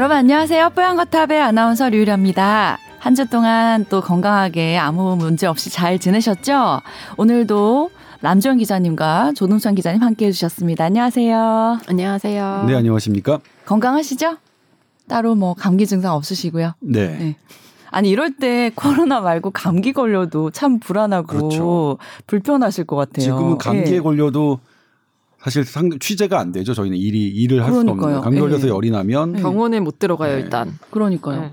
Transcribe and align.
네, 0.00 0.02
여러분 0.02 0.16
안녕하세요. 0.16 0.70
뽀얀거탑의 0.70 1.42
아나운서 1.42 1.90
류일합니다. 1.90 2.78
한 3.00 3.14
주 3.14 3.28
동안 3.28 3.84
또 3.90 4.00
건강하게 4.00 4.78
아무 4.78 5.14
문제 5.14 5.46
없이 5.46 5.68
잘 5.68 5.98
지내셨죠? 5.98 6.80
오늘도 7.18 7.90
남주현 8.22 8.56
기자님과 8.56 9.32
조동찬 9.36 9.74
기자님 9.74 10.02
함께 10.02 10.28
해주셨습니다. 10.28 10.84
안녕하세요. 10.86 11.80
안녕하세요. 11.86 12.64
네, 12.66 12.74
안녕하십니까? 12.76 13.40
건강하시죠? 13.66 14.38
따로 15.06 15.34
뭐 15.34 15.52
감기 15.52 15.86
증상 15.86 16.14
없으시고요. 16.14 16.72
네. 16.80 17.18
네. 17.18 17.36
아니 17.90 18.08
이럴 18.08 18.34
때 18.34 18.70
코로나 18.74 19.20
말고 19.20 19.50
감기 19.50 19.92
걸려도 19.92 20.50
참 20.50 20.78
불안하고 20.78 21.26
그렇죠. 21.26 21.98
불편하실 22.26 22.84
것 22.86 22.96
같아요. 22.96 23.22
지금은 23.22 23.58
감기에 23.58 23.96
예. 23.96 24.00
걸려도 24.00 24.60
사실 25.42 25.64
상 25.64 25.90
취재가 25.98 26.38
안 26.38 26.52
되죠. 26.52 26.74
저희는 26.74 26.98
일이 26.98 27.26
일을 27.28 27.64
할 27.64 27.72
수가 27.72 27.92
없는. 27.92 28.20
감기 28.20 28.40
걸려서 28.40 28.66
예. 28.66 28.70
열이 28.70 28.90
나면 28.90 29.32
네. 29.32 29.40
병원에 29.40 29.80
못 29.80 29.98
들어가요 29.98 30.36
네. 30.36 30.42
일단. 30.42 30.78
그러니까요. 30.90 31.40
네. 31.40 31.52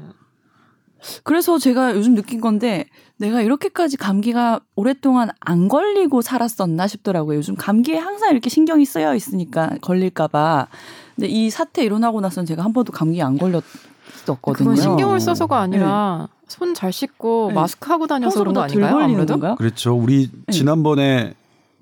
그래서 1.23 1.57
제가 1.57 1.95
요즘 1.95 2.15
느낀 2.15 2.41
건데 2.41 2.85
내가 3.17 3.41
이렇게까지 3.41 3.97
감기가 3.97 4.59
오랫동안 4.75 5.29
안 5.39 5.69
걸리고 5.69 6.21
살았었나 6.21 6.87
싶더라고요. 6.87 7.37
요즘 7.37 7.55
감기에 7.55 7.97
항상 7.97 8.31
이렇게 8.31 8.49
신경이 8.49 8.83
쓰여 8.83 9.15
있으니까 9.15 9.71
걸릴까봐. 9.81 10.67
근데 11.15 11.27
이 11.27 11.49
사태 11.49 11.83
일어나고 11.83 12.19
나서는 12.19 12.45
제가 12.45 12.63
한 12.63 12.73
번도 12.73 12.91
감기 12.91 13.21
안 13.21 13.37
걸렸었거든요. 13.37 14.53
그건 14.53 14.75
신경을 14.75 15.19
써서가 15.21 15.59
아니라 15.59 16.27
네. 16.29 16.37
손잘 16.47 16.91
씻고 16.91 17.47
네. 17.49 17.53
마스크 17.53 17.89
하고 17.89 18.05
다녀서 18.05 18.39
그런 18.39 18.53
거 18.53 18.61
아닌가요? 18.61 18.97
아무래도 18.97 19.33
건가요? 19.33 19.55
그렇죠. 19.55 19.93
우리 19.93 20.29
네. 20.47 20.51
지난번에 20.51 21.35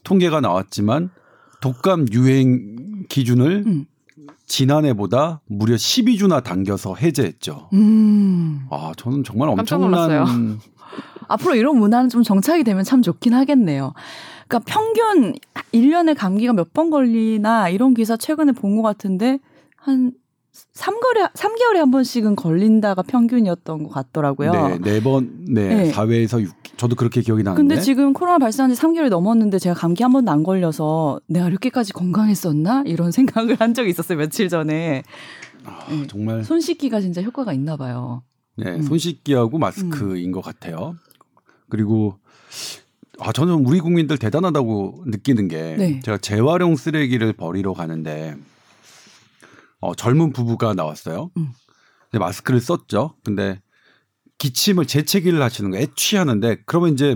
통계가 0.04 0.40
나왔지만 0.42 1.10
독감 1.66 2.06
유행 2.14 3.06
기준을 3.10 3.64
음. 3.66 3.86
지난해보다 4.46 5.42
무려 5.48 5.74
12주나 5.76 6.44
당겨서 6.44 6.94
해제했죠. 6.94 7.70
음. 7.74 8.68
아, 8.70 8.92
저는 8.96 9.24
정말 9.24 9.50
엄청난 9.50 10.60
앞으로 11.28 11.56
이런 11.56 11.80
문화는 11.80 12.10
좀 12.10 12.22
정착이 12.22 12.64
되면 12.64 12.84
참 12.84 13.02
좋긴 13.02 13.34
하겠네요. 13.34 13.94
그러니까 14.48 14.72
평균 14.72 15.34
1년에 15.74 16.16
감기가 16.16 16.54
몇 16.54 16.72
번 16.72 16.92
걸리나 16.92 17.70
이런 17.70 17.96
기사 17.96 18.16
최근에 18.16 18.52
본 18.52 18.76
것 18.76 18.84
같은데 18.84 19.40
한 19.76 20.12
3개월에 20.76 21.32
3개월에 21.34 21.78
한 21.78 21.90
번씩은 21.90 22.36
걸린다가 22.36 23.02
평균이었던 23.02 23.84
것 23.84 23.90
같더라고요. 23.90 24.52
네, 24.52 24.78
네 24.78 25.02
번, 25.02 25.46
네, 25.50 25.84
네. 25.86 25.92
4회에서 25.92 26.42
6, 26.44 26.54
저도 26.78 26.96
그렇게 26.96 27.22
기억이 27.22 27.44
나는데. 27.44 27.62
근데 27.62 27.82
지금 27.82 28.14
코로나 28.14 28.38
발생한 28.38 28.74
지 28.74 28.82
3개월이 28.82 29.10
넘었는데 29.10 29.60
제가 29.60 29.76
감기 29.76 30.04
한 30.04 30.12
번도 30.12 30.32
안 30.32 30.44
걸려서 30.44 31.20
내가 31.28 31.48
이렇게까지 31.48 31.94
건강했었나? 31.94 32.84
이런 32.86 33.12
생각을 33.14 33.58
한 33.60 33.74
적이 33.74 33.90
있었어요, 33.90 34.18
며칠 34.18 34.50
전에. 34.50 35.04
아, 35.64 35.86
네. 35.90 36.06
정말 36.08 36.44
손 36.44 36.60
씻기가 36.60 37.02
진짜 37.02 37.22
효과가 37.22 37.54
있나 37.54 37.78
봐요. 37.78 38.24
네, 38.58 38.76
음. 38.76 38.82
손 38.82 38.98
씻기하고 38.98 39.58
마스크인 39.58 40.32
것 40.32 40.42
같아요. 40.42 40.96
그리고 41.70 42.18
아 43.20 43.32
저는 43.32 43.66
우리 43.66 43.80
국민들 43.80 44.18
대단하다고 44.18 45.06
느끼는 45.08 45.48
게 45.48 45.76
네. 45.78 46.00
제가 46.02 46.18
재활용 46.18 46.76
쓰레기를 46.76 47.34
버리러 47.34 47.74
가는데 47.74 48.36
어, 49.80 49.96
젊은 49.96 50.32
부부가 50.34 50.74
나왔어요. 50.74 51.32
음. 51.38 51.52
근데 52.12 52.20
마스크를 52.20 52.60
썼죠. 52.60 53.16
근데 53.24 53.60
기침을 54.38 54.86
재채기를 54.86 55.42
하시는 55.42 55.72
거 55.72 55.78
애취하는데 55.78 56.58
그러면 56.66 56.94
이제 56.94 57.16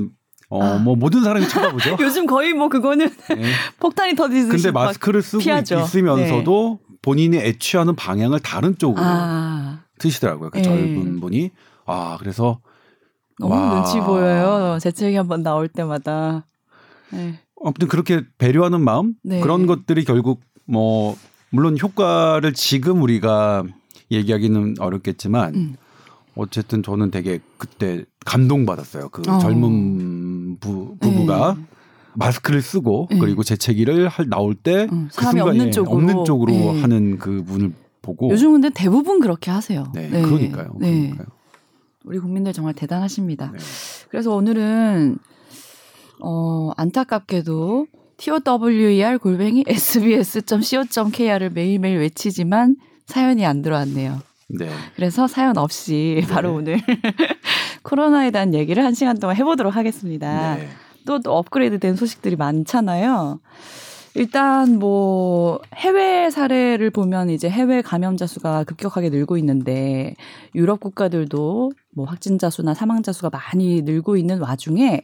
어 0.49 0.63
아. 0.63 0.77
뭐 0.77 0.95
모든 0.95 1.23
사람이 1.23 1.47
쳐다보죠. 1.47 1.97
요즘 2.01 2.25
거의 2.25 2.53
뭐 2.53 2.69
그거는 2.69 3.09
네. 3.29 3.51
폭탄이 3.79 4.15
터지듯이 4.15 4.63
근데 4.63 4.71
막 4.71 4.85
마스크를 4.85 5.21
쓰고 5.21 5.43
피하죠. 5.43 5.79
있으면서도 5.79 6.79
본인이 7.01 7.37
애취하는 7.37 7.95
방향을 7.95 8.39
다른 8.39 8.77
쪽으로 8.77 9.05
아, 9.05 9.83
트시더라고요. 9.99 10.49
그 10.49 10.57
네. 10.57 10.63
젊은 10.63 11.19
분이. 11.19 11.51
아 11.85 12.17
그래서 12.19 12.59
너무 13.37 13.53
와. 13.53 13.75
눈치 13.75 13.99
보여요. 13.99 14.79
재채기 14.79 15.15
한번 15.15 15.43
나올 15.43 15.67
때마다. 15.67 16.47
네. 17.11 17.39
아무튼 17.63 17.87
그렇게 17.87 18.21
배려하는 18.37 18.81
마음 18.81 19.13
네. 19.23 19.41
그런 19.41 19.65
것들이 19.65 20.03
결국 20.03 20.41
뭐 20.65 21.15
물론 21.51 21.77
효과를 21.79 22.53
지금 22.53 23.01
우리가 23.01 23.63
얘기하기는 24.11 24.75
어렵겠지만 24.79 25.55
음. 25.55 25.75
어쨌든 26.39 26.81
저는 26.83 27.11
되게 27.11 27.39
그때 27.57 28.05
감동받았어요. 28.25 29.09
그 29.09 29.21
어. 29.27 29.39
젊은 29.39 30.57
부, 30.59 30.95
부부가 30.99 31.55
네. 31.57 31.63
마스크를 32.13 32.61
쓰고 32.61 33.07
네. 33.11 33.19
그리고 33.19 33.43
재채기를 33.43 34.07
할 34.07 34.29
나올 34.29 34.55
때 34.55 34.87
음, 34.91 35.09
그 35.09 35.21
사람이 35.21 35.39
순간에 35.39 35.59
없는 35.59 35.71
쪽으로. 35.71 35.95
없는 35.95 36.25
쪽으로 36.25 36.51
네. 36.51 36.81
하는 36.81 37.19
그 37.19 37.43
분을 37.43 37.73
보고 38.01 38.29
요즘 38.29 38.53
근데 38.53 38.69
대부분 38.69 39.19
그렇게 39.19 39.51
하세요. 39.51 39.91
네, 39.93 40.09
그러니까요. 40.09 40.75
네. 40.79 40.91
그러니까요. 40.91 41.27
우리 42.05 42.19
국민들 42.19 42.53
정말 42.53 42.73
대단하십니다. 42.73 43.51
네. 43.51 43.59
그래서 44.09 44.33
오늘은 44.33 45.17
어 46.21 46.71
안타깝게도 46.75 47.87
tower 48.17 49.19
골뱅이 49.19 49.63
sbs.co.kr을 49.67 51.49
매일매일 51.51 51.99
외치지만 51.99 52.75
사연이 53.05 53.45
안 53.45 53.61
들어왔네요. 53.61 54.28
네. 54.49 54.69
그래서 54.95 55.27
사연 55.27 55.57
없이 55.57 56.23
바로 56.29 56.55
오늘 56.55 56.79
코로나에 57.83 58.31
대한 58.31 58.53
얘기를 58.53 58.83
한 58.83 58.93
시간 58.93 59.17
동안 59.17 59.35
해보도록 59.35 59.75
하겠습니다. 59.75 60.55
네. 60.55 60.69
또, 61.05 61.19
또 61.19 61.33
업그레이드 61.33 61.79
된 61.79 61.95
소식들이 61.95 62.35
많잖아요. 62.35 63.39
일단 64.15 64.79
뭐 64.79 65.59
해외 65.75 66.29
사례를 66.29 66.89
보면 66.89 67.29
이제 67.29 67.49
해외 67.49 67.81
감염자 67.81 68.25
수가 68.25 68.63
급격하게 68.63 69.09
늘고 69.09 69.37
있는데 69.37 70.15
유럽 70.55 70.79
국가들도 70.79 71.71
뭐 71.91 72.05
확진자 72.05 72.49
수나 72.49 72.73
사망자 72.73 73.11
수가 73.11 73.29
많이 73.29 73.83
늘고 73.83 74.17
있는 74.17 74.39
와중에 74.39 75.03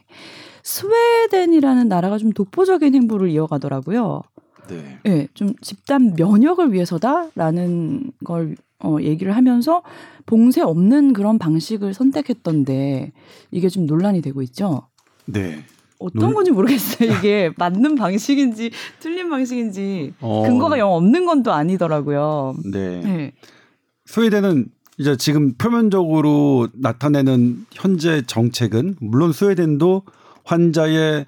스웨덴이라는 0.64 1.88
나라가 1.88 2.18
좀 2.18 2.32
독보적인 2.32 2.94
행보를 2.94 3.30
이어가더라고요. 3.30 4.22
네. 4.68 4.98
예, 5.06 5.28
좀 5.34 5.52
집단 5.60 6.14
면역을 6.16 6.72
위해서다라는 6.72 8.12
걸 8.24 8.56
어, 8.82 8.98
얘기를 9.00 9.34
하면서 9.34 9.82
봉쇄 10.26 10.60
없는 10.60 11.12
그런 11.12 11.38
방식을 11.38 11.94
선택했던데 11.94 13.12
이게 13.50 13.68
좀 13.68 13.86
논란이 13.86 14.20
되고 14.22 14.42
있죠. 14.42 14.88
네. 15.26 15.64
어떤 15.98 16.20
논- 16.20 16.34
건지 16.34 16.50
모르겠어요. 16.50 17.10
이게 17.12 17.50
맞는 17.56 17.94
방식인지 17.94 18.70
틀린 19.00 19.30
방식인지 19.30 20.12
어, 20.20 20.42
근거가 20.46 20.78
영 20.78 20.92
없는 20.92 21.24
건 21.24 21.42
또 21.42 21.52
아니더라고요. 21.52 22.54
네. 22.70 23.00
네. 23.00 23.32
스웨덴은 24.06 24.66
이제 24.98 25.16
지금 25.16 25.54
표면적으로 25.54 26.68
나타내는 26.74 27.66
현재 27.72 28.22
정책은 28.26 28.96
물론 29.00 29.32
스웨덴도 29.32 30.02
환자의 30.44 31.26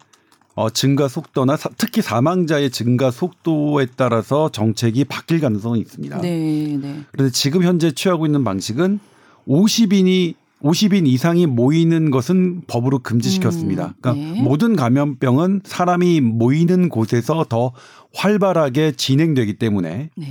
어, 0.59 0.71
증가 0.71 1.07
속도나 1.07 1.57
사- 1.57 1.71
특히 1.79 2.03
사망자의 2.03 2.71
증가 2.73 3.13
속도에 3.13 3.87
따라서 3.95 4.49
정책이 4.51 5.05
바뀔 5.05 5.39
가능성이 5.41 5.79
있습니다. 5.81 6.21
네, 6.21 6.77
네. 6.83 7.05
그런데 7.13 7.31
지금 7.31 7.63
현재 7.63 7.93
취하고 7.93 8.27
있는 8.27 8.43
방식은 8.43 8.99
50인이 9.47 10.35
50인 10.61 11.07
이상이 11.07 11.47
모이는 11.47 12.11
것은 12.11 12.63
법으로 12.67 12.99
금지시켰습니다. 12.99 13.87
음, 13.87 13.93
그러니까 14.03 14.33
네. 14.35 14.43
모든 14.43 14.75
감염병은 14.75 15.61
사람이 15.65 16.23
모이는 16.23 16.89
곳에서 16.89 17.45
더 17.49 17.71
활발하게 18.15 18.97
진행되기 18.97 19.59
때문에 19.59 20.11
네. 20.17 20.27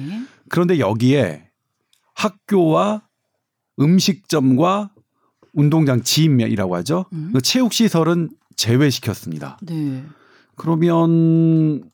그런데 0.50 0.80
여기에 0.80 1.44
학교와 2.16 3.04
음식점과 3.80 4.92
운동장 5.54 6.02
지인이라고 6.04 6.76
하죠. 6.76 7.06
음. 7.14 7.30
그 7.34 7.42
체육 7.42 7.72
시설은 7.72 8.32
제외시켰습니다. 8.58 9.58
네. 9.62 10.04
그러면 10.58 11.90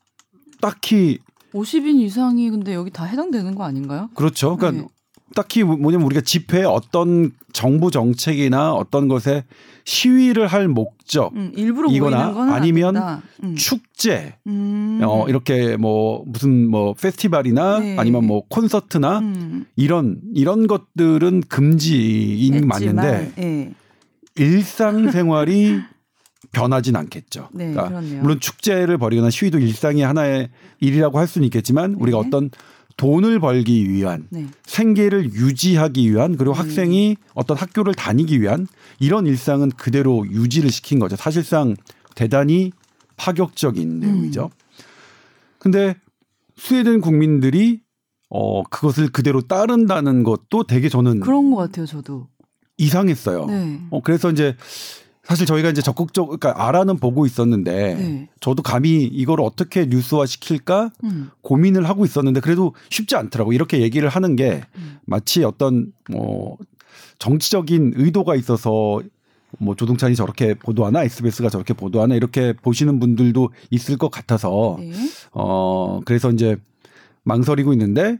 딱히 0.60 1.18
50인 1.52 2.00
이상이 2.00 2.50
근데 2.50 2.74
여기 2.74 2.90
다 2.90 3.04
해당되는 3.04 3.54
거 3.54 3.64
아닌가요? 3.64 4.10
그렇죠. 4.14 4.56
그러니까 4.56 4.82
네. 4.82 4.88
딱히 5.34 5.62
뭐냐면 5.62 6.06
우리가 6.06 6.20
집회 6.20 6.64
어떤 6.64 7.32
정부 7.52 7.90
정책이나 7.90 8.72
어떤 8.72 9.08
것에 9.08 9.44
시위를 9.84 10.46
할 10.46 10.68
목적, 10.68 11.34
음, 11.34 11.52
일부러 11.56 11.90
이거나 11.90 12.52
아니면. 12.54 12.96
음. 13.42 13.54
축제, 13.56 14.36
음. 14.46 15.00
어 15.02 15.28
이렇게 15.28 15.76
뭐 15.76 16.24
무슨 16.26 16.70
뭐 16.70 16.94
페스티벌이나 16.94 17.78
네. 17.80 17.96
아니면 17.98 18.26
뭐 18.26 18.42
콘서트나 18.48 19.18
음. 19.18 19.66
이런 19.76 20.20
이런 20.34 20.66
것들은 20.66 21.42
금지인 21.48 22.54
했지만, 22.54 22.68
맞는데 22.68 23.32
예. 23.38 23.74
일상생활이 24.36 25.80
변하진 26.52 26.96
않겠죠. 26.96 27.48
네, 27.52 27.70
그러니까 27.70 27.88
그렇네요. 27.88 28.22
물론 28.22 28.40
축제를 28.40 28.98
벌이거나 28.98 29.30
시위도 29.30 29.58
일상의 29.58 30.02
하나의 30.02 30.50
일이라고 30.80 31.18
할 31.18 31.26
수는 31.26 31.46
있겠지만 31.46 31.94
우리가 31.94 32.20
네. 32.20 32.26
어떤 32.26 32.50
돈을 32.96 33.40
벌기 33.40 33.90
위한 33.90 34.26
네. 34.30 34.46
생계를 34.64 35.32
유지하기 35.32 36.12
위한 36.12 36.36
그리고 36.36 36.52
음. 36.52 36.58
학생이 36.58 37.16
어떤 37.34 37.56
학교를 37.56 37.94
다니기 37.94 38.40
위한 38.40 38.66
이런 39.00 39.26
일상은 39.26 39.70
그대로 39.70 40.24
유지를 40.26 40.70
시킨 40.70 40.98
거죠. 40.98 41.16
사실상 41.16 41.74
대단히 42.14 42.72
파격적인 43.16 43.90
음. 43.90 44.00
내용이죠. 44.00 44.50
근데 45.58 45.96
스웨덴 46.56 47.00
국민들이 47.00 47.80
어 48.28 48.62
그것을 48.64 49.08
그대로 49.08 49.40
따른다는 49.40 50.22
것도 50.22 50.64
되게 50.64 50.88
저는 50.88 51.20
그런 51.20 51.50
것 51.50 51.56
같아요, 51.56 51.86
저도. 51.86 52.28
이상했어요. 52.76 53.46
네. 53.46 53.80
어 53.90 54.00
그래서 54.02 54.30
이제 54.30 54.56
사실 55.24 55.46
저희가 55.46 55.70
이제 55.70 55.80
적극적 55.80 56.26
그러니까 56.26 56.66
알아는 56.66 56.98
보고 56.98 57.24
있었는데 57.26 57.94
네. 57.94 58.28
저도 58.40 58.62
감히 58.62 59.04
이걸 59.04 59.40
어떻게 59.40 59.86
뉴스화 59.86 60.26
시킬까 60.26 60.90
음. 61.04 61.30
고민을 61.40 61.88
하고 61.88 62.04
있었는데 62.04 62.40
그래도 62.40 62.74
쉽지 62.90 63.16
않더라고 63.16 63.52
이렇게 63.52 63.80
얘기를 63.80 64.08
하는 64.08 64.36
게 64.36 64.62
음. 64.76 64.98
마치 65.06 65.42
어떤 65.42 65.92
뭐 66.10 66.58
정치적인 67.18 67.94
의도가 67.96 68.34
있어서 68.36 69.00
뭐 69.58 69.74
조동찬이 69.74 70.14
저렇게 70.14 70.54
보도하나 70.54 71.04
SBS가 71.04 71.48
저렇게 71.48 71.72
보도하나 71.74 72.14
이렇게 72.14 72.52
보시는 72.52 73.00
분들도 73.00 73.50
있을 73.70 73.96
것 73.96 74.10
같아서 74.10 74.76
네. 74.78 74.92
어 75.32 76.00
그래서 76.04 76.30
이제 76.30 76.56
망설이고 77.22 77.72
있는데 77.72 78.18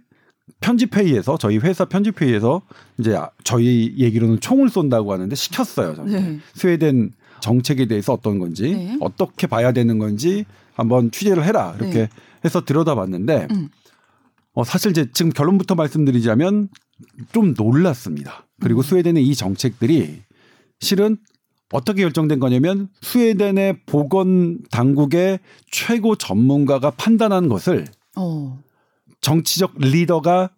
편집 0.61 0.97
회의에서 0.97 1.39
저희 1.39 1.59
회사 1.59 1.85
편집 1.85 2.21
회의에서 2.21 2.63
이제 2.99 3.19
저희 3.45 3.95
얘기로는 3.99 4.41
총을 4.41 4.69
쏜다고 4.69 5.13
하는데 5.13 5.35
시켰어요. 5.35 6.05
네. 6.05 6.39
스웨덴 6.55 7.13
정책에 7.41 7.87
대해서 7.87 8.13
어떤 8.13 8.39
건지 8.39 8.73
네. 8.73 8.97
어떻게 9.01 9.47
봐야 9.47 9.73
되는 9.73 9.99
건지 9.99 10.45
한번 10.75 11.11
취재를 11.11 11.45
해라 11.45 11.75
이렇게 11.79 11.93
네. 11.93 12.09
해서 12.45 12.65
들여다봤는데 12.65 13.49
음. 13.51 13.69
어, 14.53 14.65
사실 14.65 14.91
이제 14.91 15.07
지금 15.13 15.33
결론부터 15.33 15.75
말씀드리자면 15.75 16.69
좀 17.33 17.55
놀랐습니다. 17.57 18.47
그리고 18.61 18.81
음. 18.81 18.83
스웨덴의 18.83 19.27
이 19.27 19.35
정책들이 19.35 20.23
실은 20.81 21.17
어떻게 21.73 22.03
결정된 22.03 22.39
거냐면 22.39 22.89
스웨덴의 23.03 23.81
보건 23.87 24.61
당국의 24.71 25.41
최고 25.71 26.15
전문가가 26.17 26.91
판단한 26.91 27.49
것을 27.49 27.87
어. 28.17 28.63
정치적 29.25 29.79
리더가 29.79 30.51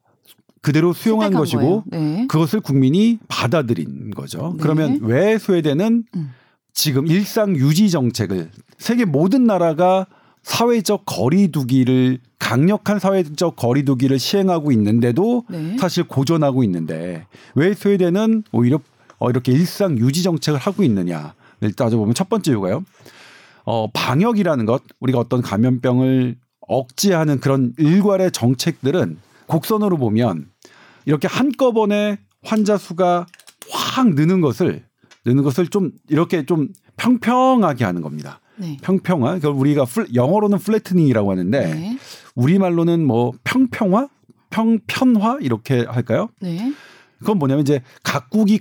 그대로 0.60 0.92
수용한 0.92 1.32
것이고. 1.32 1.84
네. 1.86 2.26
그것을 2.28 2.60
국민이 2.60 3.20
받아들인 3.28 4.10
거죠. 4.10 4.54
네. 4.56 4.58
그러면 4.60 4.98
왜 5.02 5.38
스웨덴은 5.38 6.04
음. 6.16 6.34
지금 6.72 7.06
일상 7.06 7.54
유지 7.54 7.88
정책을 7.90 8.50
세계 8.76 9.04
모든 9.04 9.44
나라가 9.44 10.06
사회적 10.42 11.04
거리두기를 11.06 12.18
강력한 12.40 12.98
사회적 12.98 13.54
거리두기를 13.54 14.18
시행하고 14.18 14.72
있는데도 14.72 15.44
네. 15.48 15.76
사실 15.78 16.02
고전하고 16.04 16.64
있는데 16.64 17.26
왜 17.54 17.72
스웨덴은 17.72 18.44
오히려 18.50 18.80
어, 19.19 19.30
이렇게 19.30 19.52
일상 19.52 19.96
유지 19.98 20.24
정책을 20.24 20.58
하고 20.58 20.82
있느냐를 20.82 21.72
따져보면 21.76 22.14
첫 22.14 22.28
번째 22.28 22.50
이유가요. 22.50 22.84
어, 23.64 23.88
방역이라는 23.92 24.66
것, 24.66 24.82
우리가 25.00 25.19
어떤 25.20 25.42
감염병을 25.42 26.36
억제하는 26.68 27.40
그런 27.40 27.72
일괄의 27.78 28.32
정책들은 28.32 29.18
곡선으로 29.46 29.96
보면 29.96 30.48
이렇게 31.04 31.28
한꺼번에 31.28 32.18
환자 32.42 32.76
수가 32.76 33.26
확 33.70 34.08
느는 34.14 34.40
것을 34.40 34.84
느는 35.24 35.42
것을 35.42 35.68
좀 35.68 35.92
이렇게 36.08 36.46
좀 36.46 36.68
평평하게 36.96 37.84
하는 37.84 38.02
겁니다. 38.02 38.40
네. 38.56 38.76
평평화. 38.82 39.34
그걸 39.34 39.52
우리가 39.52 39.84
플- 39.84 40.14
영어로는 40.14 40.58
flattening이라고 40.58 41.31
하는데 41.30 41.74
네. 41.74 41.98
우리말로는 42.34 43.04
뭐 43.04 43.32
평평화, 43.44 44.08
평편화 44.50 45.38
이렇게 45.40 45.84
할까요? 45.84 46.28
네. 46.40 46.72
그건 47.19 47.38
뭐냐면 47.38 47.62
이제 47.62 47.82
각국이 48.02 48.60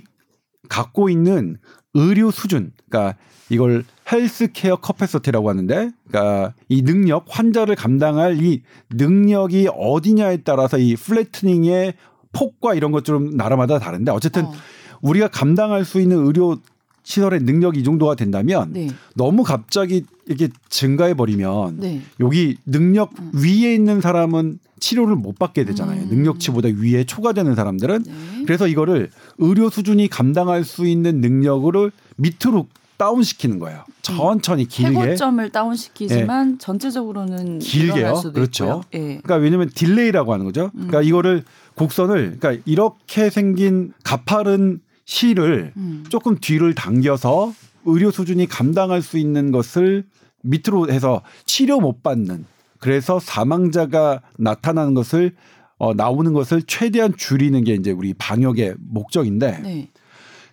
갖고 0.68 1.08
있는 1.08 1.56
의료 1.94 2.30
수준, 2.30 2.72
그러니까 2.90 3.16
이걸 3.48 3.84
healthcare 4.10 4.76
capacity라고 4.76 5.48
하는데, 5.48 5.90
그러니까 6.08 6.54
이 6.68 6.82
능력, 6.82 7.24
환자를 7.28 7.74
감당할 7.74 8.42
이 8.42 8.62
능력이 8.90 9.68
어디냐에 9.76 10.38
따라서 10.38 10.78
이 10.78 10.96
flattening의 10.96 11.94
폭과 12.32 12.74
이런 12.74 12.92
것좀 12.92 13.36
나라마다 13.36 13.78
다른데 13.78 14.12
어쨌든 14.12 14.44
어. 14.44 14.52
우리가 15.00 15.28
감당할 15.28 15.84
수 15.84 16.00
있는 16.00 16.24
의료 16.24 16.58
시설의 17.02 17.40
능력이 17.40 17.80
이 17.80 17.84
정도가 17.84 18.16
된다면 18.16 18.72
네. 18.72 18.88
너무 19.14 19.44
갑자기 19.44 20.04
이렇게 20.26 20.48
증가해 20.68 21.14
버리면 21.14 21.78
네. 21.78 22.02
여기 22.18 22.56
능력 22.66 23.12
위에 23.32 23.74
있는 23.74 24.00
사람은 24.00 24.58
치료를 24.80 25.14
못 25.14 25.38
받게 25.38 25.64
되잖아요. 25.64 26.02
음. 26.02 26.08
능력치보다 26.08 26.68
위에 26.76 27.04
초과되는 27.04 27.54
사람들은 27.54 28.02
네. 28.02 28.12
그래서 28.44 28.66
이거를 28.66 29.10
의료 29.38 29.70
수준이 29.70 30.08
감당할 30.08 30.64
수 30.64 30.84
있는 30.86 31.20
능력으로 31.20 31.90
밑으로 32.16 32.66
다운시키는 32.96 33.58
거예요. 33.58 33.84
천천히 34.02 34.66
길게. 34.66 34.94
최고점을 34.94 35.50
다운시키지만 35.50 36.58
전체적으로는 36.58 37.58
길게요. 37.58 38.22
그렇죠. 38.32 38.82
예. 38.94 38.98
그러니까 38.98 39.36
왜냐면 39.36 39.70
delay라고 39.74 40.32
하는 40.32 40.44
거죠. 40.44 40.70
그러니까 40.74 41.02
이거를 41.02 41.44
곡선을 41.74 42.38
그러니까 42.38 42.62
이렇게 42.64 43.30
생긴 43.30 43.92
가파른 44.02 44.80
실을 45.04 45.72
음. 45.76 46.04
조금 46.08 46.38
뒤를 46.38 46.74
당겨서 46.74 47.52
의료 47.84 48.10
수준이 48.10 48.46
감당할 48.46 49.02
수 49.02 49.18
있는 49.18 49.52
것을 49.52 50.04
밑으로 50.42 50.90
해서 50.90 51.22
치료 51.44 51.80
못 51.80 52.02
받는 52.02 52.44
그래서 52.78 53.18
사망자가 53.20 54.22
나타나는 54.38 54.94
것을 54.94 55.34
어, 55.78 55.92
나오는 55.92 56.32
것을 56.32 56.62
최대한 56.62 57.14
줄이는 57.16 57.64
게 57.64 57.74
이제 57.74 57.90
우리 57.90 58.14
방역의 58.14 58.76
목적인데 58.78 59.60
네. 59.62 59.88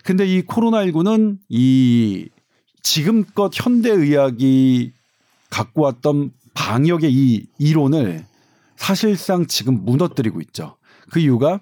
근데 0.04 0.26
이 0.26 0.42
코로나19는 0.44 1.38
이 1.50 2.30
지금껏 2.82 3.50
현대의학이 3.54 4.92
갖고 5.50 5.84
왔던 5.84 6.32
방역의 6.54 7.12
이 7.12 7.46
이론을 7.58 8.26
사실상 8.76 9.48
지금 9.48 9.86
무너뜨리고 9.86 10.42
있죠. 10.42 10.76
그 11.10 11.20
이유가 11.20 11.60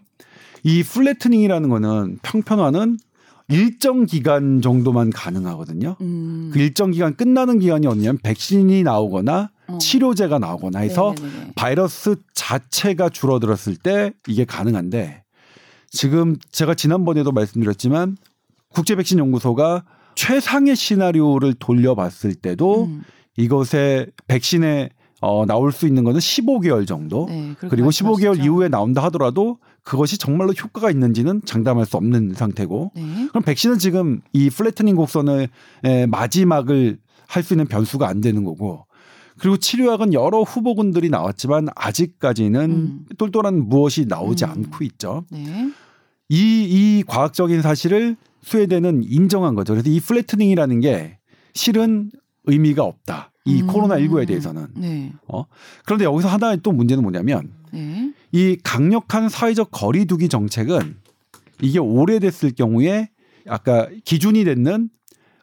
이 0.63 0.83
플래트닝이라는 0.83 1.69
거는 1.69 2.19
평편화는 2.23 2.97
일정 3.49 4.05
기간 4.05 4.61
정도만 4.61 5.09
가능하거든요. 5.09 5.97
음. 6.01 6.51
그 6.53 6.59
일정 6.59 6.91
기간 6.91 7.15
끝나는 7.15 7.59
기간이 7.59 7.85
언냐면 7.85 8.17
백신이 8.23 8.83
나오거나 8.83 9.51
어. 9.67 9.77
치료제가 9.77 10.39
나오거나 10.39 10.79
해서 10.79 11.13
네네네. 11.17 11.51
바이러스 11.55 12.15
자체가 12.33 13.09
줄어들었을 13.09 13.75
때 13.75 14.13
이게 14.27 14.45
가능한데 14.45 15.23
지금 15.89 16.37
제가 16.51 16.73
지난번에도 16.73 17.31
말씀드렸지만 17.33 18.16
국제 18.73 18.95
백신 18.95 19.19
연구소가 19.19 19.83
최상의 20.16 20.75
시나리오를 20.75 21.54
돌려봤을 21.56 22.35
때도 22.35 22.85
음. 22.85 23.04
이것의 23.37 24.07
백신에 24.28 24.90
어, 25.21 25.45
나올 25.45 25.71
수 25.71 25.85
있는 25.87 26.04
거는 26.04 26.19
15개월 26.19 26.87
정도 26.87 27.28
네, 27.30 27.54
그리고 27.59 27.90
15개월 27.90 28.25
말씀하시죠. 28.30 28.44
이후에 28.44 28.69
나온다 28.69 29.04
하더라도 29.04 29.59
그것이 29.83 30.18
정말로 30.18 30.51
효과가 30.51 30.90
있는지는 30.90 31.42
장담할 31.45 31.85
수 31.85 31.95
없는 31.97 32.33
상태고 32.33 32.92
네. 32.95 33.28
그럼 33.30 33.44
백신은 33.44 33.78
지금 33.78 34.21
이 34.33 34.49
flattening 34.49 34.95
곡선의 34.95 35.49
에, 35.83 36.06
마지막을 36.07 36.97
할 37.28 37.44
수 37.44 37.54
있는 37.54 37.66
변수가 37.68 38.06
안 38.07 38.19
되는 38.19 38.44
거고 38.44 38.85
그리고 39.37 39.57
치료약은 39.57 40.13
여러 40.13 40.42
후보군들이 40.42 41.09
나왔지만 41.09 41.68
아직까지는 41.75 42.61
음. 42.71 43.06
똘똘한 43.18 43.69
무엇이 43.69 44.06
나오지 44.07 44.44
음. 44.45 44.49
않고 44.49 44.83
있죠. 44.85 45.23
네. 45.31 45.71
이, 46.30 46.66
이 46.99 47.04
과학적인 47.07 47.61
사실을 47.61 48.18
스웨덴은 48.44 49.04
인정한 49.04 49.56
거죠. 49.56 49.74
그래서 49.74 49.90
이 49.90 50.00
flattening이라는 49.99 50.80
게 50.80 51.18
실은 51.54 52.12
의미가 52.45 52.83
없다. 52.83 53.31
이 53.45 53.62
음. 53.62 53.68
코로나19에 53.68 54.28
대해서는. 54.28 54.68
네. 54.76 55.14
어? 55.28 55.45
그런데 55.86 56.06
여기서 56.06 56.28
하나의 56.28 56.60
또 56.64 56.71
문제는 56.71 57.04
뭐냐면 57.04 57.52
네. 57.71 58.14
이 58.31 58.57
강력한 58.64 59.30
사회적 59.30 59.69
거리두기 59.71 60.30
정책은 60.30 60.95
이게 61.62 61.80
오래됐을 61.80 62.52
경우에 62.56 63.10
아까 63.48 63.88
기준이 64.06 64.44
되는 64.44 64.90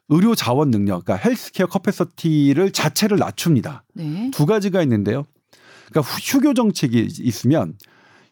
의료 0.09 0.35
자원 0.35 0.71
능력, 0.71 1.05
그러니까 1.05 1.17
healthcare 1.28 1.66
capacity를 1.66 2.70
자체를 2.73 3.19
낮춥니다. 3.19 3.85
네. 3.95 4.31
두 4.33 4.47
가지가 4.47 4.83
있는데요. 4.83 5.25
그러니까 5.90 6.00
후- 6.12 6.21
휴교 6.38 6.55
정책이 6.55 7.09
있으면 7.21 7.75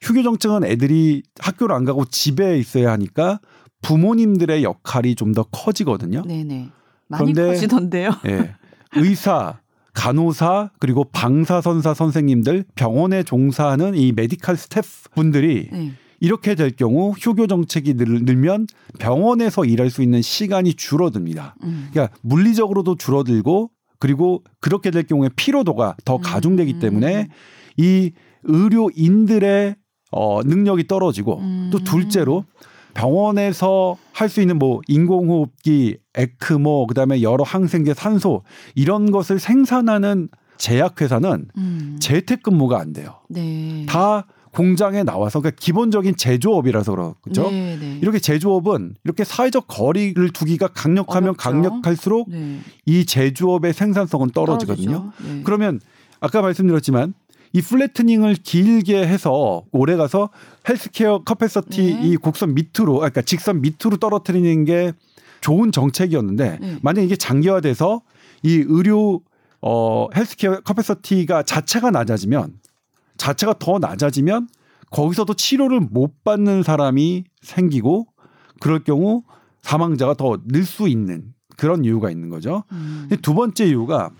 휴교 0.00 0.22
정책은 0.22 0.64
애들이 0.64 1.22
학교를 1.38 1.74
안 1.74 1.84
가고 1.84 2.04
집에 2.06 2.58
있어야 2.58 2.92
하니까 2.92 3.40
부모님들의 3.82 4.62
역할이 4.62 5.14
좀 5.14 5.32
더 5.32 5.42
커지거든요. 5.44 6.22
네. 6.26 6.44
네. 6.44 6.68
많이 7.08 7.32
그런데- 7.32 7.52
커지던데요. 7.54 8.10
예. 8.26 8.54
의사, 8.96 9.58
간호사 9.92 10.70
그리고 10.78 11.04
방사선사 11.04 11.94
선생님들 11.94 12.64
병원에 12.74 13.22
종사하는 13.22 13.94
이 13.94 14.12
메디칼 14.12 14.56
스태프 14.56 14.88
분들이 15.14 15.68
네. 15.70 15.92
이렇게 16.20 16.54
될 16.54 16.70
경우 16.74 17.12
휴교 17.18 17.46
정책이 17.46 17.94
늘, 17.94 18.24
늘면 18.24 18.66
병원에서 18.98 19.64
일할 19.66 19.90
수 19.90 20.02
있는 20.02 20.22
시간이 20.22 20.74
줄어듭니다. 20.74 21.56
음. 21.64 21.88
그러니까 21.92 22.16
물리적으로도 22.22 22.96
줄어들고 22.96 23.70
그리고 23.98 24.42
그렇게 24.60 24.90
될 24.90 25.02
경우에 25.04 25.28
피로도가 25.36 25.96
더 26.04 26.16
가중되기 26.18 26.74
음. 26.74 26.78
때문에 26.80 27.28
이 27.76 28.12
의료인들의 28.44 29.76
어, 30.12 30.42
능력이 30.42 30.86
떨어지고 30.86 31.38
음. 31.40 31.68
또 31.72 31.78
둘째로 31.80 32.44
병원에서 32.96 33.96
할 34.12 34.28
수 34.28 34.40
있는 34.40 34.58
뭐 34.58 34.80
인공호흡기, 34.88 35.98
에크모, 36.14 36.86
그다음에 36.88 37.22
여러 37.22 37.44
항생제, 37.44 37.94
산소 37.94 38.42
이런 38.74 39.10
것을 39.10 39.38
생산하는 39.38 40.28
제약회사는 40.56 41.48
음. 41.56 41.96
재택근무가 42.00 42.80
안 42.80 42.92
돼요. 42.92 43.20
네. 43.28 43.84
다 43.86 44.26
공장에 44.52 45.02
나와서 45.02 45.40
그러니까 45.40 45.58
기본적인 45.60 46.16
제조업이라서 46.16 47.14
그렇죠. 47.20 47.50
네, 47.50 47.76
네. 47.78 47.98
이렇게 48.00 48.18
제조업은 48.18 48.94
이렇게 49.04 49.22
사회적 49.22 49.66
거리를 49.68 50.30
두기가 50.30 50.68
강력하면 50.68 51.30
어렵죠. 51.30 51.42
강력할수록 51.42 52.30
네. 52.30 52.60
이 52.86 53.04
제조업의 53.04 53.74
생산성은 53.74 54.30
떨어지거든요. 54.30 55.12
네. 55.22 55.42
그러면 55.44 55.78
아까 56.20 56.40
말씀드렸지만 56.40 57.12
이 57.52 57.62
flattening을 57.62 58.34
길게 58.34 59.06
해서 59.06 59.64
오래 59.72 59.96
가서 59.96 60.30
healthcare 60.68 61.22
capacity 61.24 61.94
네. 61.94 62.00
이 62.02 62.16
곡선 62.16 62.54
밑으로 62.54 62.96
그러니까 62.96 63.22
직선 63.22 63.60
밑으로 63.60 63.96
떨어뜨리는 63.98 64.64
게 64.64 64.92
좋은 65.40 65.72
정책이었는데 65.72 66.58
네. 66.60 66.78
만약 66.82 67.02
이게 67.02 67.16
장기화돼서 67.16 68.02
이 68.42 68.64
의료 68.66 69.20
어 69.62 70.08
healthcare 70.14 70.60
capacity가 70.60 71.42
자체가 71.44 71.90
낮아지면 71.90 72.54
자체가 73.16 73.54
더 73.58 73.78
낮아지면 73.78 74.48
거기서도 74.90 75.34
치료를 75.34 75.80
못 75.80 76.22
받는 76.24 76.62
사람이 76.62 77.24
생기고 77.42 78.06
그럴 78.60 78.84
경우 78.84 79.22
사망자가 79.62 80.14
더 80.14 80.38
늘 80.46 80.64
수 80.64 80.88
있는 80.88 81.34
그런 81.56 81.84
이유가 81.84 82.10
있는 82.10 82.28
거죠. 82.28 82.64
음. 82.72 83.08
두 83.22 83.34
번째 83.34 83.66
이유가 83.66 84.04
아, 84.04 84.10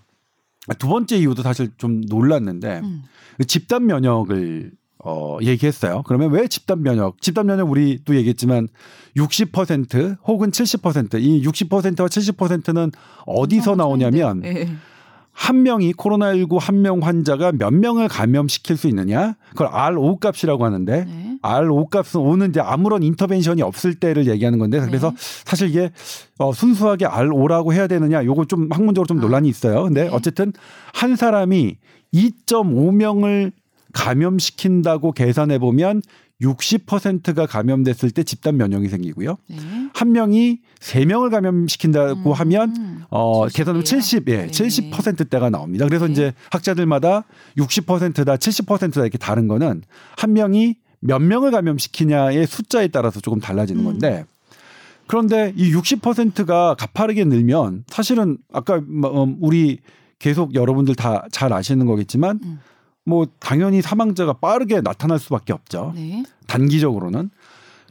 두 0.75 0.89
번째 0.89 1.17
이유도 1.17 1.43
사실 1.43 1.71
좀 1.77 2.01
놀랐는데 2.01 2.81
음. 2.83 3.03
그 3.37 3.45
집단 3.45 3.87
면역을 3.87 4.73
어 5.05 5.39
얘기했어요. 5.43 6.03
그러면 6.05 6.33
왜 6.33 6.49
집단 6.49 6.83
면역? 6.83 7.21
집단 7.21 7.47
면역 7.47 7.71
우리도 7.71 8.17
얘기했지만 8.17 8.69
60% 9.17 10.19
혹은 10.27 10.51
70%이 10.51 11.43
60%와 11.43 12.09
70%는 12.09 12.91
어디서 13.27 13.73
어, 13.73 13.77
나오냐면 13.77 14.41
네. 14.41 14.69
한 15.39 15.63
명이 15.63 15.93
코로나19 15.93 16.59
한 16.59 16.81
명 16.81 17.01
환자가 17.03 17.53
몇 17.53 17.73
명을 17.73 18.09
감염시킬 18.09 18.77
수 18.79 18.89
있느냐? 18.89 19.37
그걸 19.51 19.69
R5 19.69 20.19
값이라고 20.19 20.65
하는데 20.65 21.05
네. 21.05 21.39
R5 21.43 21.91
값은 21.91 22.21
오는 22.21 22.49
이제 22.49 22.61
아무런 22.61 23.03
인터벤션이 23.03 23.61
없을 23.61 23.95
때를 23.95 24.27
얘기하는 24.29 24.59
건데 24.59 24.81
그래서 24.81 25.11
네. 25.11 25.17
사실 25.45 25.69
이게 25.69 25.91
어, 26.39 26.53
순수하게 26.53 27.05
R5라고 27.07 27.73
해야 27.75 27.87
되느냐 27.87 28.25
요거 28.25 28.47
좀 28.47 28.69
학문적으로 28.71 29.07
좀 29.07 29.19
아. 29.19 29.21
논란이 29.21 29.49
있어요. 29.49 29.85
근데 29.85 30.05
네. 30.05 30.11
어쨌든 30.11 30.53
한 30.95 31.17
사람이 31.17 31.77
2.5명을 32.15 33.53
감염시킨다고 33.93 35.13
계산해 35.13 35.59
보면 35.59 36.03
60%가 36.43 37.47
감염됐을 37.47 38.11
때 38.11 38.23
집단 38.23 38.57
면역이 38.57 38.89
생기고요. 38.89 39.39
네. 39.49 39.57
한 39.95 40.13
명이 40.13 40.61
세 40.81 41.05
명을 41.05 41.31
감염시킨다고 41.31 42.31
음. 42.31 42.33
하면 42.33 43.05
어, 43.11 43.47
70이에요? 43.47 43.55
계산하면 43.55 43.85
70, 43.85 44.29
예, 44.29 44.37
네. 44.37 44.47
70%대가 44.49 45.49
나옵니다. 45.51 45.87
그래서 45.87 46.07
네. 46.07 46.13
이제 46.13 46.33
학자들마다 46.51 47.25
60%다, 47.57 48.37
70%다 48.37 49.01
이렇게 49.01 49.17
다른 49.19 49.49
거는 49.49 49.83
한 50.17 50.33
명이 50.35 50.77
몇 51.01 51.21
명을 51.21 51.51
감염시키냐의 51.51 52.47
숫자에 52.47 52.89
따라서 52.89 53.21
조금 53.21 53.41
달라지는 53.41 53.83
음. 53.83 53.85
건데 53.85 54.25
그런데 55.07 55.53
이 55.57 55.73
60%가 55.73 56.75
가파르게 56.75 57.25
늘면 57.25 57.85
사실은 57.87 58.39
아까 58.53 58.81
뭐, 58.87 59.25
음, 59.25 59.37
우리 59.41 59.79
계속 60.19 60.55
여러분들 60.55 60.95
다 60.95 61.25
잘 61.31 61.53
아시는 61.53 61.87
거겠지만 61.87 62.41
음. 62.43 62.59
뭐 63.07 63.27
당연히 63.39 63.81
사망자가 63.81 64.35
빠르게 64.35 64.81
나타날 64.81 65.19
수밖에 65.19 65.53
없죠. 65.53 65.93
네. 65.95 66.25
단기적으로는. 66.49 67.31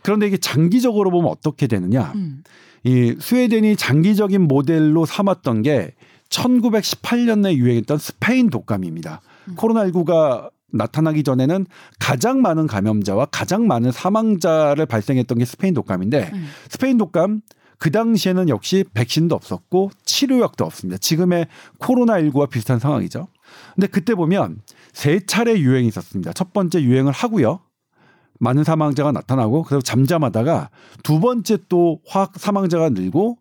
그런데 0.03 0.27
이게 0.27 0.38
장기적으로 0.38 1.10
보면 1.10 1.31
어떻게 1.31 1.67
되느냐? 1.67 2.12
음. 2.15 2.43
이 2.84 3.15
스웨덴이 3.19 3.77
장기적인 3.77 4.41
모델로 4.41 5.05
삼았던 5.05 5.63
게 5.63 5.93
1918년에 6.29 7.55
유행했던 7.55 7.98
스페인 7.98 8.50
독감입니다. 8.50 9.22
음. 9.48 9.55
코로나19가 9.55 10.51
나타나기 10.72 11.24
전에는 11.24 11.65
가장 12.00 12.41
많은 12.41 12.67
감염자와 12.67 13.27
가장 13.31 13.65
많은 13.67 13.91
사망자를 13.91 14.86
발생했던 14.86 15.38
게 15.38 15.45
스페인 15.45 15.74
독감인데 15.74 16.31
음. 16.34 16.48
스페인 16.69 16.98
독감 16.98 17.41
그 17.77 17.91
당시에는 17.91 18.50
역시 18.50 18.84
백신도 18.93 19.34
없었고 19.34 19.91
치료약도 20.03 20.65
없습니다. 20.65 20.98
지금의 20.98 21.48
코로나19와 21.79 22.50
비슷한 22.50 22.79
상황이죠. 22.79 23.27
근데 23.76 23.88
그때 23.88 24.16
보면 24.16 24.62
세 24.94 25.20
차례 25.26 25.60
유행이 25.60 25.88
있었습니다. 25.88 26.34
첫 26.34 26.54
번째 26.54 26.82
유행을 26.82 27.12
하고요. 27.12 27.60
많은 28.40 28.64
사망자가 28.64 29.12
나타나고 29.12 29.64
그래서 29.64 29.82
잠잠하다가 29.82 30.70
두 31.04 31.20
번째 31.20 31.58
또 31.70 32.00
확 32.08 32.34
사망자가 32.38 32.90
늘고 32.90 33.38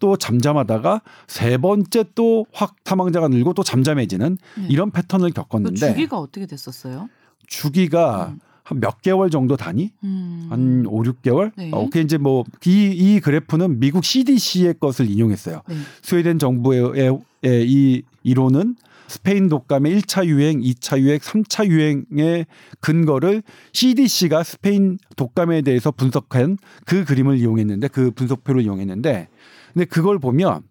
또 0.00 0.16
잠잠하다가 0.16 1.02
세 1.28 1.58
번째 1.58 2.04
또 2.14 2.44
확 2.52 2.74
사망자가 2.84 3.28
늘고 3.28 3.54
또 3.54 3.62
잠잠해지는 3.62 4.36
네. 4.58 4.66
이런 4.68 4.90
패턴을 4.90 5.30
그 5.30 5.34
겪었는데 5.34 5.88
주기가 5.88 6.18
어떻게 6.18 6.46
됐었어요? 6.46 7.08
주기가 7.46 8.32
음. 8.34 8.40
한몇 8.64 9.02
개월 9.02 9.30
정도 9.30 9.56
단위? 9.56 9.90
음. 10.04 10.46
한 10.50 10.84
5, 10.86 11.02
6개월? 11.02 11.52
네. 11.56 11.70
어, 11.72 11.84
그게 11.84 12.00
이제 12.00 12.16
뭐, 12.16 12.44
이, 12.64 12.92
이 12.94 13.20
그래프는 13.20 13.80
미국 13.80 14.04
CDC의 14.04 14.74
것을 14.80 15.10
인용했어요. 15.10 15.62
네. 15.68 15.74
스웨덴 16.02 16.38
정부의 16.38 17.18
의이 17.42 18.02
이론은 18.22 18.76
스페인 19.12 19.50
독감의 19.50 20.00
1차 20.00 20.24
유행, 20.24 20.62
2차 20.62 20.98
유행, 20.98 21.18
3차 21.18 21.66
유행의 21.68 22.46
근거를 22.80 23.42
CDC가 23.74 24.42
스페인 24.42 24.96
독감에 25.16 25.60
대해서 25.60 25.90
분석한 25.90 26.56
그 26.86 27.04
그림을 27.04 27.36
이용했는데 27.36 27.88
그 27.88 28.10
분석표를 28.12 28.62
이용했는데 28.62 29.28
근데 29.74 29.84
그걸 29.84 30.18
보면 30.18 30.62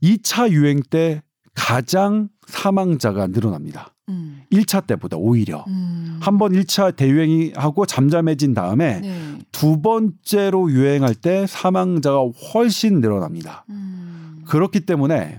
2차 0.00 0.52
유행 0.52 0.80
때 0.80 1.22
가장 1.54 2.28
사망자가 2.46 3.26
늘어납니다. 3.26 3.92
음. 4.08 4.42
1차 4.52 4.86
때보다 4.86 5.16
오히려. 5.16 5.64
음. 5.66 6.20
한번 6.22 6.52
1차 6.52 6.94
대유행이 6.94 7.54
하고 7.56 7.84
잠잠해진 7.84 8.54
다음에 8.54 9.00
네. 9.00 9.38
두 9.50 9.82
번째로 9.82 10.70
유행할 10.70 11.16
때 11.16 11.48
사망자가 11.48 12.20
훨씬 12.54 13.00
늘어납니다. 13.00 13.64
음. 13.70 14.44
그렇기 14.46 14.80
때문에 14.80 15.38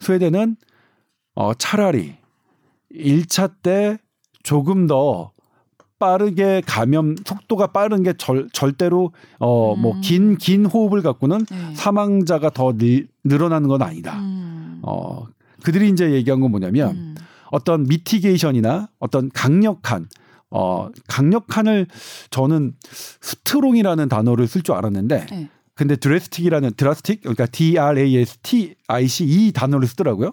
스웨덴은 0.00 0.56
어 1.34 1.54
차라리 1.54 2.14
1차 2.94 3.52
때 3.62 3.98
조금 4.42 4.86
더 4.86 5.32
빠르게 5.98 6.62
감염 6.66 7.14
속도가 7.24 7.68
빠른 7.68 8.02
게 8.02 8.12
절, 8.14 8.48
절대로 8.52 9.12
어뭐 9.38 9.92
음. 9.92 10.00
긴긴 10.00 10.66
호흡을 10.66 11.00
갖고는 11.00 11.46
네. 11.48 11.74
사망자가 11.76 12.50
더 12.50 12.76
늘, 12.76 13.06
늘어나는 13.22 13.68
건 13.68 13.82
아니다. 13.82 14.18
음. 14.18 14.80
어 14.82 15.26
그들이 15.62 15.88
이제 15.90 16.10
얘기한 16.10 16.40
건 16.40 16.50
뭐냐면 16.50 16.90
음. 16.96 17.14
어떤 17.52 17.84
미티게이션이나 17.84 18.88
어떤 18.98 19.30
강력한 19.30 20.08
어 20.50 20.88
강력한을 21.06 21.86
저는 22.30 22.74
strong이라는 23.20 24.08
단어를 24.08 24.48
쓸 24.48 24.62
줄 24.62 24.74
알았는데 24.74 25.26
네. 25.30 25.48
근데 25.74 25.96
drastic이라는 25.96 26.72
drastic 26.76 27.20
그러니까 27.20 27.46
D 27.46 27.78
R 27.78 27.98
A 27.98 28.16
S 28.18 28.38
T 28.38 28.74
I 28.88 29.06
C 29.06 29.24
이 29.24 29.52
단어를 29.52 29.86
쓰더라고요. 29.86 30.32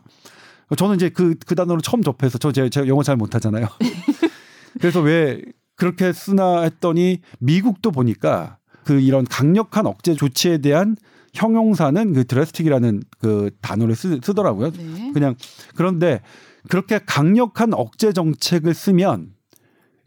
저는 0.75 0.95
이제 0.95 1.09
그 1.09 1.35
그 1.45 1.55
단어를 1.55 1.81
처음 1.81 2.03
접해서 2.03 2.37
저 2.37 2.51
제가, 2.51 2.69
제가 2.69 2.87
영어 2.87 3.03
잘 3.03 3.15
못하잖아요. 3.15 3.67
그래서 4.79 5.01
왜 5.01 5.41
그렇게 5.75 6.13
쓰나 6.13 6.61
했더니 6.61 7.21
미국도 7.39 7.91
보니까 7.91 8.57
그 8.83 8.99
이런 8.99 9.25
강력한 9.25 9.85
억제 9.85 10.13
조치에 10.13 10.59
대한 10.59 10.95
형용사는 11.33 12.13
그 12.13 12.25
drastic이라는 12.25 13.01
그 13.19 13.51
단어를 13.61 13.95
쓰, 13.95 14.19
쓰더라고요. 14.23 14.71
네. 14.71 15.11
그냥 15.13 15.35
그런데 15.75 16.21
그렇게 16.69 16.99
강력한 17.05 17.73
억제 17.73 18.13
정책을 18.13 18.73
쓰면 18.73 19.31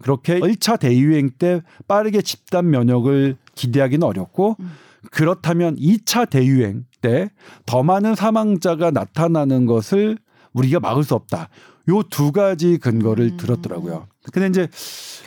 그렇게 0.03 0.41
1차 0.41 0.79
대유행 0.79 1.31
때 1.39 1.63
빠르게 1.87 2.23
집단 2.23 2.71
면역을 2.71 3.37
기대하기는 3.55 4.05
어렵고 4.05 4.57
음. 4.59 4.73
그렇다면 5.11 5.77
2차 5.77 6.29
대유행 6.29 6.85
때 7.01 7.31
더 7.67 7.83
많은 7.83 8.15
사망자가 8.15 8.91
나타나는 8.91 9.67
것을 9.67 10.19
우리가 10.53 10.81
막을 10.81 11.05
수 11.05 11.15
없다. 11.15 11.49
요 11.89 12.03
두 12.05 12.31
가지 12.31 12.79
근거를 12.79 13.33
음. 13.33 13.37
들었더라고요. 13.37 14.07
근데 14.33 14.47
이제 14.47 14.69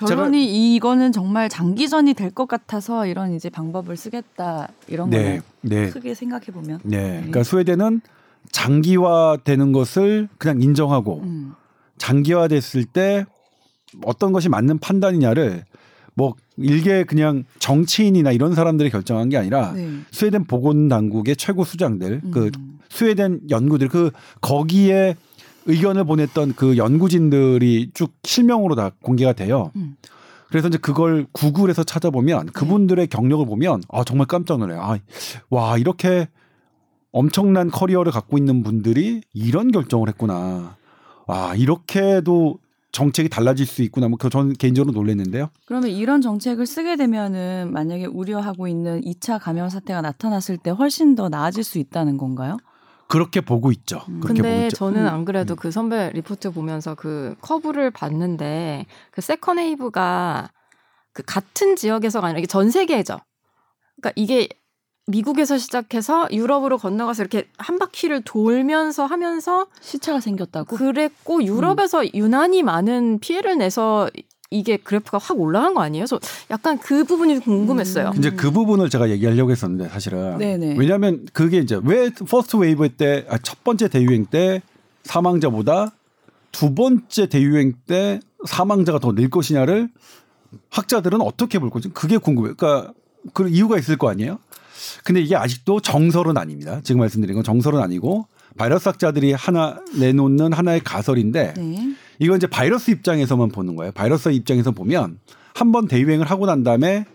결론이 0.08 0.75
이거는 0.75 1.12
정말 1.12 1.50
장기전이 1.50 2.13
될 2.13 2.32
것 2.32 2.48
같아서 2.48 3.05
이런 3.05 3.34
이제 3.34 3.50
방법을 3.50 3.98
쓰겠다 3.98 4.70
이런 4.88 5.10
네, 5.10 5.41
네, 5.62 5.89
크게 5.89 6.13
생각해 6.13 6.46
보면. 6.48 6.79
네. 6.84 7.15
그러니까 7.17 7.44
스웨덴은 7.44 8.01
장기화되는 8.51 9.72
것을 9.72 10.29
그냥 10.38 10.62
인정하고 10.62 11.22
음. 11.24 11.53
장기화됐을 11.98 12.86
때 12.86 13.25
어떤 14.03 14.32
것이 14.32 14.50
맞는 14.50 14.79
판단이냐를 14.79 15.65
뭐 16.13 16.36
일개 16.58 17.03
그냥 17.03 17.44
정치인이나 17.60 18.32
이런 18.32 18.55
사람들이 18.55 18.89
결정한 18.89 19.27
게 19.29 19.38
아니라 19.38 19.74
네. 19.74 19.89
스웨덴 20.12 20.46
보건 20.46 20.88
당국의 20.88 21.36
최고 21.36 21.63
수장들 21.65 22.22
그 22.32 22.51
음. 22.58 22.75
스웨덴 22.95 23.41
연구들 23.49 23.89
그 23.89 24.11
거기에 24.39 25.15
의견을 25.65 26.05
보냈던 26.05 26.53
그 26.55 26.77
연구진들이 26.77 27.91
쭉 27.93 28.13
실명으로 28.23 28.75
다 28.75 28.91
공개가 29.01 29.33
돼요. 29.33 29.71
음. 29.75 29.97
그래서 30.47 30.69
이제 30.69 30.77
그걸 30.77 31.25
구글에서 31.33 31.83
찾아보면 31.83 32.47
그분들의 32.47 33.07
경력을 33.07 33.45
보면 33.45 33.81
아 33.89 34.03
정말 34.05 34.27
깜짝 34.27 34.59
놀라요. 34.59 34.81
아, 34.81 34.97
와 35.49 35.77
이렇게 35.77 36.29
엄청난 37.11 37.69
커리어를 37.69 38.11
갖고 38.11 38.37
있는 38.37 38.63
분들이 38.63 39.21
이런 39.33 39.71
결정을 39.71 40.07
했구나. 40.07 40.77
와 41.27 41.55
이렇게도 41.55 42.59
정책이 42.93 43.27
달라질 43.27 43.65
수 43.65 43.81
있구나. 43.81 44.07
뭐, 44.07 44.17
그 44.17 44.29
저는 44.29 44.53
개인적으로 44.53 44.93
놀랐는데요. 44.93 45.49
그러면 45.65 45.89
이런 45.89 46.21
정책을 46.21 46.65
쓰게 46.65 46.95
되면은 46.95 47.73
만약에 47.73 48.05
우려하고 48.05 48.69
있는 48.69 49.01
2차 49.01 49.37
감염 49.41 49.67
사태가 49.67 49.99
나타났을 50.01 50.57
때 50.57 50.69
훨씬 50.69 51.15
더 51.15 51.27
나아질 51.27 51.65
수 51.65 51.77
있다는 51.77 52.17
건가요? 52.17 52.55
그렇게 53.07 53.41
보고 53.41 53.71
있죠. 53.71 54.01
음. 54.09 54.19
그렇게 54.19 54.41
보고 54.41 54.50
근데 54.50 54.65
있죠. 54.67 54.77
저는 54.77 55.01
음. 55.01 55.07
안 55.07 55.25
그래도 55.25 55.55
그 55.55 55.71
선배 55.71 56.12
리포트 56.12 56.51
보면서 56.51 56.95
그 56.95 57.35
커브를 57.41 57.91
봤는데 57.91 58.85
그 59.12 59.21
second 59.21 59.57
wave가 59.57 60.50
그 61.13 61.24
같은 61.24 61.75
지역에서가 61.75 62.27
아니라 62.27 62.39
이게 62.39 62.47
전 62.47 62.69
세계죠. 62.69 63.19
그러니까 63.95 64.12
이게 64.15 64.50
미국에서 65.07 65.57
시작해서 65.57 66.27
유럽으로 66.31 66.77
건너가서 66.77 67.24
이렇게 67.24 67.47
한 67.57 67.77
바퀴를 67.77 68.21
돌면서 68.24 69.05
하면서 69.05 69.67
시차가 69.79 70.19
생겼다고? 70.19 70.75
그랬고 70.75 71.43
유럽에서 71.43 72.03
유난히 72.13 72.63
많은 72.63 73.19
피해를 73.19 73.57
내서 73.57 74.09
이게 74.51 74.77
그래프가 74.77 75.17
확 75.17 75.39
올라간 75.39 75.73
거 75.73 75.81
아니에요? 75.81 76.05
그래서 76.05 76.19
약간 76.51 76.77
그 76.79 77.03
부분이 77.03 77.39
궁금했어요. 77.39 78.11
음. 78.13 78.19
이제 78.19 78.29
그 78.31 78.51
부분을 78.51 78.89
제가 78.89 79.09
얘기하려고 79.09 79.51
했었는데 79.51 79.89
사실은 79.89 80.37
네네. 80.37 80.75
왜냐하면 80.77 81.25
그게 81.33 81.57
이제 81.59 81.79
왜 81.83 82.09
first 82.12 82.55
wave 82.57 82.89
때 82.89 83.25
아, 83.29 83.37
첫 83.41 83.63
번째 83.63 83.87
대유행 83.87 84.25
때 84.25 84.61
사망자보다 85.03 85.91
두 86.51 86.73
번째 86.75 87.27
대유행 87.27 87.73
때 87.87 88.19
사망자가 88.45 88.99
더 88.99 89.11
늘 89.13 89.29
것이냐를 89.29 89.89
학자들은 90.69 91.21
어떻게 91.21 91.59
볼 91.59 91.69
거지? 91.69 91.89
그게 91.89 92.17
궁금해요. 92.17 92.55
그러니까 92.55 92.93
그 93.33 93.49
이유가 93.49 93.77
있을 93.77 93.97
거 93.97 94.09
아니에요? 94.09 94.39
근데 95.03 95.19
이게 95.21 95.35
아직도 95.35 95.79
정설은 95.81 96.37
아닙니다. 96.37 96.79
지금 96.83 96.99
말씀드린 96.99 97.35
건 97.35 97.43
정설은 97.43 97.79
아니고 97.81 98.27
바이러스 98.57 98.87
학자들이 98.87 99.33
하나 99.33 99.79
내놓는 99.99 100.53
하나의 100.53 100.81
가설인데 100.81 101.55
네. 101.57 101.93
이건 102.19 102.38
이제 102.38 102.48
바이러스 102.48 102.91
입장에서만 102.91 103.50
보는 103.50 103.75
거예요. 103.75 103.91
바이러스 103.91 104.29
입장에서 104.29 104.72
보면 104.72 105.19
한 105.53 105.72
번 105.72 105.88
대유행을 105.88 106.25
하고 106.29 106.45
난 106.45 106.63
다음에 106.63 107.05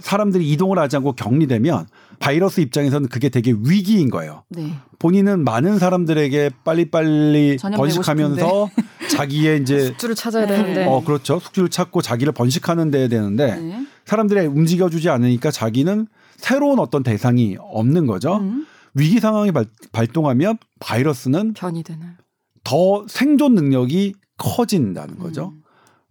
사람들이 0.00 0.50
이동을 0.52 0.78
하지 0.78 0.96
않고 0.96 1.12
격리되면 1.12 1.86
바이러스 2.18 2.60
입장에서는 2.60 3.08
그게 3.08 3.28
되게 3.28 3.52
위기인 3.52 4.10
거예요. 4.10 4.42
네. 4.50 4.74
본인은 4.98 5.44
많은 5.44 5.78
사람들에게 5.78 6.50
빨리빨리 6.64 7.58
번식하면서 7.76 8.70
자기의 9.10 9.62
이제 9.62 9.80
숙주를 9.86 10.14
찾아야 10.14 10.46
네. 10.46 10.56
되는데 10.56 10.84
어 10.86 11.02
그렇죠 11.04 11.38
숙주를 11.38 11.68
찾고 11.70 12.02
자기를 12.02 12.32
번식하는 12.32 12.90
데야 12.90 13.08
되는데 13.08 13.56
네. 13.56 13.86
사람들이 14.04 14.46
움직여 14.46 14.90
주지 14.90 15.08
않으니까 15.08 15.50
자기는 15.50 16.06
새로운 16.36 16.78
어떤 16.78 17.02
대상이 17.02 17.56
없는 17.58 18.06
거죠. 18.06 18.36
음. 18.38 18.66
위기 18.94 19.20
상황이 19.20 19.52
발, 19.52 19.66
발동하면 19.92 20.58
바이러스는 20.80 21.52
변이 21.54 21.82
되는. 21.82 22.16
더 22.64 23.04
생존 23.08 23.54
능력이 23.54 24.14
커진다는 24.38 25.18
거죠. 25.18 25.52
음. 25.56 25.62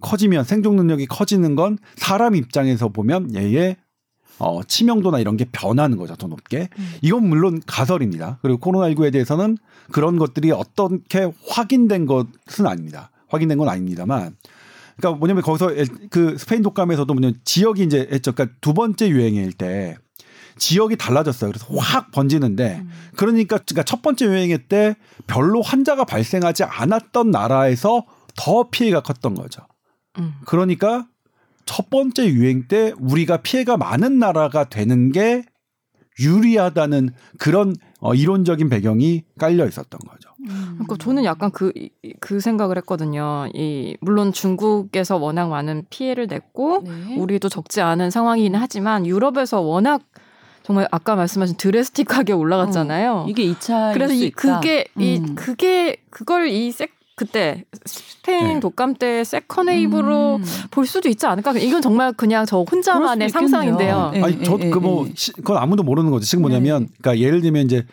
커지면 0.02 0.44
생존 0.44 0.76
능력이 0.76 1.06
커지는 1.08 1.56
건 1.56 1.78
사람 1.96 2.36
입장에서 2.36 2.90
보면 2.90 3.34
얘의 3.36 3.78
어, 4.38 4.62
치명도나 4.64 5.20
이런 5.20 5.38
게 5.38 5.46
변하는 5.52 5.98
거죠. 5.98 6.16
더 6.16 6.28
높게. 6.28 6.68
음. 6.78 6.92
이건 7.02 7.28
물론 7.30 7.62
가설입니다. 7.66 8.40
그리고 8.42 8.60
코로나19에 8.60 9.12
대해서는 9.14 9.58
그런 9.92 10.18
것들이 10.18 10.52
어떻게 10.52 11.32
확인된 11.48 12.06
것은 12.06 12.68
아닙니다. 12.68 13.12
확인된 13.30 13.58
건 13.58 13.70
아닙니다만. 13.70 14.36
그러니까 14.98 15.18
뭐냐면 15.20 15.42
거기서 15.44 15.74
엘- 15.76 15.88
그 16.10 16.38
스페인 16.38 16.62
독감에서도 16.64 17.12
뭐냐면 17.14 17.40
지역이 17.46 17.84
이제 17.84 18.08
했죠. 18.12 18.34
그러니까 18.34 18.58
두 18.62 18.74
번째 18.74 19.10
유행일 19.10 19.54
때 19.54 19.96
지역이 20.58 20.98
달라졌어요. 20.98 21.52
그래서 21.52 21.66
확 21.78 22.12
번지는데 22.12 22.80
음. 22.82 22.90
그러니까 23.16 23.58
그러니까 23.58 23.84
첫 23.84 24.02
번째 24.02 24.26
유행일 24.26 24.68
때 24.68 24.96
별로 25.28 25.62
환자가 25.62 26.04
발생하지 26.06 26.64
않았던 26.66 27.32
나라에서 27.32 28.06
더 28.38 28.70
피해가 28.70 29.02
컸던 29.02 29.36
거죠. 29.36 29.62
음. 30.20 30.34
그러니까 30.46 31.08
첫 31.66 31.90
번째 31.90 32.28
유행 32.28 32.68
때 32.68 32.94
우리가 33.00 33.38
피해가 33.38 33.78
많은 33.78 34.20
나라가 34.20 34.66
되는 34.66 35.12
게 35.12 35.44
유리하다는 36.20 37.10
그런 37.40 37.76
어, 38.00 38.14
이론적인 38.14 38.70
배경이 38.70 39.24
깔려 39.40 39.66
있었던 39.68 40.00
거죠. 40.00 40.30
음. 40.42 40.74
그러니까 40.76 40.96
저는 41.00 41.26
약간 41.26 41.52
그, 41.52 41.72
이- 41.76 41.90
그 42.20 42.40
생각을 42.40 42.78
했거든요. 42.78 43.48
이, 43.54 43.98
물론 44.00 44.32
중국에서 44.32 45.18
워낙 45.18 45.50
많은 45.50 45.86
피해를 45.90 46.28
냈고, 46.28 46.84
네. 46.86 47.16
우리도 47.18 47.50
적지 47.50 47.82
않은 47.82 48.12
상황이긴 48.12 48.56
하지만, 48.56 49.06
유럽에서 49.08 49.62
워낙 49.62 50.04
정말 50.64 50.88
아까 50.92 51.16
말씀하신 51.16 51.58
drastic하게 51.58 52.34
올라갔잖아요. 52.34 53.26
이게 53.28 53.44
2차 53.48 53.94
그래서 53.94 54.14
이, 54.14 54.30
그게, 54.32 54.86
이, 54.98 55.18
음. 55.18 55.36
그게, 55.36 55.98
그걸 56.12 56.48
이 56.48 56.72
세, 56.72 56.88
그때 57.16 57.64
스페인 57.86 58.56
네. 58.56 58.60
독감 58.60 58.96
때 58.96 59.24
second 59.24 59.68
wave로 59.68 60.36
음. 60.36 60.44
볼 60.70 60.86
수도 60.86 61.08
있지 61.08 61.26
않을까? 61.26 61.54
이건 61.54 61.82
정말 61.82 62.12
그냥 62.12 62.46
저 62.46 62.62
혼자만의. 62.62 63.30
상상인데요. 63.30 64.12
네. 64.14 64.22
아니 64.22 64.44
저 64.44 64.58
예, 64.60 64.70
그뭐 64.70 65.08
예. 65.08 65.14
그건 65.38 65.58
아무도 65.58 65.84
모르는 65.84 66.12
거죠. 66.12 66.26
지금 66.26 66.42
뭐냐면 66.42 66.90
그러니까 67.02 67.26
예를 67.26 67.40
들면 67.42 67.66
이제 67.66 67.86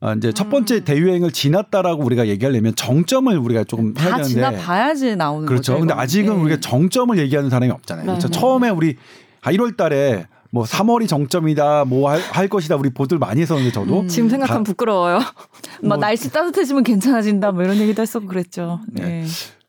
아, 0.00 0.14
이제 0.14 0.32
첫 0.32 0.48
번째 0.48 0.76
음. 0.76 0.84
대유행을 0.84 1.32
지났다라고 1.32 2.02
우리가 2.02 2.26
얘기하려면 2.28 2.74
정점을 2.74 3.36
우리가 3.36 3.64
조금 3.64 3.94
해야 3.98 4.10
다 4.10 4.16
되는데 4.16 4.32
지나봐야지 4.32 5.16
나오는 5.16 5.46
그렇죠. 5.46 5.74
거죠. 5.74 5.80
근데 5.80 5.92
이건. 5.92 6.02
아직은 6.02 6.36
네. 6.36 6.42
우리가 6.42 6.60
정점을 6.60 7.18
얘기하는 7.18 7.50
사람이 7.50 7.70
없잖아요. 7.70 8.06
그렇죠. 8.06 8.28
네, 8.28 8.32
네. 8.32 8.40
처음에 8.40 8.68
우리 8.70 8.96
아 9.42 9.52
1월 9.52 9.76
달에 9.76 10.26
뭐 10.52 10.64
3월이 10.64 11.08
정점이다 11.08 11.86
뭐 11.86 12.10
할 12.12 12.46
것이다 12.48 12.76
우리 12.76 12.90
보도를 12.90 13.18
많이 13.18 13.40
했었는데 13.40 13.72
저도 13.72 14.00
음. 14.00 14.08
지금 14.08 14.28
생각하면 14.28 14.64
부끄러워요. 14.64 15.16
막 15.18 15.34
뭐- 15.82 15.96
날씨 15.96 16.30
따뜻해지면 16.30 16.84
괜찮아진다 16.84 17.52
뭐 17.52 17.62
이런 17.64 17.76
얘기도 17.78 18.02
했었고 18.02 18.26
그랬죠. 18.26 18.80
네. 18.88 19.24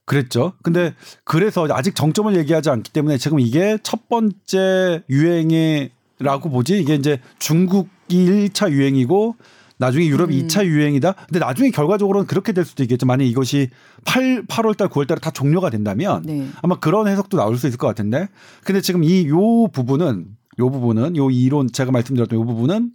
그랬죠. 0.06 0.54
근데 0.62 0.94
그래서 1.24 1.66
아직 1.72 1.96
정점을 1.96 2.36
얘기하지 2.36 2.70
않기 2.70 2.92
때문에 2.92 3.18
지금 3.18 3.40
이게 3.40 3.78
첫 3.84 4.10
번째 4.10 5.04
유행이라고 5.10 6.50
보지 6.50 6.80
이게 6.80 6.96
이제 6.96 7.20
중국이 7.40 7.90
1차 8.10 8.70
유행이고 8.70 9.36
나중에 9.78 10.06
유럽이 10.06 10.42
음. 10.42 10.48
2차 10.48 10.66
유행이다. 10.66 11.14
근데 11.14 11.40
나중에 11.40 11.70
결과적으로는 11.72 12.28
그렇게 12.28 12.52
될 12.52 12.66
수도 12.66 12.84
있겠죠. 12.84 13.06
만약 13.06 13.24
이것이 13.24 13.70
8, 14.06 14.46
8월 14.48 14.76
달, 14.78 14.90
9월 14.90 15.08
달에 15.08 15.20
다 15.22 15.32
종료가 15.32 15.70
된다면 15.70 16.22
네. 16.26 16.48
아마 16.62 16.78
그런 16.80 17.08
해석도 17.08 17.38
나올 17.38 17.58
수 17.58 17.68
있을 17.68 17.78
것 17.78 17.88
같은데. 17.88 18.28
근데 18.66 18.82
지금 18.82 19.04
이 19.06 19.26
요 19.30 19.68
부분은 19.72 20.26
요 20.60 20.70
부분은 20.70 21.16
요 21.18 21.30
이론 21.30 21.72
제가 21.72 21.92
말씀드렸던 21.92 22.40
요 22.40 22.46
부분은 22.46 22.92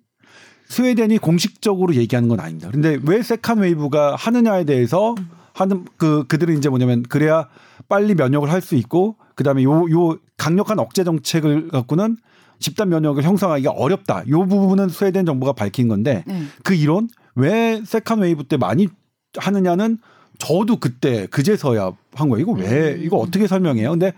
스웨덴이 0.69 1.19
공식적으로 1.19 1.95
얘기하는 1.95 2.29
건 2.29 2.41
아닙니다. 2.41 2.71
근데 2.71 2.99
왜 3.07 3.23
second 3.23 3.59
wave가 3.61 4.17
하느냐에 4.17 4.65
대해서 4.65 5.15
하는 5.55 5.85
그 5.97 6.25
그들은 6.29 6.57
이제 6.59 6.69
뭐냐면 6.69 7.03
그래야 7.03 7.49
빨리 7.89 8.15
면역을 8.15 8.51
할 8.53 8.61
수 8.61 8.75
있고 8.77 9.17
그다음에 9.35 9.65
요 9.65 9.89
요 9.91 10.19
강력한 10.37 10.79
억제 10.79 11.05
정책을 11.05 11.69
갖고는 11.69 12.17
집단 12.61 12.89
면역을 12.91 13.23
형성하기가 13.23 13.71
어렵다. 13.71 14.25
요 14.29 14.47
부분은 14.47 14.89
스웨덴 14.89 15.25
정부가 15.27 15.53
밝힌 15.53 15.89
건데 15.89 16.23
네. 16.27 16.43
그 16.65 16.75
이론 16.75 17.09
왜 17.35 17.81
second 17.85 18.21
wave 18.21 18.45
때 18.45 18.57
많이 18.57 18.89
하느냐는 19.37 19.99
저도 20.39 20.77
그때 20.77 21.27
그제서야 21.27 21.93
한 22.15 22.29
거예요. 22.29 22.43
이거 22.43 22.53
왜 22.53 22.95
음. 22.95 23.01
이거 23.03 23.17
어떻게 23.17 23.47
설명해요? 23.47 23.91
근데 23.91 24.13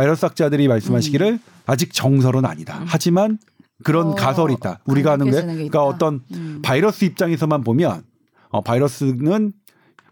바이러스 0.00 0.24
학자들이 0.24 0.66
말씀하시기를 0.66 1.38
아직 1.66 1.92
정설은 1.92 2.46
아니다. 2.46 2.82
하지만 2.86 3.38
그런 3.84 4.08
어, 4.08 4.14
가설이 4.14 4.54
있다. 4.54 4.80
우리가 4.86 5.12
하는 5.12 5.26
게 5.26 5.32
그러니까. 5.32 5.84
어떤 5.84 6.22
음. 6.32 6.60
바이러스 6.62 7.04
입장에서만 7.04 7.62
보면 7.62 8.02
어, 8.48 8.62
바이러스는 8.62 9.52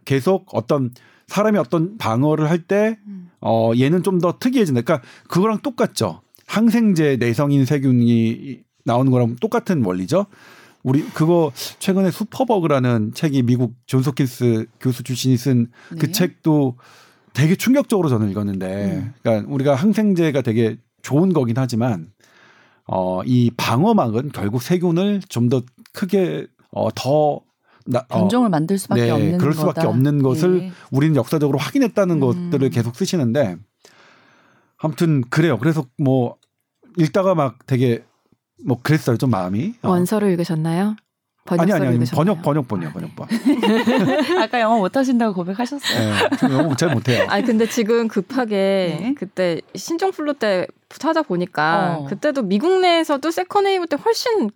계속 0.05 0.44
어떤 0.55 0.90
사람이 1.27 1.57
어떤 1.57 1.96
방어를 1.96 2.51
할때 2.51 2.98
음. 3.07 3.31
어, 3.40 3.72
얘는 3.79 4.03
좀 4.03 4.20
더 4.20 4.38
특이해진다. 4.38 4.83
그러니까 4.83 5.07
그거랑 5.27 5.61
똑같죠. 5.61 6.20
항생제 6.46 7.16
내성인 7.18 7.64
세균이 7.64 8.61
나오는 8.85 9.11
거랑 9.11 9.37
똑같은 9.40 9.83
원리죠. 9.83 10.27
우리 10.83 11.03
그거 11.14 11.51
최근에 11.79 12.11
슈퍼버그라는 12.11 13.12
책이 13.14 13.42
미국 13.42 13.74
존스 13.87 14.11
홉킨스 14.11 14.66
교수 14.81 15.03
출신이 15.03 15.38
쓴그 15.38 15.68
네. 15.98 16.12
책도 16.12 16.77
되게 17.35 17.55
충격적으로 17.57 18.09
저는 18.09 18.31
읽었는데, 18.31 18.85
음. 18.97 19.14
그러니까 19.23 19.53
우리가 19.53 19.75
항생제가 19.75 20.43
되게 20.43 20.77
좋은 21.03 21.33
거긴 21.33 21.57
하지만, 21.59 22.11
어, 22.87 23.23
이 23.25 23.51
방어막은 23.57 24.31
결국 24.33 24.62
세균을 24.62 25.21
좀 25.29 25.49
더 25.49 25.62
크게 25.93 26.47
어, 26.71 26.88
더 26.95 27.41
나, 27.87 28.01
어, 28.11 28.21
변종을 28.21 28.51
만들 28.51 28.79
수밖에 28.79 29.03
네, 29.07 29.11
없는 29.11 29.38
그럴 29.38 29.53
수밖에 29.55 29.81
거다. 29.81 29.88
없는 29.88 30.23
것을 30.23 30.59
네. 30.59 30.73
우리는 30.91 31.17
역사적으로 31.17 31.59
확인했다는 31.59 32.17
음. 32.17 32.51
것들을 32.51 32.69
계속 32.71 32.95
쓰시는데 32.97 33.57
아무튼 34.77 35.23
그래요. 35.29 35.59
그래서 35.59 35.85
뭐 35.99 36.37
읽다가 36.99 37.35
막 37.35 37.67
되게 37.67 38.05
뭐 38.64 38.79
그랬어요. 38.83 39.17
좀 39.17 39.31
마음이. 39.31 39.75
어. 39.83 39.91
원서를 39.91 40.31
읽으셨나요? 40.33 40.97
아니 41.50 41.58
번역서를 41.58 41.74
아니 41.74 41.87
아니 41.88 41.96
읽으셨나요? 41.96 42.34
번역 42.42 42.68
번역본이요 42.68 42.90
번역본. 42.92 43.28
아까 44.42 44.61
영어 44.61 44.78
못하신다고 44.78 45.34
고백하셨어요. 45.34 45.98
네, 45.98 46.37
저 46.38 46.52
영어 46.52 46.74
잘 46.76 46.90
못해요. 46.94 47.26
아니 47.28 47.44
근데 47.44 47.66
지금 47.68 48.08
급하게 48.08 48.98
네. 49.00 49.14
그때 49.16 49.61
신종플루 49.74 50.34
때 50.34 50.66
찾아보니까 50.88 51.96
어. 52.00 52.06
그때도 52.06 52.42
미국 52.42 52.80
내에서도 52.80 53.30
second 53.31 53.64
wave 53.64 53.87
때 53.87 53.96
훨씬 54.02 54.50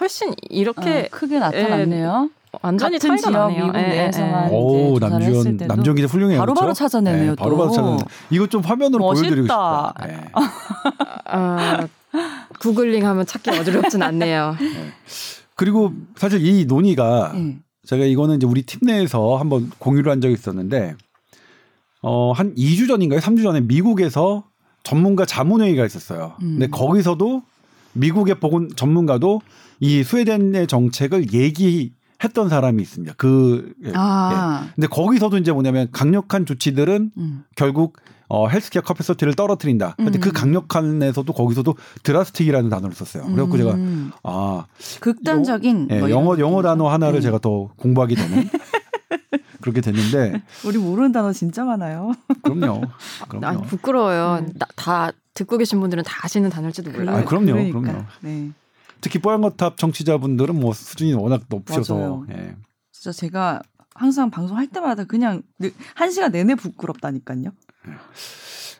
훨씬 0.00 0.34
이렇게 0.50 1.00
어, 1.00 1.08
크게 1.10 1.38
나타났네요. 1.38 2.30
완전히 2.62 2.98
같은 2.98 3.16
차이가 3.16 3.30
지역 3.30 3.32
나네요. 3.32 3.64
미국 3.66 3.78
예, 3.78 3.82
예, 3.82 3.88
내에서만 3.88 4.50
예. 4.52 4.56
오 4.56 4.98
남주현 5.00 5.56
남주현 5.66 5.96
기자 5.96 6.08
훌륭해요. 6.08 6.38
바로바로 6.38 6.66
그렇죠? 6.66 6.78
찾아내네요, 6.78 7.30
네, 7.30 7.36
바로바로 7.36 7.68
또. 7.68 7.74
찾아내. 7.74 7.98
이거 8.30 8.46
좀 8.46 8.62
화면으로 8.62 9.04
멋있다. 9.04 9.28
보여드리고 9.28 9.46
싶다. 9.46 9.94
네. 10.06 10.30
아, 11.24 11.86
구글링하면 12.60 13.26
찾기 13.26 13.50
어렵진 13.50 14.02
않네요. 14.02 14.56
그리고 15.54 15.92
사실 16.16 16.44
이 16.44 16.64
논의가 16.64 17.32
예. 17.36 17.58
제가 17.84 18.04
이거는 18.04 18.36
이제 18.36 18.46
우리 18.46 18.62
팀 18.62 18.80
내에서 18.82 19.36
한번 19.36 19.70
공유를 19.78 20.10
한 20.10 20.20
적이 20.20 20.34
있었는데 20.34 20.96
어, 22.02 22.32
한 22.32 22.54
2주 22.54 22.88
전인가요? 22.88 23.20
3주 23.20 23.42
전에 23.42 23.60
미국에서 23.60 24.44
전문가 24.82 25.24
자문회의가 25.24 25.84
있었어요. 25.86 26.36
음. 26.42 26.58
근데 26.58 26.66
거기서도 26.68 27.42
미국의 27.94 28.40
보건 28.40 28.68
전문가도 28.74 29.40
이 29.80 30.02
스웨덴의 30.02 30.66
정책을 30.66 31.32
얘기 31.32 31.92
했던 32.24 32.48
사람이 32.48 32.82
있습니다. 32.82 33.14
그 33.16 33.72
예. 33.84 33.92
아, 33.94 34.68
근데 34.74 34.86
거기서도 34.88 35.36
이제 35.38 35.52
뭐냐면 35.52 35.88
강력한 35.92 36.46
조치들은 36.46 37.12
음. 37.16 37.44
결국 37.54 37.98
어, 38.28 38.48
헬스케어 38.48 38.82
커패서티를 38.82 39.34
떨어뜨린다. 39.34 39.94
근데 39.96 40.18
음. 40.18 40.20
그 40.20 40.32
강력한에서도 40.32 41.30
거기서도 41.32 41.74
드라스틱이라는 42.02 42.70
단어를 42.70 42.94
썼어요. 42.94 43.24
그래갖고 43.26 43.56
제가 43.58 43.74
음. 43.74 44.10
아 44.24 44.64
극단적인 45.00 45.88
예, 45.90 46.00
뭐 46.00 46.10
영어 46.10 46.36
영어. 46.38 46.62
단어 46.62 46.88
하나를 46.88 47.18
음. 47.18 47.20
제가 47.20 47.38
더 47.38 47.68
공부하게 47.76 48.14
되는 48.14 48.48
그렇게 49.60 49.80
됐는데 49.82 50.42
우리 50.66 50.78
모르는 50.78 51.12
단어 51.12 51.32
진짜 51.32 51.64
많아요. 51.64 52.12
그럼요. 52.42 52.82
아, 53.22 53.24
그럼요. 53.28 53.62
부끄러워요. 53.62 54.38
음. 54.46 54.52
나- 54.58 54.66
다 54.74 55.10
듣고 55.34 55.58
계신 55.58 55.80
분들은 55.80 56.04
다 56.04 56.20
아시는 56.22 56.48
단어일지도 56.50 56.90
몰라요. 56.92 57.18
아, 57.18 57.24
그럼요, 57.24 57.46
그러니까. 57.52 57.80
그럼요. 57.80 58.04
네. 58.20 58.50
특히 59.04 59.18
뽀얀거탑 59.18 59.76
청취자분들은 59.76 60.58
뭐 60.58 60.72
수준이 60.72 61.12
워낙 61.12 61.42
높으셔서. 61.50 62.24
예. 62.30 62.56
진짜 62.90 63.12
제가 63.12 63.60
항상 63.94 64.30
방송할 64.30 64.66
때마다 64.68 65.04
그냥 65.04 65.42
늘- 65.58 65.74
한 65.94 66.10
시간 66.10 66.32
내내 66.32 66.54
부끄럽다니까요. 66.54 67.50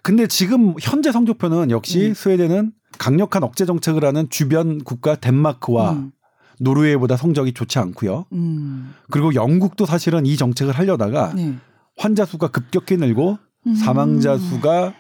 근데 0.02 0.26
지금 0.26 0.74
현재 0.80 1.12
성적표는 1.12 1.70
역시 1.70 2.08
음. 2.08 2.14
스웨덴은 2.14 2.72
강력한 2.98 3.42
억제 3.42 3.66
정책을 3.66 4.02
하는 4.02 4.30
주변 4.30 4.82
국가 4.82 5.14
덴마크와 5.14 5.92
음. 5.92 6.12
노르웨이보다 6.58 7.18
성적이 7.18 7.52
좋지 7.52 7.78
않고요. 7.78 8.24
음. 8.32 8.94
그리고 9.10 9.34
영국도 9.34 9.84
사실은 9.84 10.24
이 10.24 10.38
정책을 10.38 10.72
하려다가 10.72 11.34
네. 11.34 11.56
환자 11.98 12.24
수가 12.24 12.48
급격히 12.48 12.96
늘고 12.96 13.36
음. 13.66 13.74
사망자 13.74 14.38
수가 14.38 14.94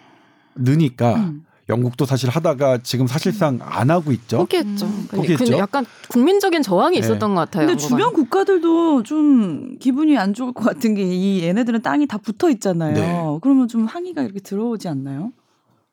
느니까 0.54 1.14
음. 1.16 1.44
영국도 1.68 2.04
사실 2.04 2.28
하다가 2.28 2.78
지금 2.82 3.06
사실상 3.06 3.58
안 3.62 3.90
하고 3.90 4.12
있죠. 4.12 4.38
포기했죠. 4.38 4.84
음, 4.86 5.06
포기했죠. 5.10 5.44
근데 5.44 5.58
약간 5.58 5.86
국민적인 6.08 6.62
저항이 6.62 7.00
네. 7.00 7.00
있었던 7.00 7.34
것 7.34 7.40
같아요. 7.40 7.66
근데 7.66 7.80
주변. 7.80 8.12
국가들도 8.12 9.02
좀 9.04 9.78
기분이 9.78 10.18
안 10.18 10.34
좋을 10.34 10.52
것 10.52 10.64
같은 10.64 10.94
게 10.94 11.02
이 11.04 11.42
얘네들은 11.42 11.80
땅이 11.82 12.06
다 12.06 12.18
붙어 12.18 12.50
있잖아요. 12.50 12.94
네. 12.94 13.38
그러면 13.42 13.68
좀 13.68 13.86
항의가 13.86 14.22
이렇게 14.22 14.40
들어오지 14.40 14.88
않나요? 14.88 15.32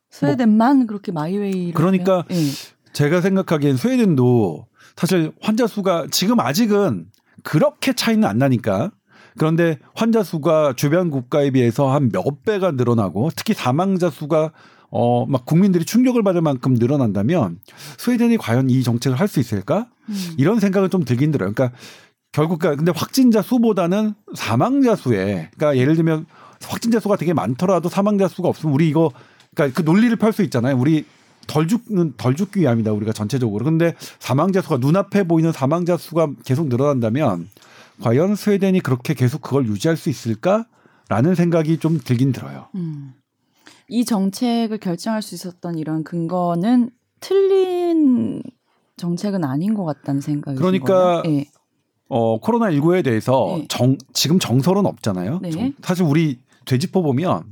스웨덴만 0.09 0.87
그렇게 0.87 1.11
마이웨이를 1.11 1.73
그러니까? 1.73 2.25
예. 2.31 2.35
제가 2.93 3.21
생각하기엔 3.21 3.77
스웨덴도 3.77 4.67
사실 4.97 5.31
환자 5.41 5.67
수가 5.67 6.07
지금 6.11 6.39
아직은 6.39 7.05
그렇게 7.43 7.93
차이는 7.93 8.27
안 8.27 8.37
나니까 8.37 8.91
그런데 9.37 9.79
환자 9.95 10.21
수가 10.23 10.73
주변 10.75 11.09
국가에 11.09 11.51
비해서 11.51 11.89
한 11.91 12.09
몇 12.11 12.43
배가 12.43 12.71
늘어나고 12.71 13.29
특히 13.35 13.53
사망자 13.53 14.09
수가 14.09 14.51
어 14.91 15.25
막 15.25 15.45
국민들이 15.45 15.85
충격을 15.85 16.21
받을 16.23 16.41
만큼 16.41 16.73
늘어난다면 16.75 17.59
스웨덴이 17.97 18.37
과연 18.37 18.69
이 18.69 18.83
정책을 18.83 19.19
할 19.19 19.27
수 19.27 19.39
있을까? 19.39 19.87
음. 20.09 20.33
이런 20.37 20.59
생각은 20.59 20.89
좀 20.89 21.05
들긴 21.05 21.31
들어요. 21.31 21.53
그러니까 21.53 21.75
결국 22.33 22.59
근데 22.59 22.91
확진자 22.95 23.41
수보다는 23.41 24.13
사망자 24.35 24.95
수에 24.95 25.49
그러니까 25.55 25.77
예를 25.77 25.95
들면 25.95 26.25
확진자 26.63 26.99
수가 26.99 27.15
되게 27.15 27.33
많더라도 27.33 27.89
사망자 27.89 28.27
수가 28.27 28.49
없으면 28.49 28.73
우리 28.75 28.87
이거 28.89 29.11
그러니까 29.55 29.75
그 29.75 29.85
논리를 29.85 30.15
펼 30.17 30.31
수 30.33 30.43
있잖아요. 30.43 30.77
우리 30.77 31.05
덜 31.47 31.67
죽는 31.67 32.13
덜 32.17 32.35
죽기 32.35 32.61
위함이다 32.61 32.91
우리가 32.91 33.13
전체적으로. 33.13 33.65
근데 33.65 33.95
사망자 34.19 34.61
수가 34.61 34.77
눈앞에 34.77 35.23
보이는 35.23 35.51
사망자 35.51 35.97
수가 35.97 36.29
계속 36.45 36.67
늘어난다면 36.67 37.49
과연 38.01 38.35
스웨덴이 38.35 38.79
그렇게 38.81 39.13
계속 39.13 39.41
그걸 39.41 39.65
유지할 39.67 39.97
수 39.97 40.09
있을까라는 40.09 41.35
생각이 41.35 41.77
좀 41.79 41.99
들긴 42.03 42.31
들어요. 42.31 42.67
음. 42.75 43.13
이 43.87 44.05
정책을 44.05 44.77
결정할 44.77 45.21
수 45.21 45.35
있었던 45.35 45.77
이런 45.77 46.03
근거는 46.03 46.91
틀린 47.19 48.41
정책은 48.97 49.43
아닌 49.43 49.73
것 49.73 49.83
같다는 49.85 50.21
생각이 50.21 50.57
그러니까? 50.57 51.23
예. 51.25 51.45
어 52.07 52.39
코로나 52.39 52.69
19에 52.71 53.03
대해서 53.03 53.55
네. 53.57 53.65
정 53.69 53.97
지금 54.13 54.37
정설은 54.37 54.85
없잖아요. 54.85 55.39
네. 55.41 55.49
정- 55.49 55.73
사실 55.81 56.03
우리 56.03 56.39
되짚어 56.65 57.01
보면 57.01 57.43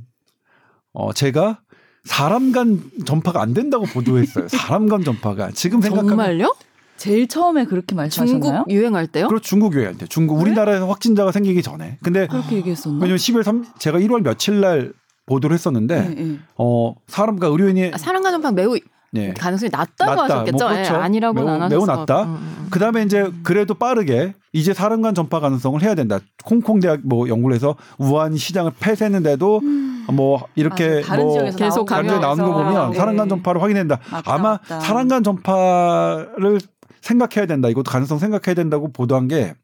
어 0.92 1.12
제가 1.12 1.60
사람 2.04 2.52
간 2.52 2.82
전파가 3.06 3.40
안 3.40 3.54
된다고 3.54 3.84
보도했어요. 3.86 4.48
사람 4.48 4.88
간 4.88 5.02
전파가 5.02 5.50
지금 5.52 5.80
생각하면 5.80 6.08
정말요? 6.08 6.54
제일 6.98 7.26
처음에 7.28 7.64
그렇게 7.64 7.94
말씀하셨나요? 7.94 8.64
중국 8.64 8.70
유행할 8.70 9.06
때요? 9.06 9.28
그리고 9.28 9.40
중국 9.40 9.74
요한테 9.74 10.06
중국 10.06 10.38
우리나라에서 10.38 10.86
확진자가 10.86 11.32
생기기 11.32 11.62
전에. 11.62 11.96
근데 12.02 12.26
그렇게 12.26 12.56
얘기했었나? 12.56 12.98
왜냐면 12.98 13.16
10월 13.16 13.42
3 13.42 13.64
제가 13.78 13.98
1월 13.98 14.22
며칠 14.22 14.60
날 14.60 14.92
보도를 15.26 15.54
했었는데 15.54 16.14
예, 16.18 16.22
예. 16.22 16.38
어 16.56 16.94
사람과 17.06 17.46
의료인이 17.48 17.92
아, 17.94 17.98
사랑과 17.98 18.30
전파 18.30 18.50
매우 18.52 18.76
예. 19.16 19.32
가능성이 19.34 19.70
낮다고 19.72 20.10
낮다. 20.14 20.22
하셨겠죠. 20.34 20.56
뭐 20.64 20.68
그렇죠. 20.74 20.94
예, 20.94 20.98
아니라고는 20.98 21.44
매우- 21.46 21.62
안 21.62 21.68
매우. 21.68 21.86
낮다. 21.86 22.22
음, 22.24 22.28
음. 22.34 22.66
그다음에 22.70 23.02
이제 23.02 23.30
그래도 23.42 23.74
빠르게 23.74 24.34
이제 24.52 24.72
사람 24.72 25.02
간 25.02 25.14
전파 25.14 25.40
가능성을 25.40 25.82
해야 25.82 25.94
된다. 25.94 26.18
홍콩 26.48 26.78
대학 26.80 27.00
뭐 27.04 27.28
연구를 27.28 27.54
해서 27.56 27.76
우한 27.98 28.36
시장을 28.36 28.72
폐쇄했는데도 28.80 29.60
뭐 30.12 30.44
이렇게 30.54 30.98
음. 30.98 31.02
다른 31.02 31.24
뭐 31.24 31.32
지역에서 31.34 31.56
계속 31.58 31.84
간주에 31.86 32.18
나오는 32.18 32.44
거. 32.44 32.52
보면 32.52 32.90
네. 32.92 32.96
사람 32.96 33.16
간 33.16 33.28
전파를 33.28 33.60
확인된다. 33.62 33.98
맞다, 34.10 34.32
아마 34.34 34.50
맞다. 34.52 34.80
사람 34.80 35.08
간 35.08 35.22
전파를 35.24 36.60
생각해야 37.00 37.46
된다. 37.46 37.68
이것도 37.68 37.90
가능성 37.90 38.18
생각해야 38.18 38.54
된다고 38.54 38.92
보도한 38.92 39.26
게 39.28 39.54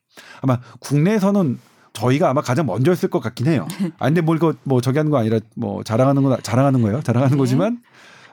아마 0.40 0.58
국내에서는 0.80 1.58
저희가 1.96 2.28
아마 2.30 2.42
가장 2.42 2.66
먼저 2.66 2.90
했을 2.90 3.08
것 3.08 3.20
같긴 3.20 3.46
해요. 3.46 3.66
아 3.98 4.06
근데 4.06 4.20
뭐 4.20 4.36
이거 4.36 4.54
뭐 4.64 4.80
저기 4.80 4.98
하는 4.98 5.10
거 5.10 5.18
아니라 5.18 5.40
뭐 5.56 5.82
자랑하는 5.82 6.22
거 6.22 6.36
자랑하는 6.38 6.82
거예요. 6.82 7.02
자랑하는 7.02 7.36
네. 7.36 7.38
거지만 7.38 7.78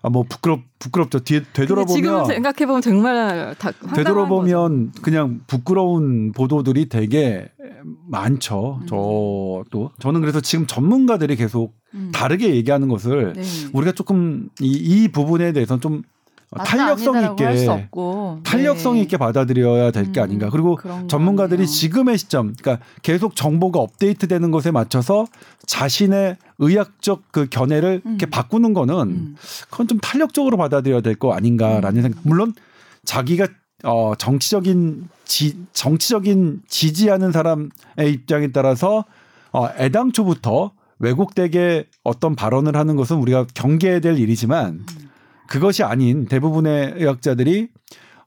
아 0.04 0.10
뭐 0.10 0.24
부끄럽 0.24 0.60
부끄럽죠. 0.80 1.20
뒤에 1.22 1.40
근데 1.40 1.52
지금 1.54 1.68
되돌아보면 1.68 2.26
생각해 2.26 2.66
보면 2.66 2.82
정말 2.82 3.56
다 3.58 3.70
황당한 3.70 3.90
거죠. 3.90 3.96
되돌아보면 4.04 4.92
그냥 5.02 5.40
부끄러운 5.48 6.34
보도들이 6.34 6.90
되게 6.90 7.50
많죠. 8.10 8.80
음. 8.82 8.86
저도 8.88 9.92
저는 10.00 10.20
그래서 10.20 10.42
지금 10.42 10.68
전문가들이 10.68 11.38
계속 11.38 11.74
음. 11.94 12.12
다르게 12.14 12.54
얘기하는 12.54 12.90
것을 12.90 13.32
네. 13.34 13.42
우리가 13.72 13.94
조금 13.94 14.50
이, 14.60 14.74
이 14.74 15.08
부분에 15.08 15.54
대해서는 15.54 15.80
좀 15.80 16.04
탄력성 16.58 17.32
있게. 17.32 17.68
탄력성 18.44 18.96
네. 18.96 19.02
있게 19.02 19.18
받아들여야 19.18 19.92
될게 19.92 20.20
음, 20.20 20.24
아닌가. 20.24 20.50
그리고 20.50 20.76
것 20.76 21.08
전문가들이 21.08 21.64
같네요. 21.64 21.68
지금의 21.68 22.18
시점, 22.18 22.54
그러니까 22.60 22.86
계속 23.02 23.36
정보가 23.36 23.80
업데이트되는 23.80 24.52
것에 24.52 24.72
맞춰서 24.72 25.26
자신의 25.66 26.38
의학적 26.60 27.24
그 27.32 27.48
견해를 27.50 28.02
이렇게 28.06 28.26
음. 28.26 28.30
바꾸는 28.30 28.74
거는 28.74 28.96
음. 28.96 29.36
그건 29.70 29.88
좀 29.88 30.00
탄력적으로 30.00 30.58
받아들여야 30.58 31.02
될 31.02 31.16
거 31.16 31.34
아닌가라는 31.34 31.98
음. 31.98 32.02
생각. 32.02 32.20
물론 32.24 32.54
자기가 33.06 33.48
어 33.84 34.14
정치적인 34.18 35.10
지 35.26 35.58
정치적인 35.74 36.62
지지하는 36.68 37.32
사람의 37.32 37.70
입장에 38.08 38.48
따라서 38.52 39.06
어 39.52 39.68
애당초부터 39.78 40.72
왜곡되게 41.00 41.86
어떤 42.04 42.36
발언을 42.36 42.76
하는 42.78 42.96
것은 42.96 43.18
우리가 43.18 43.46
경계해야 43.54 44.00
될 44.00 44.18
일이지만 44.18 44.86
그것이 45.54 45.84
아닌 45.84 46.26
대부분의 46.26 46.94
의학자들이 46.96 47.68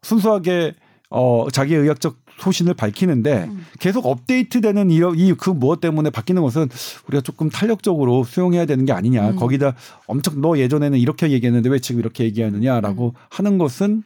순수하게 0.01 0.75
어 1.11 1.49
자기의 1.53 1.81
의학적 1.81 2.19
소신을 2.39 2.75
밝히는데 2.75 3.49
음. 3.51 3.67
계속 3.81 4.07
업데이트되는 4.07 4.93
이그 4.93 5.51
무엇 5.51 5.81
때문에 5.81 6.11
바뀌는 6.11 6.41
것은 6.43 6.69
우리가 7.09 7.23
조금 7.23 7.51
탄력적으로 7.51 8.23
수용해야 8.23 8.65
되는 8.65 8.85
게 8.85 8.93
아니냐. 8.93 9.31
음. 9.31 9.37
거기다 9.37 9.75
엄청 10.07 10.41
너 10.41 10.57
예전에는 10.57 10.97
이렇게 11.01 11.33
얘기했는데 11.33 11.69
왜 11.69 11.81
지금 11.81 12.01
이렇게 12.01 12.23
얘기하느냐라고 12.23 13.15
하는 13.29 13.59
것은 13.59 14.05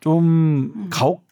좀 0.00 0.88
가혹 0.90 1.24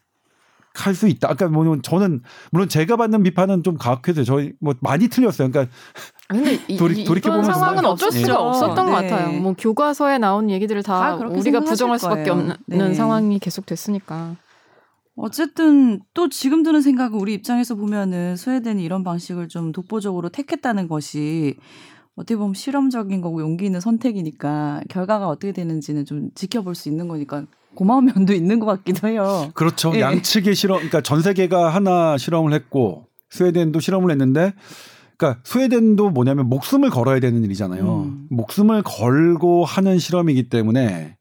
할 0.73 0.95
수 0.95 1.07
있다. 1.07 1.29
아까 1.29 1.47
뭐냐면 1.47 1.83
저는 1.83 2.21
물론 2.51 2.69
제가 2.69 2.95
받는 2.95 3.21
비판은 3.21 3.61
좀 3.61 3.77
가혹해서 3.77 4.23
저희 4.23 4.53
뭐 4.59 4.73
많이 4.79 5.09
틀렸어요. 5.09 5.51
그러니까 5.51 5.71
아, 5.71 6.18
근데 6.29 6.59
이, 6.67 6.77
돌이- 6.77 6.99
이런 7.25 7.43
상황은 7.43 7.85
어쩔 7.85 8.11
수가. 8.11 8.39
없었던 8.39 8.85
것 8.91 9.01
네. 9.01 9.09
같아요. 9.09 9.39
뭐 9.41 9.55
교과서에 9.57 10.19
나온 10.19 10.49
얘기들을 10.49 10.83
다다 10.83 11.17
그렇게 11.17 11.39
우리가 11.39 11.61
부정할 11.61 11.97
수밖에. 11.97 12.29
없는 12.29 12.55
네. 12.67 12.93
상황이 12.93 13.39
계속 13.39 13.65
됐으니까. 13.65 14.35
어쨌든 15.15 15.99
또 16.13 16.29
지금 16.29 16.63
드는 16.63 16.81
생각은 16.81 17.19
우리 17.19 17.33
입장에서 17.33 17.75
보면은 17.75 18.37
스웨덴이 18.37 18.83
이런 18.83 19.03
방식을 19.03 19.49
좀 19.49 19.71
독보적으로 19.71 20.29
택했다는 20.29 20.87
것이 20.87 21.55
어떻게 22.15 22.37
보면 22.37 22.53
실험적인 22.53 23.21
거고 23.21 23.41
용기 23.41 23.65
있는 23.65 23.79
선택이니까 23.81 24.81
결과가 24.89 25.27
어떻게 25.27 25.51
되는지는 25.51 26.05
좀 26.05 26.29
지켜볼 26.35 26.75
수 26.75 26.89
있는 26.89 27.07
거니까 27.07 27.43
고마운 27.75 28.05
면도 28.15 28.33
있는 28.33 28.59
것 28.59 28.65
같기도 28.67 29.07
해요. 29.07 29.49
그렇죠. 29.55 29.91
예. 29.95 30.01
양측의 30.01 30.55
실험, 30.55 30.77
그러니까 30.77 31.01
전 31.01 31.21
세계가 31.21 31.69
하나 31.69 32.17
실험을 32.17 32.53
했고 32.53 33.05
스웨덴도 33.29 33.79
실험을 33.79 34.11
했는데, 34.11 34.53
그러니까 35.19 35.41
스웨덴도 35.43 36.11
뭐냐면 36.11 36.47
목숨을 36.47 36.89
걸어야 36.89 37.19
되는 37.19 37.43
일이잖아요. 37.43 38.03
음. 38.05 38.27
목숨을 38.29 38.81
걸고 38.83 39.65
하는 39.65 39.99
실험이기 39.99 40.47
때문에, 40.47 41.17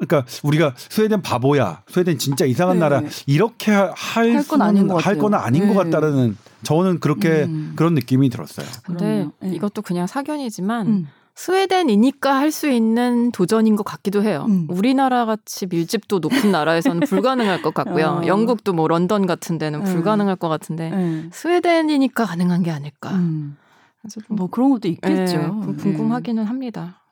그러니까 0.00 0.26
우리가 0.42 0.74
스웨덴 0.76 1.22
바보야, 1.22 1.82
스웨덴 1.88 2.18
진짜 2.18 2.44
이상한 2.44 2.76
네. 2.76 2.80
나라 2.80 3.02
이렇게 3.26 3.70
할 3.72 4.44
건 4.48 4.60
아닌 4.62 4.88
것 4.88 4.96
할. 5.06 5.16
건 5.16 5.32
아닌 5.34 5.72
것 5.72 5.84
네. 5.84 5.90
같다라는 5.90 6.36
저는 6.64 6.98
그렇게 6.98 7.44
음. 7.44 7.72
그런 7.76 7.94
느낌이 7.94 8.28
들었어요. 8.30 8.66
근데. 8.82 9.28
예. 9.44 9.48
이것도 9.48 9.82
그냥 9.82 10.06
사견이지만 10.08 10.86
음. 10.88 11.06
스웨덴이니까 11.36 12.34
할 12.34 12.50
수 12.50 12.68
있는 12.68 13.30
도전인 13.30 13.76
것 13.76 13.82
같기도 13.84 14.22
해요. 14.22 14.46
음. 14.48 14.66
우리나라 14.70 15.26
같이 15.26 15.66
밀집도 15.66 16.18
높은 16.20 16.50
나라에서는 16.50 17.00
불가능할 17.06 17.60
것 17.62 17.74
같고요. 17.74 18.20
어. 18.22 18.26
영국도 18.26 18.72
뭐 18.72 18.88
런던 18.88 19.26
같은 19.26 19.58
데는 19.58 19.80
음. 19.80 19.84
불가능할 19.84 20.36
것 20.36 20.48
같은데 20.48 20.90
예. 20.92 21.28
스웨덴이니까 21.32 22.24
가능한 22.24 22.62
게 22.62 22.70
아닐까. 22.70 23.10
음. 23.10 23.56
그래서 24.00 24.20
뭐 24.28 24.48
그런 24.48 24.70
것도 24.70 24.88
예, 24.88 24.92
있겠죠. 24.92 25.32
좀 25.36 25.76
궁금하기는 25.76 26.42
합니다. 26.44 27.02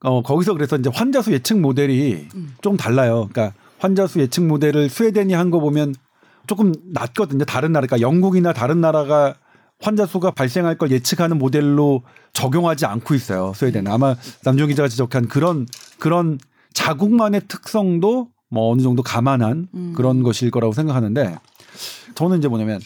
어, 0.00 0.22
거기서 0.22 0.54
그래서 0.54 0.76
이제 0.76 0.90
환자 0.92 1.22
수 1.22 1.32
예측 1.32 1.60
모델이 1.60 2.26
음. 2.34 2.54
좀 2.62 2.76
달라요. 2.76 3.28
그러니까 3.32 3.54
환자 3.78 4.06
수 4.08 4.18
예측 4.18 4.44
모델을 4.44 4.88
스웨덴이 4.88 5.32
한 5.34 5.50
거 5.50 5.60
보면 5.60 5.94
조금 6.48 6.72
낮거든요. 6.92 7.44
다른 7.44 7.72
나라, 7.72 7.86
그러니까 7.86 8.06
영국이나 8.06 8.52
다른 8.52 8.80
나라가 8.80 9.34
환자 9.80 10.06
수가 10.06 10.30
발생할 10.30 10.78
걸 10.78 10.90
예측하는 10.90 11.38
모델로 11.38 12.02
적용하지 12.32 12.86
않고 12.86 13.14
있어요. 13.14 13.52
스웨덴. 13.54 13.86
아마 13.88 14.16
남종 14.44 14.68
기자가 14.68 14.88
지적한 14.88 15.28
그런 15.28 15.66
그런 15.98 16.38
자국만의 16.74 17.42
특성도 17.48 18.28
뭐 18.50 18.70
어느 18.72 18.82
정도 18.82 19.02
감안한 19.02 19.68
음. 19.74 19.92
그런 19.96 20.22
것일 20.22 20.50
거라고 20.50 20.72
생각하는데 20.72 21.36
저는 22.14 22.38
이제 22.38 22.48
뭐냐면 22.48 22.80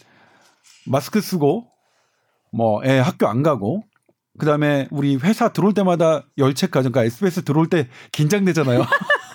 마스크 0.87 1.21
쓰고 1.21 1.67
뭐 2.53 2.83
애 2.85 2.99
학교 2.99 3.27
안 3.29 3.43
가고 3.43 3.85
그다음에 4.39 4.89
우리 4.91 5.17
회사 5.17 5.53
들어올 5.53 5.75
때마다 5.75 6.23
열체크하죠. 6.39 6.91
그러니까 6.91 7.05
SBS 7.05 7.45
들어올 7.45 7.69
때 7.69 7.89
긴장되잖아요. 8.13 8.85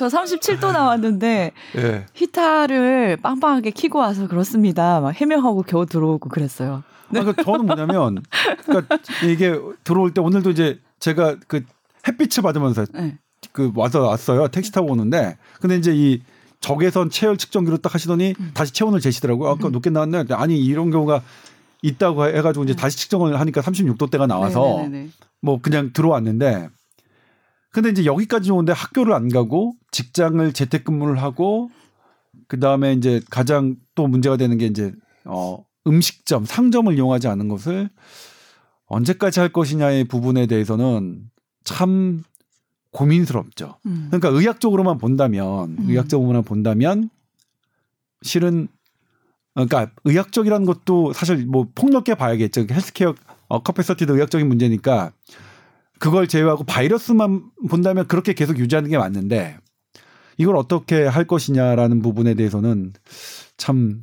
저 0.00 0.06
37도 0.06 0.72
나왔는데 0.72 1.52
예. 1.76 2.06
히타를 2.14 3.18
빵빵하게 3.18 3.70
키고 3.72 3.98
와서 3.98 4.28
그렇습니다. 4.28 4.98
막 5.00 5.10
해명하고 5.10 5.62
겨우 5.64 5.84
들어오고 5.84 6.30
그랬어요. 6.30 6.82
아, 7.08 7.10
그러니까 7.10 7.42
저는 7.42 7.66
뭐냐면 7.66 8.22
그러니까 8.64 8.96
이게 9.30 9.60
들어올 9.84 10.14
때 10.14 10.22
오늘도 10.22 10.52
이제 10.52 10.80
제가 11.00 11.36
그 11.46 11.64
햇빛을 12.08 12.42
받으면서 12.42 12.86
네. 12.94 13.18
그 13.52 13.72
와서 13.74 14.00
왔어요. 14.00 14.48
택시 14.48 14.72
타고 14.72 14.90
오는데 14.90 15.36
근데 15.60 15.76
이제 15.76 15.92
이 15.94 16.22
적외선 16.60 17.10
체열 17.10 17.36
측정기로 17.36 17.76
딱 17.76 17.92
하시더니 17.94 18.32
음. 18.40 18.52
다시 18.54 18.72
체온을 18.72 19.00
재시더라고요. 19.00 19.50
아까 19.50 19.68
높게 19.68 19.90
나왔네. 19.90 20.24
아니 20.30 20.58
이런 20.58 20.90
경우가 20.90 21.20
있다고 21.82 22.24
해가지고 22.24 22.64
이제 22.64 22.72
음. 22.72 22.76
다시 22.76 22.96
측정을 22.96 23.38
하니까 23.38 23.60
36도대가 23.60 24.26
나와서 24.26 24.78
네네네네. 24.78 25.10
뭐 25.42 25.60
그냥 25.60 25.90
들어왔는데 25.92 26.70
근데 27.72 27.90
이제 27.90 28.04
여기까지 28.04 28.50
오는데 28.50 28.72
학교를 28.72 29.12
안 29.12 29.28
가고 29.28 29.74
직장을 29.92 30.52
재택근무를 30.52 31.22
하고 31.22 31.70
그 32.48 32.58
다음에 32.58 32.92
이제 32.92 33.20
가장 33.30 33.76
또 33.94 34.06
문제가 34.06 34.36
되는 34.36 34.58
게 34.58 34.66
이제 34.66 34.92
어 35.24 35.64
음식점, 35.86 36.44
상점을 36.44 36.92
이용하지 36.94 37.28
않는 37.28 37.48
것을 37.48 37.90
언제까지 38.86 39.40
할 39.40 39.50
것이냐의 39.50 40.04
부분에 40.04 40.46
대해서는 40.46 41.30
참 41.64 42.24
고민스럽죠. 42.90 43.76
음. 43.86 44.08
그러니까 44.10 44.30
의학적으로만 44.30 44.98
본다면 44.98 45.76
음. 45.78 45.86
의학적으로만 45.88 46.42
본다면 46.42 47.08
실은 48.22 48.68
그러니까 49.54 49.90
의학적이라는 50.04 50.66
것도 50.66 51.12
사실 51.12 51.46
뭐 51.46 51.68
폭넓게 51.74 52.14
봐야겠죠. 52.14 52.66
헬스케어 52.70 53.14
어, 53.48 53.62
커패서티도 53.62 54.14
의학적인 54.14 54.48
문제니까 54.48 55.12
그걸 56.00 56.26
제외하고 56.26 56.64
바이러스만 56.64 57.50
본다면 57.68 58.08
그렇게 58.08 58.32
계속 58.32 58.58
유지하는 58.58 58.90
게 58.90 58.98
맞는데 58.98 59.58
이걸 60.38 60.56
어떻게 60.56 61.04
할 61.04 61.26
것이냐라는 61.26 62.00
부분에 62.02 62.34
대해서는 62.34 62.94
참 63.58 64.02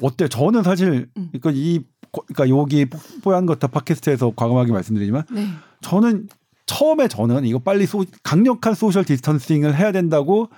어때? 0.00 0.26
저는 0.26 0.62
사실 0.62 1.10
음. 1.16 1.30
그러니까 1.32 1.50
이 1.54 1.84
그러니까 2.10 2.48
여기 2.48 2.86
뽀얀 3.22 3.44
거탑 3.44 3.66
팟캐스트에서 3.68 4.32
과감하게 4.34 4.72
말씀드리지만 4.72 5.24
네. 5.30 5.48
저는 5.82 6.28
처음에 6.64 7.08
저는 7.08 7.44
이거 7.44 7.58
빨리 7.58 7.86
소, 7.86 8.04
강력한 8.22 8.74
social 8.74 9.04
distancing을 9.04 9.76
해야 9.76 9.92
된다고 9.92 10.48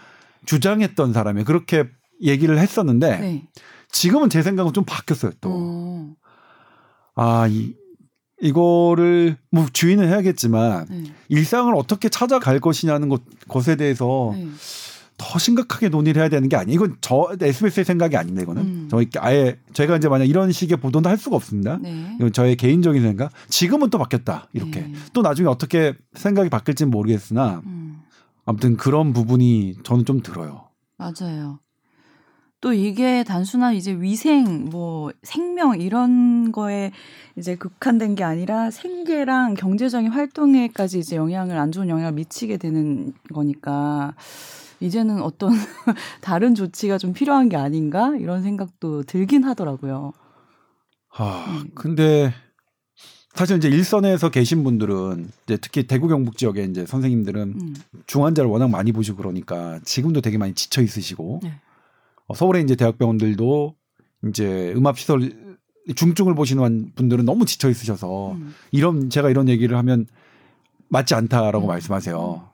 주장했던 0.46 1.12
사람이 1.12 1.42
그렇게 1.42 1.84
얘기를 2.22 2.58
했었는데 2.58 3.18
네. 3.18 3.48
지금은 3.90 4.30
제 4.30 4.42
생각은 4.42 4.72
좀 4.72 4.84
바뀌었어요 4.84 5.32
또. 5.40 5.50
어. 5.52 6.14
아, 7.16 7.48
이, 7.48 7.74
이거를 8.40 9.36
뭐 9.50 9.66
주의는 9.72 10.08
해야겠지만 10.08 10.86
네. 10.88 11.04
일상을 11.28 11.74
어떻게 11.74 12.08
찾아갈 12.08 12.60
것이냐는 12.60 13.08
것, 13.08 13.22
것에 13.48 13.76
대해서 13.76 14.32
네. 14.34 14.46
더 15.16 15.38
심각하게 15.38 15.88
논의를 15.88 16.22
해야 16.22 16.28
되는 16.28 16.48
게 16.48 16.56
아니에요. 16.56 16.74
이건 16.76 16.96
저 17.00 17.28
SBS의 17.40 17.84
생각이 17.84 18.16
아닙니다. 18.16 18.42
이거는 18.42 18.62
음. 18.62 18.88
저희 18.88 19.08
아예 19.18 19.58
제가 19.72 19.96
이제 19.96 20.08
만약 20.08 20.26
이런 20.26 20.52
식의 20.52 20.78
보도는 20.78 21.10
할 21.10 21.18
수가 21.18 21.34
없습니다. 21.36 21.78
네. 21.82 22.14
이건 22.16 22.32
저의 22.32 22.54
개인적인 22.54 23.02
생각. 23.02 23.32
지금은 23.48 23.90
또 23.90 23.98
바뀌었다. 23.98 24.48
이렇게. 24.52 24.82
네. 24.82 24.92
또 25.12 25.22
나중에 25.22 25.48
어떻게 25.48 25.94
생각이 26.14 26.48
바뀔지는 26.48 26.90
모르겠으나 26.90 27.62
음. 27.66 28.02
아무튼 28.46 28.76
그런 28.76 29.12
부분이 29.12 29.78
저는 29.82 30.04
좀 30.04 30.22
들어요. 30.22 30.68
맞아요. 30.96 31.58
또 32.60 32.72
이게 32.72 33.22
단순한 33.22 33.74
이제 33.74 33.92
위생, 33.92 34.68
뭐 34.70 35.12
생명 35.22 35.80
이런 35.80 36.50
거에 36.50 36.90
이제 37.36 37.54
국한된 37.54 38.16
게 38.16 38.24
아니라 38.24 38.70
생계랑 38.70 39.54
경제적인 39.54 40.10
활동에까지 40.10 40.98
이제 40.98 41.16
영향을 41.16 41.56
안 41.56 41.70
좋은 41.70 41.88
영향을 41.88 42.12
미치게 42.12 42.56
되는 42.56 43.12
거니까 43.32 44.14
이제는 44.80 45.22
어떤 45.22 45.50
다른 46.20 46.56
조치가 46.56 46.98
좀 46.98 47.12
필요한 47.12 47.48
게 47.48 47.56
아닌가 47.56 48.16
이런 48.18 48.42
생각도 48.42 49.04
들긴 49.04 49.44
하더라고요. 49.44 50.12
하, 51.08 51.44
음. 51.46 51.70
근데 51.76 52.32
사실 53.34 53.56
이제 53.56 53.68
일선에서 53.68 54.30
계신 54.30 54.64
분들은 54.64 55.30
이제 55.44 55.56
특히 55.58 55.86
대구 55.86 56.08
경북 56.08 56.36
지역에 56.36 56.64
이제 56.64 56.86
선생님들은 56.86 57.42
음. 57.60 57.74
중환자를 58.06 58.50
워낙 58.50 58.68
많이 58.68 58.90
보시고 58.90 59.18
그러니까 59.18 59.78
지금도 59.84 60.22
되게 60.22 60.38
많이 60.38 60.54
지쳐 60.54 60.82
있으시고 60.82 61.40
네. 61.44 61.60
어, 62.28 62.34
서울에 62.34 62.60
이제 62.60 62.76
대학병원들도 62.76 63.74
이제 64.28 64.72
음압 64.76 64.98
시설 64.98 65.32
중증을 65.94 66.34
보시는 66.34 66.92
분들은 66.94 67.24
너무 67.24 67.46
지쳐 67.46 67.70
있으셔서 67.70 68.32
음. 68.32 68.54
이런 68.70 69.10
제가 69.10 69.30
이런 69.30 69.48
얘기를 69.48 69.76
하면 69.78 70.06
맞지 70.88 71.14
않다라고 71.14 71.66
음. 71.66 71.68
말씀하세요. 71.68 72.48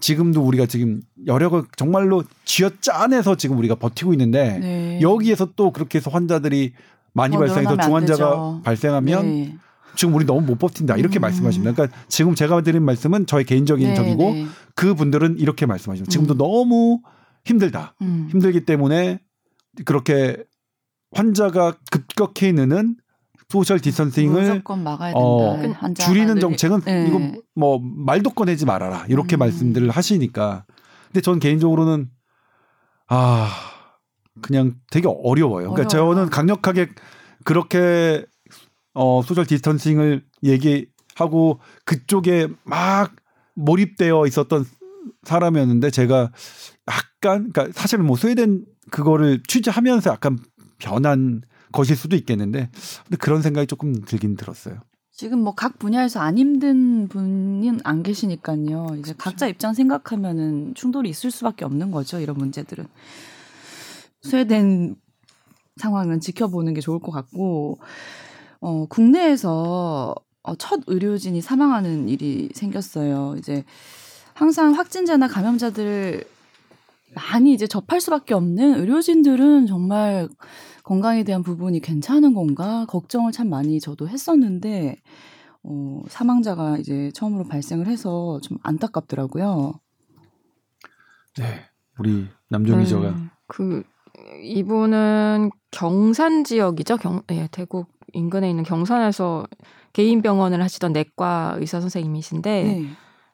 지금도 0.00 0.42
우리가 0.42 0.66
지금 0.66 1.00
여력을 1.26 1.64
정말로 1.76 2.22
쥐어짜내서 2.44 3.36
지금 3.36 3.58
우리가 3.58 3.74
버티고 3.74 4.12
있는데 4.12 4.58
네. 4.58 5.00
여기에서 5.00 5.48
또 5.56 5.72
그렇게 5.72 5.98
해서 5.98 6.10
환자들이 6.10 6.74
많이 7.14 7.32
더 7.32 7.40
발생해서 7.40 7.76
중환자가 7.78 8.30
되죠. 8.30 8.60
발생하면 8.64 9.26
네. 9.26 9.56
지금 9.96 10.14
우리 10.14 10.24
너무 10.24 10.42
못 10.42 10.58
버틴다 10.58 10.96
이렇게 10.96 11.18
음. 11.18 11.22
말씀하십니다. 11.22 11.72
그러니까 11.72 11.98
지금 12.06 12.34
제가 12.34 12.60
드린 12.60 12.84
말씀은 12.84 13.26
저의 13.26 13.44
개인적인 13.44 13.88
네, 13.88 13.94
적이고 13.94 14.32
네. 14.34 14.46
그 14.74 14.94
분들은 14.94 15.38
이렇게 15.38 15.66
말씀하십니다. 15.66 16.10
지금도 16.10 16.34
음. 16.34 16.38
너무 16.38 17.00
힘들다. 17.44 17.94
음. 18.02 18.28
힘들기 18.30 18.64
때문에 18.64 19.20
그렇게 19.84 20.44
환자가 21.12 21.76
급격히 21.90 22.52
느는 22.52 22.96
소셜 23.48 23.80
된다. 25.14 25.72
어, 25.72 25.72
환자 25.72 26.04
줄이는. 26.04 26.38
정책은 26.40 26.80
네. 26.82 27.06
이거 27.08 27.20
뭐 27.54 27.78
말도 27.80 28.30
꺼내지 28.30 28.66
말아라 28.66 29.06
이렇게 29.08 29.36
음. 29.36 29.38
말씀들을 29.38 29.88
하시니까 29.90 30.66
근데 31.06 31.20
전 31.22 31.38
개인적으로는 31.38 32.10
아 33.06 33.48
그냥 34.42 34.74
되게 34.90 35.08
어려워요. 35.08 35.72
그러니까 35.72 35.96
어려워요. 35.96 36.14
저는 36.14 36.30
강력하게 36.30 36.88
그렇게 37.44 38.26
어 38.92 39.22
social 39.22 39.46
distancing을 39.46 40.24
얘기하고 40.44 41.60
그쪽에 41.86 42.48
막 42.64 43.14
몰입되어 43.54 44.26
있었던 44.26 44.66
사람이었는데 45.22 45.90
제가 45.90 46.32
약간 46.88 47.50
그러니까 47.52 47.68
사실 47.72 47.98
뭐 47.98 48.16
스웨덴 48.16 48.64
그거를 48.90 49.42
취재하면서 49.46 50.10
약간 50.10 50.38
변한 50.78 51.42
것일 51.72 51.96
수도 51.96 52.16
있겠는데 52.16 52.70
근데 53.04 53.16
그런 53.18 53.42
생각이 53.42 53.66
조금 53.66 54.00
들긴 54.02 54.36
들었어요. 54.36 54.80
지금 55.12 55.40
뭐 55.40 55.52
각 55.54 55.78
분야에서 55.80 56.20
안 56.20 56.38
힘든 56.38 57.08
분은 57.08 57.80
안 57.82 58.02
계시니까요. 58.04 58.96
이제 59.00 59.14
각자 59.18 59.48
입장 59.48 59.74
생각하면은 59.74 60.74
충돌이 60.74 61.10
있을 61.10 61.30
수밖에 61.32 61.64
없는 61.64 61.90
거죠. 61.90 62.20
이런 62.20 62.36
문제들은 62.36 62.86
스웨덴 64.22 64.94
상황은 65.76 66.20
지켜보는 66.20 66.74
게 66.74 66.80
좋을 66.80 67.00
것 67.00 67.10
같고 67.10 67.78
어 68.60 68.86
국내에서 68.86 70.14
어, 70.42 70.54
첫 70.56 70.80
의료진이 70.86 71.40
사망하는 71.40 72.08
일이 72.08 72.48
생겼어요. 72.54 73.34
이제 73.38 73.64
항상 74.34 74.74
확진자나 74.74 75.28
감염자들 75.28 76.24
많이 77.18 77.52
이제 77.52 77.66
접할 77.66 78.00
수밖에 78.00 78.34
없는 78.34 78.80
의료진들은 78.80 79.66
정말 79.66 80.28
건강에 80.84 81.24
대한 81.24 81.42
부분이 81.42 81.80
괜찮은 81.80 82.34
건가 82.34 82.86
걱정을 82.88 83.32
참 83.32 83.50
많이 83.50 83.80
저도 83.80 84.08
했었는데 84.08 84.96
어, 85.64 86.02
사망자가 86.08 86.78
이제 86.78 87.10
처음으로 87.14 87.44
발생을 87.44 87.86
해서 87.88 88.40
좀 88.42 88.58
안타깝더라고요. 88.62 89.74
네, 91.38 91.44
우리 91.98 92.26
남종 92.48 92.80
기자가 92.80 93.10
음, 93.10 93.30
그 93.46 93.82
이분은 94.42 95.50
경산 95.70 96.44
지역이죠. 96.44 96.96
경, 96.96 97.22
예, 97.30 97.48
대구 97.50 97.84
인근에 98.12 98.48
있는 98.48 98.64
경산에서 98.64 99.46
개인 99.92 100.22
병원을 100.22 100.62
하시던 100.62 100.92
내과 100.92 101.56
의사 101.58 101.80
선생님이신데 101.80 102.62
네. 102.62 102.88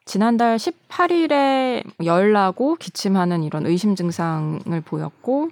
지난달 0.05 0.57
18일에 0.57 1.83
열나고 2.03 2.75
기침하는 2.75 3.43
이런 3.43 3.65
의심 3.65 3.95
증상을 3.95 4.81
보였고 4.81 5.49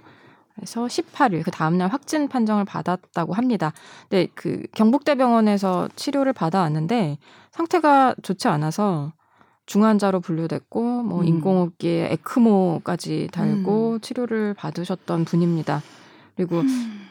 그래서 0.55 0.85
18일 0.85 1.43
그 1.43 1.49
다음 1.49 1.77
날 1.79 1.89
확진 1.89 2.27
판정을 2.27 2.63
받았다고 2.63 3.33
합니다. 3.33 3.73
근데 4.07 4.27
그 4.35 4.63
경북대병원에서 4.75 5.89
치료를 5.95 6.33
받아왔는데 6.33 7.17
상태가 7.51 8.15
좋지 8.21 8.47
않아서 8.47 9.11
중환자로 9.65 10.19
분류됐고 10.19 11.03
뭐 11.03 11.21
음. 11.21 11.25
인공호흡기에 11.25 12.11
에크모까지 12.11 13.29
달고 13.31 13.93
음. 13.93 14.01
치료를 14.01 14.53
받으셨던 14.53 15.25
분입니다. 15.25 15.81
그리고 16.35 16.61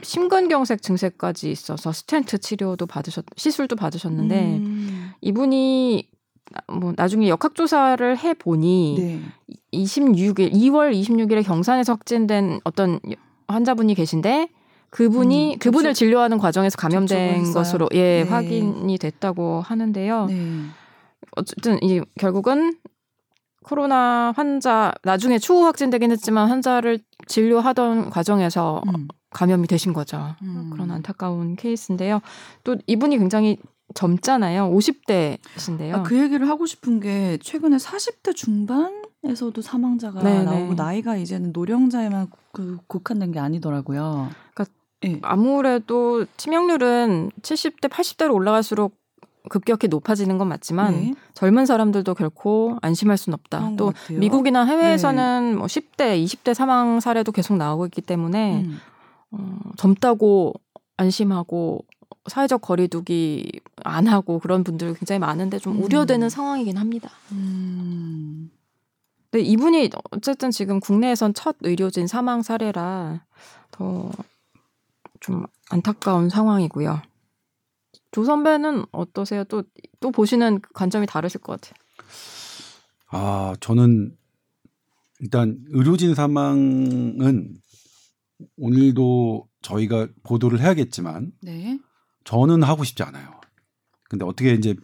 심근경색 0.03 0.83
증세까지 0.83 1.51
있어서 1.51 1.93
스텐트 1.93 2.39
치료도 2.39 2.87
받으셨 2.87 3.25
시술도 3.37 3.77
받으셨는데 3.77 4.57
음. 4.59 5.13
이분이 5.21 6.09
뭐 6.69 6.93
나중에 6.97 7.29
역학 7.29 7.55
조사를 7.55 8.19
해 8.19 8.35
보니 8.35 8.97
네. 8.99 9.21
26일 9.73 10.53
2월 10.53 10.93
26일에 10.95 11.45
경산에서 11.45 11.93
확진된 11.95 12.61
어떤 12.65 12.99
환자분이 13.49 13.95
계신데 13.95 14.49
그분이 14.91 15.55
음, 15.55 15.59
그분을 15.59 15.91
접촉- 15.91 15.99
진료하는 15.99 16.39
과정에서 16.39 16.77
감염된 16.77 17.53
것으로. 17.53 17.89
예 17.93 18.25
네. 18.25 18.31
확인이 18.31 18.99
됐다고 18.99 19.61
하는데요. 19.63 20.27
네. 20.27 20.63
어쨌든 21.37 21.79
이 21.83 22.01
결국은 22.19 22.75
코로나 23.65 24.33
환자 24.37 24.93
나중에 25.05 25.39
추후 25.39 25.65
확진되긴 25.65 26.11
했지만 26.11 26.49
환자를 26.51 26.99
진료하던 27.27 28.11
과정에서 28.11 28.83
음. 28.89 29.07
감염이 29.31 29.67
되신 29.67 29.93
거죠. 29.93 30.35
음. 30.43 30.69
그런 30.73 30.91
안타까운 30.91 31.57
케이스인데요. 31.57 32.21
또 32.65 32.77
이분이 32.87 33.17
굉장히 33.19 33.57
젊잖아요. 33.95 34.71
50대신데요. 34.71 35.95
아, 35.95 36.03
그 36.03 36.19
얘기를 36.19 36.49
하고 36.49 36.67
싶은 36.67 37.01
게 37.01 37.39
최근에 37.43 37.77
40대 37.77 38.35
중반에서도 38.35 39.61
사망자가 39.61 40.23
네네. 40.23 40.45
나오고 40.45 40.75
나이가 40.75 41.17
이제는 41.17 41.53
노령자에만 41.53 42.29
그 42.53 42.79
국한된 42.87 43.33
게 43.33 43.39
아니더라고요. 43.39 44.31
그러니까 44.55 44.75
예. 45.05 45.19
아무래도 45.23 46.25
치명률은 46.37 47.31
70대, 47.43 47.89
80대로 47.89 48.35
올라갈수록 48.35 49.01
급격히 49.49 49.89
높아지는 49.89 50.39
건 50.39 50.49
맞지만 50.49 50.93
네. 50.93 51.15
젊은 51.35 51.67
사람들도 51.67 52.15
결코 52.15 52.79
안심할 52.81 53.17
수는 53.17 53.35
없다. 53.35 53.73
또. 53.77 53.93
미국이나 54.09 54.65
해외에서는 54.65 55.59
뭐 55.59 55.67
10대, 55.67 56.23
20대 56.25 56.55
사망 56.55 57.01
사례도 57.01 57.33
계속 57.33 57.57
나오고 57.57 57.87
있기 57.87 58.03
때문에 58.03 58.63
음. 58.63 58.79
어, 59.33 59.59
젊다고 59.77 60.55
안심하고 60.97 61.85
사회적 62.27 62.61
거리두기 62.61 63.61
안 63.85 64.07
하고 64.07 64.39
그런 64.39 64.65
분들 64.65 64.95
굉장히 64.95 65.19
많은데 65.19 65.59
좀 65.59 65.77
음. 65.77 65.83
우려되는 65.85 66.29
상황이긴 66.29 66.77
합니다. 66.77 67.11
음. 67.33 68.51
근데 69.31 69.45
이분이 69.45 69.91
어쨌든 70.11 70.51
지금 70.51 70.81
국내에선 70.81 71.35
첫 71.35 71.57
의료진 71.63 72.07
사망 72.07 72.43
사례라 72.43 73.25
더 73.71 74.11
좀 75.23 75.47
안타까운 75.71 76.29
상황이고요. 76.29 77.01
조 78.11 78.25
선배는 78.25 78.85
어떠세요? 78.91 79.45
또, 79.45 79.63
또 80.01 80.11
보시는 80.11 80.61
관점이 80.75 81.07
다르실 81.07 81.41
것 81.41 81.61
같아요. 81.61 81.75
아 83.09 83.55
저는 83.61 84.17
일단 85.21 85.59
의료진 85.69 86.15
사망은 86.15 87.57
오늘도 88.57 89.49
저희가 89.63 90.09
보도를 90.25 90.61
해야겠지만 90.61 91.33
네. 91.41 91.79
저는 92.25 92.63
하고 92.63 92.85
싶지 92.85 93.03
않아요. 93.03 93.41
근데 94.09 94.25
어떻게 94.25 94.53
이제 94.55 94.75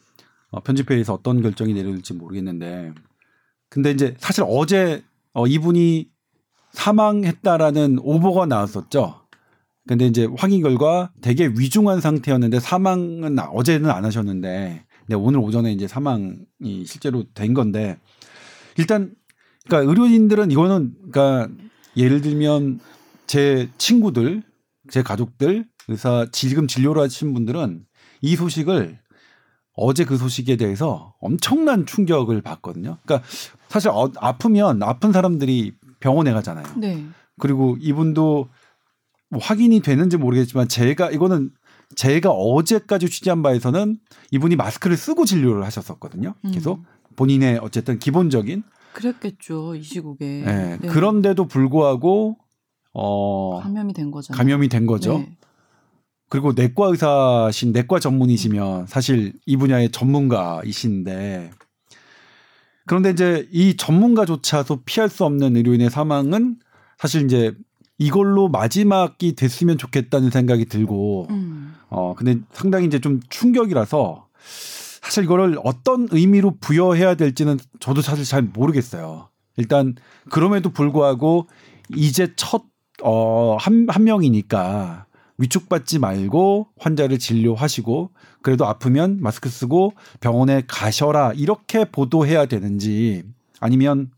어, 0.51 0.61
편집회의에서 0.63 1.13
어떤 1.15 1.43
결정이 1.43 1.75
내려질지 1.75 2.15
모르겠는데, 2.15 2.93
근데 3.69 3.91
이제 3.91 4.15
사실 4.19 4.45
어제 4.47 5.05
어, 5.35 5.47
이분이 5.47 6.09
사망했다라는 6.73 7.99
오보가 8.01 8.47
나왔었죠. 8.47 9.27
근데 9.87 10.07
이제 10.07 10.27
확인 10.37 10.63
결과 10.63 11.13
되게 11.23 11.47
위중한 11.47 12.01
상태였는데 12.01 12.61
사망은 12.61 13.35
나- 13.35 13.47
어제는 13.51 13.91
안 13.91 14.05
하셨는데, 14.05 14.85
근데 15.01 15.15
오늘 15.15 15.41
오전에 15.41 15.73
이제 15.73 15.87
사망이 15.87 16.85
실제로 16.87 17.25
된 17.35 17.55
건데, 17.55 17.99
일단 18.77 19.15
그러니까 19.67 19.91
의료진들은 19.91 20.51
이거는 20.51 20.95
그러니까 21.11 21.49
예를 21.97 22.21
들면 22.21 22.81
제 23.27 23.69
친구들, 23.79 24.43
제 24.91 25.03
가족들, 25.03 25.67
의사 25.89 26.27
지금 26.33 26.67
진료를 26.67 27.03
하신 27.03 27.35
분들은 27.35 27.85
이 28.21 28.37
소식을 28.37 28.99
어제 29.75 30.05
그 30.05 30.17
소식에 30.17 30.57
대해서 30.57 31.15
엄청난 31.21 31.87
충격을 31.87 32.43
받거든요. 32.43 32.99
그러니까 33.05 33.27
사실 33.69 33.91
어, 33.91 34.11
아프면 34.17 34.83
아픈 34.83 35.13
사람들이 35.13 35.73
병원에 36.01 36.33
가잖아요. 36.33 36.67
네. 36.77 37.05
그리고 37.39 37.77
이분도 37.81 38.49
뭐 39.31 39.41
확인이 39.41 39.81
되는지 39.81 40.17
모르겠지만 40.17 40.69
제가 40.69 41.11
이거는 41.11 41.51
제가 41.95 42.31
어제까지 42.31 43.09
취재한 43.09 43.43
바에서는 43.43 43.99
이분이 44.33 44.57
마스크를 44.57 44.97
쓰고 44.97 45.25
진료를 45.25 45.65
하셨었거든요. 45.65 46.35
계속 46.53 46.79
음. 46.79 46.85
본인의 47.17 47.59
어쨌든 47.63 47.99
기본적인 47.99 48.63
그랬겠죠 48.93 49.75
이 49.75 49.83
시국에. 49.83 50.41
예, 50.41 50.79
네. 50.81 50.89
그런데도 50.89 51.47
불구하고 51.47 52.37
어 52.93 53.61
감염이 53.61 53.93
된 53.93 54.11
거잖아요. 54.11 54.37
감염이 54.37 54.69
된 54.69 54.87
거죠. 54.87 55.19
네. 55.19 55.37
그리고 56.29 56.53
내과 56.53 56.89
의사신 56.89 57.73
내과 57.73 57.99
전문이시면 58.01 58.87
사실 58.87 59.33
이 59.47 59.57
분야의 59.57 59.91
전문가이신데 59.91 61.51
그런데 62.87 63.11
이제 63.11 63.49
이 63.53 63.77
전문가조차도 63.77 64.83
피할 64.85 65.09
수 65.09 65.25
없는 65.25 65.57
의료인의 65.57 65.91
사망은 65.91 66.57
사실 66.99 67.25
이제 67.25 67.55
이걸로 67.99 68.49
마지막이 68.49 69.35
됐으면 69.35 69.79
좋겠다는 69.79 70.31
생각이 70.31 70.67
들고 70.67 71.27
음. 71.31 71.75
어 71.89 72.15
근데 72.15 72.39
상당히 72.53 72.87
이제 72.87 72.99
좀 72.99 73.21
충격이라서 73.29 74.27
사실 75.03 75.25
이거를 75.25 75.59
어떤 75.65 76.09
의미로 76.11 76.57
부여해야 76.61 77.15
될지는 77.15 77.59
저도 77.81 78.03
사실 78.03 78.25
잘 78.25 78.43
모르겠어요. 78.43 79.29
일단 79.57 79.95
그럼에도 80.31 80.71
불구하고 80.71 81.47
이제 81.95 82.33
첫 82.37 82.67
어 83.03 83.57
한 83.61 83.87
한 83.89 84.05
명이니까 84.05 85.07
위축받지 85.39 85.99
말고 85.99 86.69
환자를 86.79 87.19
진료하시고 87.19 88.11
그래도 88.43 88.67
아프면 88.67 89.19
마스크 89.21 89.49
쓰고 89.49 89.93
병원에 90.21 90.63
가셔라 90.67 91.33
이렇게 91.35 91.85
보도해야 91.85 92.47
되는지 92.47 93.23
아니면 93.61 94.11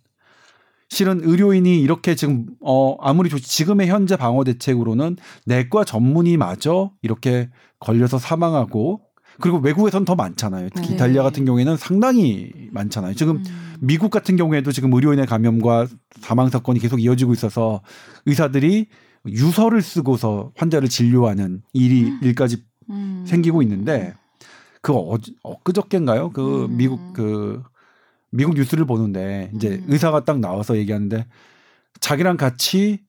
실은 0.89 1.21
의료인이 1.23 1.81
이렇게 1.81 2.17
지금 2.17 2.47
어 2.61 2.97
아무리 3.01 3.31
좋 3.31 3.39
지금의 3.39 3.87
현재 3.87 4.17
방어 4.17 4.43
대책으로는 4.43 5.17
내과 5.47 5.85
전문의마저 5.85 6.91
이렇게 7.03 7.49
걸려서 7.79 8.19
사망하고 8.19 9.01
그리고 9.41 9.59
외국에선 9.59 10.05
더 10.05 10.17
많잖아요. 10.17 10.69
특히 10.75 10.89
네. 10.89 10.95
이탈리아 10.95 11.23
같은 11.23 11.45
경우에는 11.45 11.77
상당히 11.77 12.53
많잖아요. 12.73 13.15
지금 13.15 13.37
음. 13.37 13.45
미국 13.81 14.11
같은 14.11 14.37
경우에도 14.37 14.73
지금 14.73 14.93
의료인의 14.93 15.27
감염과 15.27 15.87
사망 16.21 16.51
사건이 16.51 16.81
계속 16.81 17.01
이어지고 17.01 17.33
있어서 17.33 17.81
의사들이 18.27 18.89
유서를 19.27 19.83
쓰고서 19.83 20.53
환자를 20.57 20.89
진료하는 20.89 21.63
일이 21.73 22.13
일까지 22.23 22.65
음. 22.91 23.25
생기고 23.27 23.63
있는데 23.63 24.15
그 24.83 24.95
어, 24.95 25.19
엊그저께인가요? 25.43 26.31
그 26.31 26.65
음. 26.65 26.77
미국 26.77 27.13
그 27.13 27.63
미국 28.31 28.55
뉴스를 28.55 28.87
보는데 28.87 29.51
이제 29.55 29.83
음. 29.83 29.85
의사가 29.89 30.25
딱 30.25 30.39
나와서 30.39 30.77
얘기하는데 30.77 31.27
자기랑 32.01 32.37
같이 32.37 33.01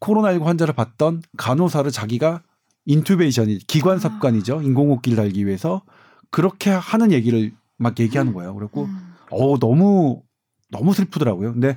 코로나19 0.00 0.44
환자를 0.44 0.74
봤던 0.74 1.22
간호사를 1.36 1.90
자기가 1.90 2.42
인투베이션이 2.84 3.58
기관 3.66 3.98
삽관이죠. 3.98 4.62
인공호흡기를 4.62 5.16
달기 5.16 5.46
위해서 5.46 5.82
그렇게 6.30 6.70
하는 6.70 7.10
얘기를 7.12 7.52
막 7.78 7.98
얘기하는 7.98 8.32
거예요. 8.32 8.54
그래갖고 8.54 8.84
음. 8.84 9.14
어 9.30 9.58
너무 9.58 10.22
너무 10.70 10.94
슬프더라고요. 10.94 11.54
근데 11.54 11.76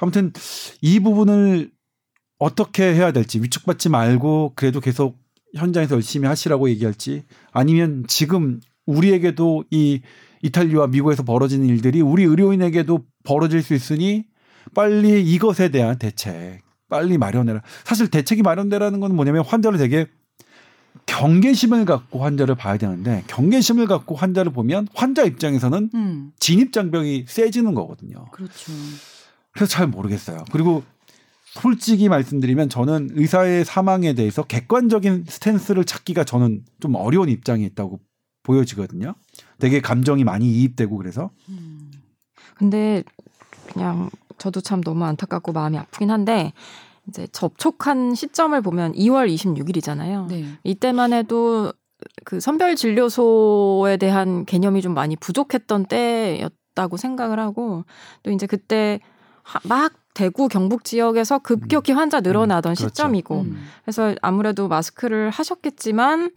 아무튼 0.00 0.32
이 0.80 1.00
부분을 1.00 1.70
어떻게 2.40 2.94
해야 2.94 3.12
될지 3.12 3.40
위축받지 3.40 3.90
말고 3.90 4.52
그래도 4.56 4.80
계속 4.80 5.18
현장에서 5.54 5.94
열심히 5.94 6.26
하시라고 6.26 6.70
얘기할지 6.70 7.22
아니면 7.52 8.04
지금 8.08 8.60
우리에게도 8.86 9.64
이 9.70 10.00
이탈리아와 10.42 10.86
미국에서 10.86 11.22
벌어지는 11.22 11.66
일들이 11.66 12.00
우리 12.00 12.24
의료인에게도 12.24 13.04
벌어질 13.24 13.62
수 13.62 13.74
있으니 13.74 14.24
빨리 14.74 15.22
이것에 15.22 15.68
대한 15.68 15.98
대책 15.98 16.62
빨리 16.88 17.18
마련해라. 17.18 17.60
사실 17.84 18.08
대책이 18.08 18.42
마련되라는 18.42 19.00
건 19.00 19.14
뭐냐면 19.14 19.44
환자를 19.44 19.78
되게 19.78 20.06
경계심을 21.06 21.84
갖고 21.84 22.24
환자를 22.24 22.54
봐야 22.54 22.78
되는데 22.78 23.22
경계심을 23.28 23.86
갖고 23.86 24.14
환자를 24.16 24.50
보면 24.52 24.88
환자 24.94 25.24
입장에서는 25.24 25.90
음. 25.94 26.32
진입 26.40 26.72
장벽이 26.72 27.26
세지는 27.28 27.74
거거든요. 27.74 28.24
그렇죠. 28.32 28.72
그래서 29.52 29.70
잘 29.70 29.86
모르겠어요. 29.86 30.44
그리고 30.52 30.82
솔직히 31.52 32.08
말씀드리면 32.08 32.68
저는 32.68 33.10
의사의 33.12 33.64
사망에 33.64 34.12
대해서 34.14 34.42
객관적인 34.44 35.24
스탠스를 35.28 35.84
찾기가 35.84 36.24
저는 36.24 36.64
좀 36.80 36.94
어려운 36.94 37.28
입장에 37.28 37.64
있다고 37.64 38.00
보여지거든요. 38.42 39.14
되게 39.58 39.80
감정이 39.80 40.24
많이 40.24 40.50
이입되고 40.50 40.96
그래서 40.96 41.30
음. 41.48 41.90
근데 42.54 43.02
그냥 43.72 44.10
저도 44.38 44.60
참 44.60 44.80
너무 44.80 45.04
안타깝고 45.04 45.52
마음이 45.52 45.76
아프긴 45.78 46.10
한데 46.10 46.52
이제 47.08 47.26
접촉한 47.32 48.14
시점을 48.14 48.60
보면 48.62 48.92
2월 48.92 49.32
26일이잖아요. 49.34 50.28
네. 50.28 50.44
이때만 50.64 51.12
해도 51.12 51.72
그 52.24 52.40
선별 52.40 52.76
진료소에 52.76 53.96
대한 53.96 54.44
개념이 54.46 54.82
좀 54.82 54.94
많이 54.94 55.16
부족했던 55.16 55.86
때였다고 55.86 56.96
생각을 56.96 57.38
하고 57.38 57.84
또 58.22 58.30
이제 58.30 58.46
그때 58.46 59.00
하- 59.02 59.19
막 59.64 59.92
대구 60.14 60.48
경북 60.48 60.84
지역에서 60.84 61.38
급격히 61.38 61.92
환자 61.92 62.20
늘어나던 62.20 62.72
음, 62.72 62.74
그렇죠. 62.74 62.88
시점이고 62.88 63.40
음. 63.42 63.68
그래서 63.84 64.14
아무래도 64.22 64.68
마스크를 64.68 65.30
하셨겠지만 65.30 66.30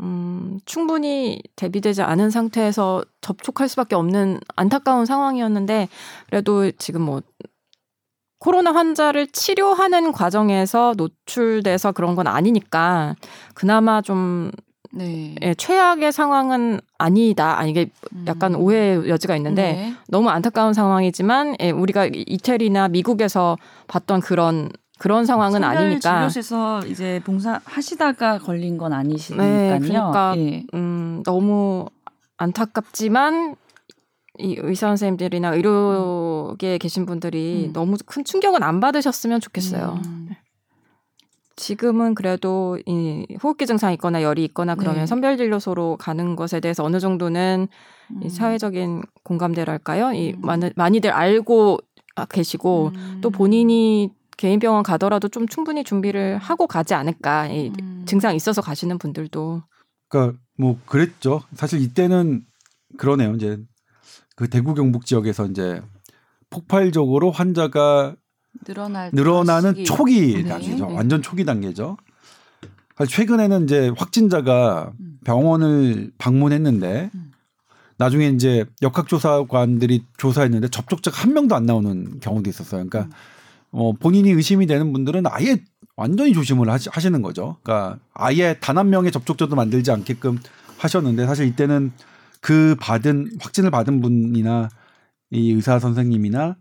음, 0.00 0.58
충분히 0.64 1.42
대비되지 1.56 2.02
않은 2.02 2.30
상태에서 2.30 3.02
접촉할 3.20 3.68
수밖에 3.68 3.94
없는 3.94 4.40
안타까운 4.54 5.06
상황이었는데 5.06 5.88
그래도 6.26 6.70
지금 6.72 7.02
뭐 7.02 7.22
코로나 8.38 8.72
환자를 8.72 9.26
치료하는 9.28 10.12
과정에서 10.12 10.94
노출돼서 10.96 11.92
그런 11.92 12.14
건 12.14 12.26
아니니까 12.26 13.16
그나마 13.54 14.02
좀 14.02 14.50
네. 14.96 15.34
예, 15.42 15.54
최악의 15.54 16.10
상황은 16.10 16.80
아니다. 16.98 17.58
아니 17.58 17.70
이게 17.70 17.90
약간 18.26 18.54
음. 18.54 18.60
오해의 18.60 19.08
여지가 19.08 19.36
있는데 19.36 19.72
네. 19.72 19.94
너무 20.08 20.30
안타까운 20.30 20.72
상황이지만 20.72 21.56
예, 21.60 21.70
우리가 21.70 22.08
이태리나 22.12 22.88
미국에서 22.88 23.58
봤던 23.88 24.20
그런 24.20 24.70
그런 24.98 25.26
상황은 25.26 25.62
아니니까 25.62 26.28
진료소에서 26.28 26.86
이제 26.86 27.20
봉사하시다가 27.24 28.38
걸린 28.38 28.78
건 28.78 28.94
아니시니까요. 28.94 29.48
네, 29.48 29.78
그러니까 29.78 30.34
예. 30.38 30.64
음, 30.72 31.22
너무 31.24 31.86
안타깝지만 32.38 33.56
이 34.38 34.56
의사 34.58 34.88
선생님들이나 34.88 35.54
의료계에 35.54 36.78
계신 36.78 37.04
분들이 37.06 37.66
음. 37.68 37.72
너무 37.72 37.96
큰 38.04 38.24
충격은 38.24 38.62
안 38.62 38.80
받으셨으면 38.80 39.40
좋겠어요. 39.40 40.00
음. 40.04 40.30
지금은 41.56 42.14
그래도 42.14 42.78
이 42.84 43.26
호흡기 43.42 43.66
증상 43.66 43.92
있거나 43.94 44.22
열이 44.22 44.44
있거나 44.44 44.74
그러면 44.74 45.00
네. 45.00 45.06
선별 45.06 45.38
진료소로 45.38 45.96
가는 45.96 46.36
것에 46.36 46.60
대해서 46.60 46.84
어느 46.84 47.00
정도는 47.00 47.68
이 48.20 48.24
음. 48.24 48.28
사회적인 48.28 49.02
공감대랄까요? 49.24 50.12
이 50.12 50.34
음. 50.34 50.40
많은 50.42 50.72
많이들 50.76 51.10
알고 51.10 51.78
계시고 52.28 52.92
음. 52.94 53.18
또 53.22 53.30
본인이 53.30 54.10
개인 54.36 54.60
병원 54.60 54.82
가더라도 54.82 55.28
좀 55.28 55.48
충분히 55.48 55.82
준비를 55.82 56.36
하고 56.38 56.66
가지 56.66 56.92
않을까. 56.92 57.48
이 57.48 57.72
음. 57.80 58.04
증상 58.06 58.34
있어서 58.34 58.60
가시는 58.60 58.98
분들도 58.98 59.62
그러니까 60.08 60.38
뭐 60.58 60.78
그랬죠. 60.84 61.40
사실 61.54 61.80
이때는 61.80 62.44
그러네요. 62.98 63.34
이제 63.34 63.58
그 64.36 64.48
대구 64.48 64.74
경북 64.74 65.06
지역에서 65.06 65.46
이제 65.46 65.80
폭발적으로 66.50 67.30
환자가 67.30 68.14
늘어날 68.64 69.10
늘어나는 69.12 69.72
시기. 69.74 69.84
초기 69.84 70.34
네. 70.42 70.44
단계죠. 70.48 70.86
네. 70.86 70.94
완전 70.94 71.22
초기 71.22 71.44
단계죠. 71.44 71.96
최근에는 73.08 73.64
이제 73.64 73.92
확진자가 73.96 74.92
음. 75.00 75.18
병원을 75.24 76.12
방문했는데 76.18 77.10
음. 77.14 77.32
나중에 77.98 78.28
이제 78.28 78.64
역학조사관들이 78.82 80.04
조사했는데 80.18 80.68
접촉자가 80.68 81.16
한 81.16 81.32
명도 81.34 81.54
안 81.54 81.64
나오는 81.66 82.20
경우도 82.20 82.48
있었어요. 82.48 82.86
그러니까 82.86 83.00
음. 83.04 83.10
어, 83.72 83.92
본인이 83.92 84.30
의심이 84.30 84.66
되는 84.66 84.92
분들은 84.92 85.24
아예 85.26 85.62
완전히 85.96 86.32
조심을 86.32 86.70
하시, 86.70 86.88
하시는 86.90 87.20
거죠. 87.22 87.56
그러니까 87.62 87.98
아예 88.14 88.56
단 88.60 88.78
한 88.78 88.90
명의 88.90 89.10
접촉자도 89.12 89.56
만들지 89.56 89.90
않게끔 89.90 90.38
하셨는데 90.78 91.26
사실 91.26 91.46
이때는 91.46 91.92
그 92.40 92.76
받은 92.80 93.38
확진을 93.40 93.70
받은 93.70 94.00
분이나 94.02 94.68
이 95.30 95.52
의사 95.52 95.78
선생님이나 95.78 96.56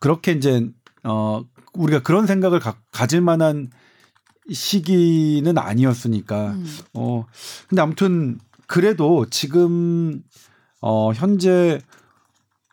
그렇게 0.00 0.32
이제 0.32 0.68
어 1.08 1.44
우리가 1.74 2.02
그런 2.02 2.26
생각을 2.26 2.60
가, 2.60 2.76
가질 2.92 3.20
만한 3.20 3.70
시기는 4.50 5.56
아니었으니까 5.56 6.52
음. 6.52 6.66
어 6.94 7.24
근데 7.68 7.82
아무튼 7.82 8.38
그래도 8.66 9.26
지금 9.30 10.22
어 10.80 11.12
현재 11.12 11.80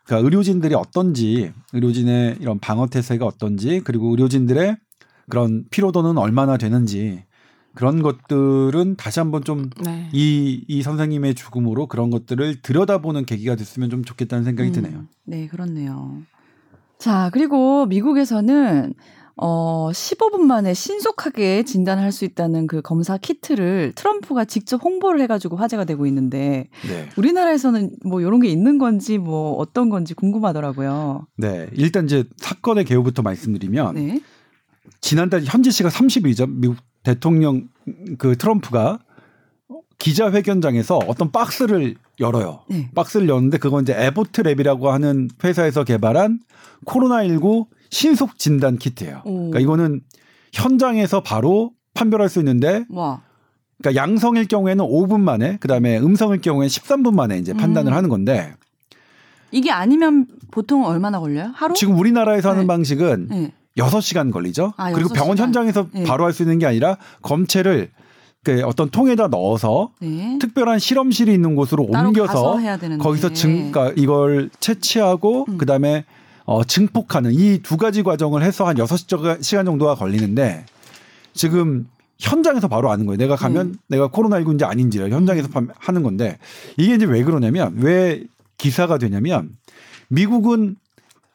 그러니까 0.04 0.24
의료진들이 0.24 0.74
어떤지 0.74 1.52
의료진의 1.72 2.38
이런 2.40 2.58
방어 2.58 2.86
태세가 2.86 3.26
어떤지 3.26 3.80
그리고 3.84 4.10
의료진들의 4.10 4.76
그런 5.28 5.64
피로도는 5.70 6.18
얼마나 6.18 6.56
되는지 6.56 7.24
그런 7.74 8.02
것들은 8.02 8.96
다시 8.96 9.20
한번 9.20 9.44
좀 9.44 9.68
네. 9.84 10.08
이, 10.12 10.64
이 10.66 10.82
선생님의 10.82 11.34
죽음으로 11.34 11.88
그런 11.88 12.08
것들을 12.08 12.62
들여다보는 12.62 13.26
계기가 13.26 13.54
됐으면 13.54 13.90
좀 13.90 14.02
좋겠다는 14.02 14.44
생각이 14.44 14.70
음. 14.70 14.72
드네요. 14.72 15.04
네, 15.24 15.46
그렇네요. 15.46 16.22
자, 16.98 17.30
그리고 17.32 17.86
미국에서는 17.86 18.94
어 19.38 19.90
15분 19.92 20.40
만에 20.40 20.72
신속하게 20.72 21.64
진단할 21.64 22.10
수 22.10 22.24
있다는 22.24 22.66
그 22.66 22.80
검사 22.80 23.18
키트를 23.18 23.92
트럼프가 23.94 24.46
직접 24.46 24.82
홍보를 24.82 25.20
해가지고 25.20 25.56
화제가 25.56 25.84
되고 25.84 26.06
있는데 26.06 26.70
네. 26.88 27.08
우리나라에서는 27.18 27.96
뭐 28.06 28.22
이런 28.22 28.40
게 28.40 28.48
있는 28.48 28.78
건지 28.78 29.18
뭐 29.18 29.52
어떤 29.52 29.90
건지 29.90 30.14
궁금하더라고요. 30.14 31.26
네. 31.36 31.68
일단 31.74 32.06
이제 32.06 32.24
사건의 32.38 32.86
개요부터 32.86 33.20
말씀드리면 33.20 33.94
네. 33.94 34.20
지난달 35.02 35.42
현지 35.44 35.70
시각 35.70 35.92
30일이죠. 35.92 36.48
미국 36.48 36.78
대통령 37.02 37.68
그 38.16 38.38
트럼프가 38.38 39.00
기자회견장에서 39.98 40.98
어떤 41.08 41.30
박스를 41.32 41.94
열어요. 42.20 42.60
네. 42.68 42.90
박스를 42.94 43.28
여는데 43.28 43.58
그건 43.58 43.82
이제 43.82 43.94
Abbott 43.96 44.42
Lab이라고 44.42 44.84
하는 44.86 45.28
회사에서 45.42 45.84
개발한 45.84 46.40
코로나19 46.84 47.66
신속 47.90 48.38
진단 48.38 48.78
키트예요. 48.78 49.22
오. 49.24 49.36
그러니까 49.50 49.60
이거는 49.60 50.00
현장에서 50.52 51.22
바로 51.22 51.72
판별할 51.94 52.28
수 52.28 52.38
있는데 52.40 52.84
와. 52.90 53.22
그러니까 53.78 54.00
양성일 54.02 54.48
경우에는 54.48 54.84
5분 54.84 55.20
만에 55.20 55.56
그다음에 55.58 55.98
음성일 55.98 56.40
경우에는 56.40 56.68
13분 56.68 57.14
만에 57.14 57.38
이제 57.38 57.52
판단을 57.52 57.92
음. 57.92 57.96
하는 57.96 58.08
건데 58.08 58.54
이게 59.50 59.70
아니면 59.70 60.26
보통 60.50 60.84
얼마나 60.84 61.20
걸려요? 61.20 61.52
하루? 61.54 61.74
지금 61.74 61.98
우리나라에서 61.98 62.50
하는 62.50 62.62
네. 62.62 62.66
방식은 62.66 63.28
네. 63.30 63.52
6시간 63.78 64.32
걸리죠. 64.32 64.72
아, 64.76 64.90
그리고 64.92 65.10
여섯 65.10 65.14
병원 65.14 65.36
시간. 65.36 65.48
현장에서 65.48 65.86
네. 65.92 66.04
바로 66.04 66.24
할 66.24 66.32
수 66.32 66.42
있는 66.42 66.58
게 66.58 66.66
아니라 66.66 66.96
검체를 67.22 67.90
그 68.46 68.62
어떤 68.64 68.88
통에다 68.90 69.26
넣어서 69.26 69.90
네. 70.00 70.38
특별한 70.40 70.78
실험실이 70.78 71.34
있는 71.34 71.56
곳으로 71.56 71.82
옮겨서. 72.06 72.32
거기서 72.98 73.32
증, 73.32 73.72
그러니까 73.72 73.92
이걸 74.00 74.50
채취하고 74.60 75.46
음. 75.48 75.58
그다음에 75.58 76.04
어, 76.44 76.62
증폭하는 76.62 77.32
이 77.34 77.58
두 77.62 77.76
가지 77.76 78.04
과정을 78.04 78.44
해서 78.44 78.64
한 78.64 78.76
6시간 78.76 79.64
정도가 79.64 79.96
걸리는데 79.96 80.64
지금 81.34 81.88
현장에서 82.20 82.68
바로 82.68 82.88
아는 82.92 83.04
거예요. 83.06 83.18
내가 83.18 83.34
가면 83.34 83.66
음. 83.66 83.74
내가 83.88 84.08
코로나19인지 84.08 84.62
아닌지를 84.62 85.10
현장에서 85.10 85.48
판- 85.48 85.68
하는 85.76 86.04
건데 86.04 86.38
이게 86.76 86.94
이제 86.94 87.04
왜 87.04 87.24
그러냐면 87.24 87.74
왜 87.78 88.22
기사가 88.58 88.98
되냐면 88.98 89.56
미국은 90.08 90.76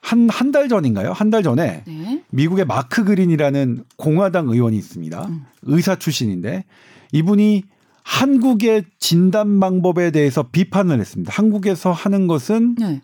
한 0.02 0.30
한 0.30 0.52
달 0.52 0.70
전인가요? 0.70 1.12
한 1.12 1.30
달 1.30 1.44
전에 1.44 1.84
네. 1.86 2.24
미국의 2.32 2.66
마크 2.66 3.04
그린이라는 3.04 3.84
공화당 3.98 4.48
의원이 4.48 4.78
있습니다. 4.78 5.26
음. 5.28 5.46
의사 5.64 5.96
출신인데 5.98 6.64
이분이 7.12 7.64
한국의 8.04 8.86
진단 9.00 9.60
방법에 9.60 10.12
대해서 10.12 10.44
비판을 10.44 11.00
했습니다. 11.00 11.32
한국에서 11.34 11.92
하는 11.92 12.28
것은 12.28 12.76
네. 12.76 13.02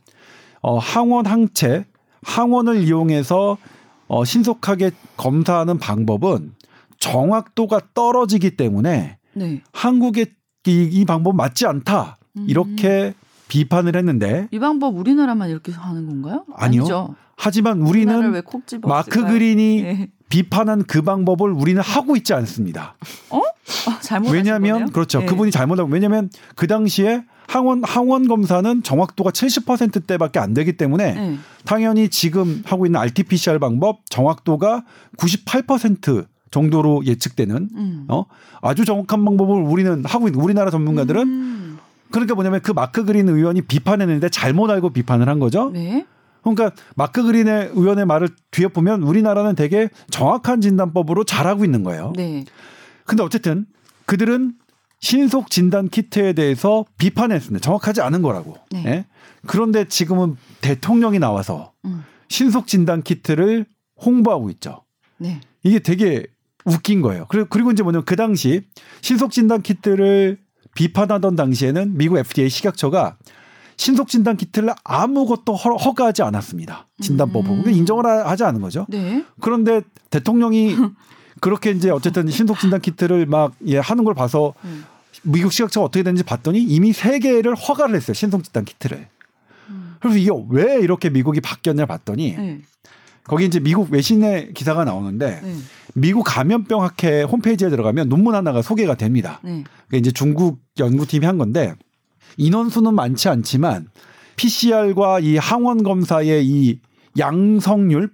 어, 0.61 0.77
항원 0.77 1.25
항체, 1.25 1.85
항원을 2.23 2.83
이용해서 2.83 3.57
어, 4.07 4.25
신속하게 4.25 4.91
검사하는 5.17 5.77
방법은 5.77 6.53
정확도가 6.99 7.81
떨어지기 7.93 8.57
때문에 8.57 9.17
네. 9.33 9.61
한국의 9.71 10.27
이, 10.65 10.89
이 10.91 11.05
방법 11.05 11.35
맞지 11.35 11.65
않다. 11.67 12.17
음. 12.37 12.45
이렇게 12.47 13.13
비판을 13.47 13.95
했는데 13.95 14.47
이 14.51 14.59
방법 14.59 14.97
우리나라만 14.97 15.49
이렇게 15.49 15.71
하는 15.71 16.05
건가요? 16.05 16.45
아니요. 16.55 16.81
아니죠. 16.81 17.15
하지만 17.35 17.81
우리는 17.81 18.41
마크 18.83 19.23
그린이 19.23 19.81
네. 19.83 20.09
비판한 20.29 20.83
그 20.83 21.01
방법을 21.01 21.51
우리는 21.51 21.81
하고 21.81 22.15
있지 22.15 22.33
않습니다. 22.33 22.95
어, 23.29 23.41
잘못 24.01 24.31
왜냐하면 24.31 24.91
그렇죠. 24.91 25.19
네. 25.19 25.25
그분이 25.25 25.51
잘못하고 25.51 25.89
왜냐하면 25.89 26.29
그 26.55 26.67
당시에 26.67 27.23
항원 27.47 27.81
항원 27.83 28.27
검사는 28.27 28.83
정확도가 28.83 29.31
70%대밖에 29.31 30.39
안 30.39 30.53
되기 30.53 30.73
때문에 30.73 31.13
네. 31.13 31.37
당연히 31.63 32.09
지금 32.09 32.61
하고 32.65 32.85
있는 32.85 32.99
RT-PCR 32.99 33.59
방법 33.59 34.01
정확도가 34.09 34.83
98% 35.17 36.27
정도로 36.51 37.05
예측되는 37.05 37.69
음. 37.75 38.05
어 38.09 38.25
아주 38.61 38.85
정확한 38.85 39.23
방법을 39.23 39.61
우리는 39.61 40.03
하고 40.05 40.27
있는 40.27 40.41
우리나라 40.41 40.71
전문가들은 40.71 41.21
음. 41.21 41.56
그러니까 42.11 42.35
뭐냐면 42.35 42.61
그 42.61 42.71
마크 42.71 43.05
그린 43.05 43.29
의원이 43.29 43.61
비판했는데 43.63 44.29
잘못 44.29 44.69
알고 44.69 44.91
비판을 44.91 45.27
한 45.27 45.39
거죠. 45.39 45.69
네. 45.71 46.05
그러니까 46.41 46.71
마크 46.95 47.23
그린의 47.23 47.71
의원의 47.73 48.05
말을 48.05 48.29
뒤에 48.51 48.69
보면 48.69 49.03
우리나라는 49.03 49.55
되게 49.55 49.89
정확한 50.11 50.61
진단법으로 50.61 51.25
잘하고 51.25 51.65
있는 51.65 51.83
거예요. 51.83 52.13
네. 52.15 52.45
근데 53.05 53.23
어쨌든 53.23 53.65
그들은 54.05 54.53
신속 54.99 55.49
진단 55.49 55.89
키트에 55.89 56.33
대해서 56.33 56.85
비판했습니다. 56.97 57.63
정확하지 57.63 58.01
않은 58.01 58.21
거라고. 58.21 58.55
네. 58.71 58.83
예? 58.85 59.05
그런데 59.45 59.85
지금은 59.87 60.37
대통령이 60.61 61.19
나와서 61.19 61.73
음. 61.85 62.03
신속 62.29 62.67
진단 62.67 63.03
키트를 63.03 63.65
홍보하고 64.03 64.49
있죠. 64.51 64.83
네. 65.17 65.41
이게 65.63 65.79
되게 65.79 66.25
웃긴 66.65 67.01
거예요. 67.01 67.25
그리고 67.29 67.47
그리고 67.49 67.71
이제 67.71 67.83
뭐냐면 67.83 68.05
그 68.05 68.15
당시 68.15 68.61
신속 69.01 69.31
진단 69.31 69.61
키트를 69.61 70.37
비판하던 70.77 71.35
당시에는 71.35 71.97
미국 71.97 72.19
FDA 72.19 72.49
식약처가 72.49 73.17
신속 73.77 74.07
진단 74.07 74.37
키트를 74.37 74.73
아무것도 74.83 75.55
허, 75.55 75.71
허가하지 75.75 76.21
않았습니다. 76.21 76.85
진단법으로. 77.01 77.53
음. 77.65 77.69
인정을 77.69 78.05
하- 78.05 78.29
하지 78.29 78.43
않은 78.43 78.61
거죠. 78.61 78.85
네. 78.89 79.25
그런데 79.41 79.81
대통령이 80.11 80.75
그렇게 81.41 81.71
이제 81.71 81.89
어쨌든 81.89 82.29
신속 82.29 82.59
진단 82.59 82.79
키트를 82.81 83.25
막 83.25 83.53
예, 83.65 83.77
하는 83.79 84.03
걸 84.03 84.13
봐서 84.13 84.53
음. 84.63 84.85
미국 85.23 85.51
식약처가 85.51 85.85
어떻게 85.85 86.03
되는지 86.03 86.23
봤더니 86.23 86.61
이미 86.61 86.93
세 86.93 87.17
개를 87.19 87.55
허가를 87.55 87.95
했어요. 87.95 88.13
신속 88.13 88.43
진단 88.43 88.65
키트를. 88.65 89.07
그래서 89.99 90.17
이게 90.19 90.29
왜 90.49 90.79
이렇게 90.79 91.09
미국이 91.09 91.41
바뀌었냐 91.41 91.87
봤더니 91.87 92.35
네. 92.37 92.61
거기 93.27 93.45
이제 93.45 93.59
미국 93.59 93.91
외신의 93.91 94.53
기사가 94.53 94.85
나오는데 94.85 95.41
네. 95.41 95.55
미국 95.93 96.23
감염병 96.23 96.81
학회 96.81 97.23
홈페이지에 97.23 97.69
들어가면 97.69 98.09
논문 98.09 98.35
하나가 98.35 98.61
소개가 98.61 98.95
됩니다. 98.95 99.39
네. 99.43 99.63
그게 99.85 99.97
이제 99.97 100.11
중국 100.11 100.59
연구팀이 100.79 101.25
한 101.25 101.37
건데 101.37 101.75
인원수는 102.37 102.93
많지 102.93 103.29
않지만 103.29 103.87
PCR과 104.37 105.19
이 105.19 105.37
항원 105.37 105.83
검사의 105.83 106.45
이 106.45 106.79
양성률, 107.17 108.11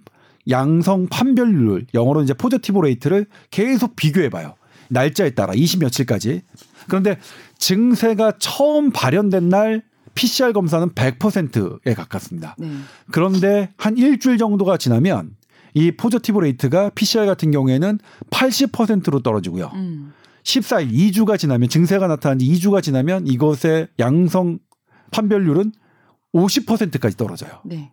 양성 0.48 1.06
판별률, 1.08 1.86
영어로 1.94 2.22
이제 2.22 2.34
positive 2.34 2.80
rate를 2.80 3.26
계속 3.50 3.96
비교해 3.96 4.30
봐요. 4.30 4.54
날짜에 4.88 5.30
따라 5.30 5.52
20 5.54 5.80
며칠까지. 5.80 6.42
그런데 6.88 7.18
증세가 7.58 8.32
처음 8.38 8.90
발현된 8.90 9.48
날 9.48 9.82
PCR 10.14 10.52
검사는 10.52 10.88
100%에 10.90 11.94
가깝습니다. 11.94 12.56
네. 12.58 12.70
그런데 13.10 13.72
한 13.76 13.96
일주일 13.96 14.38
정도가 14.38 14.76
지나면 14.76 15.36
이 15.74 15.90
positive 15.92 16.38
rate가 16.38 16.90
PCR 16.90 17.26
같은 17.26 17.50
경우에는 17.50 17.98
80%로 18.30 19.20
떨어지고요. 19.20 19.70
음. 19.74 20.12
14일, 20.44 20.92
2주가 20.92 21.38
지나면 21.38 21.68
증세가 21.68 22.06
나타난 22.06 22.38
지 22.38 22.46
2주가 22.46 22.82
지나면 22.82 23.26
이것의 23.26 23.88
양성 23.98 24.58
판별률은 25.10 25.72
50%까지 26.34 27.16
떨어져요. 27.16 27.60
네. 27.64 27.92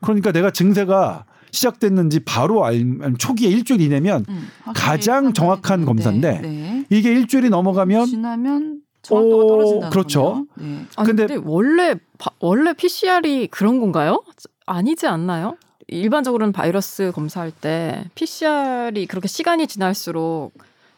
그러니까 0.00 0.32
내가 0.32 0.50
증세가 0.50 1.24
시작됐는지 1.50 2.20
바로 2.20 2.64
알 2.64 2.84
초기에 3.18 3.48
일주일 3.48 3.80
이내면 3.80 4.24
음. 4.28 4.48
가장 4.74 5.32
정확한 5.32 5.84
검사인데 5.84 6.40
네. 6.40 6.48
네. 6.48 6.86
이게 6.90 7.10
일주일이 7.12 7.48
넘어가면 7.48 8.06
지나면 8.06 8.80
정확도가 9.04 9.44
오, 9.44 9.48
떨어진다는 9.48 9.90
그렇죠. 9.90 10.46
네. 10.56 10.86
아니, 10.96 11.06
근데- 11.06 11.26
근데, 11.26 11.42
원래 11.46 11.94
바- 12.18 12.30
원래 12.40 12.72
PCR이 12.72 13.46
그런 13.48 13.80
건가요? 13.80 14.22
아니지 14.66 15.06
않나요? 15.06 15.56
일반적으로는 15.86 16.52
바이러스 16.52 17.12
검사할 17.14 17.50
때 17.52 18.04
PCR이 18.14 19.06
그렇게 19.06 19.28
시간이 19.28 19.66
지날수록 19.66 20.52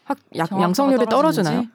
확 0.05 0.17
약, 0.37 0.49
양성률이? 0.51 1.05
떨어지나요? 1.07 1.65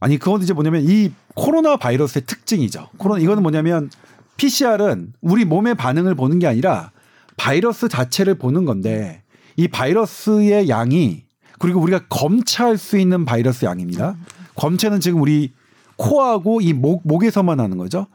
아니 0.00 0.18
그건 0.18 0.42
이제 0.42 0.52
뭐냐면 0.52 0.82
이 0.84 1.12
코로나 1.34 1.76
바이러스의 1.76 2.24
특징이죠. 2.26 2.88
코로나 2.98 3.20
이거는 3.20 3.42
뭐냐면 3.42 3.90
PCR은 4.36 5.12
우리 5.20 5.44
몸의 5.44 5.76
반응을 5.76 6.14
보는 6.16 6.38
게 6.40 6.46
아니라 6.48 6.90
바이러스 7.36 7.88
자체를 7.88 8.34
보는 8.36 8.64
건데 8.64 9.22
이 9.56 9.68
바이러스의 9.68 10.68
양이 10.68 11.24
그리고 11.60 11.80
우리가 11.80 12.06
검체할 12.08 12.76
수 12.78 12.98
있는 12.98 13.24
바이러스 13.24 13.64
양입니다. 13.64 14.16
검체는 14.56 15.00
지금 15.00 15.20
우리 15.20 15.52
코하고 15.98 16.60
이 16.62 16.72
목 16.72 17.02
목에서만 17.06 17.60
하는 17.60 17.76
거죠. 17.76 18.06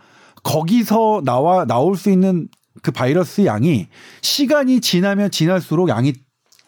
거기서 0.44 1.22
나와 1.24 1.66
나올 1.66 1.96
수 1.96 2.10
있는 2.10 2.48
그 2.82 2.92
바이러스 2.92 3.46
양이 3.46 3.88
시간이 4.22 4.82
지나면 4.82 5.30
지날수록 5.32 5.90
양이 5.90 6.14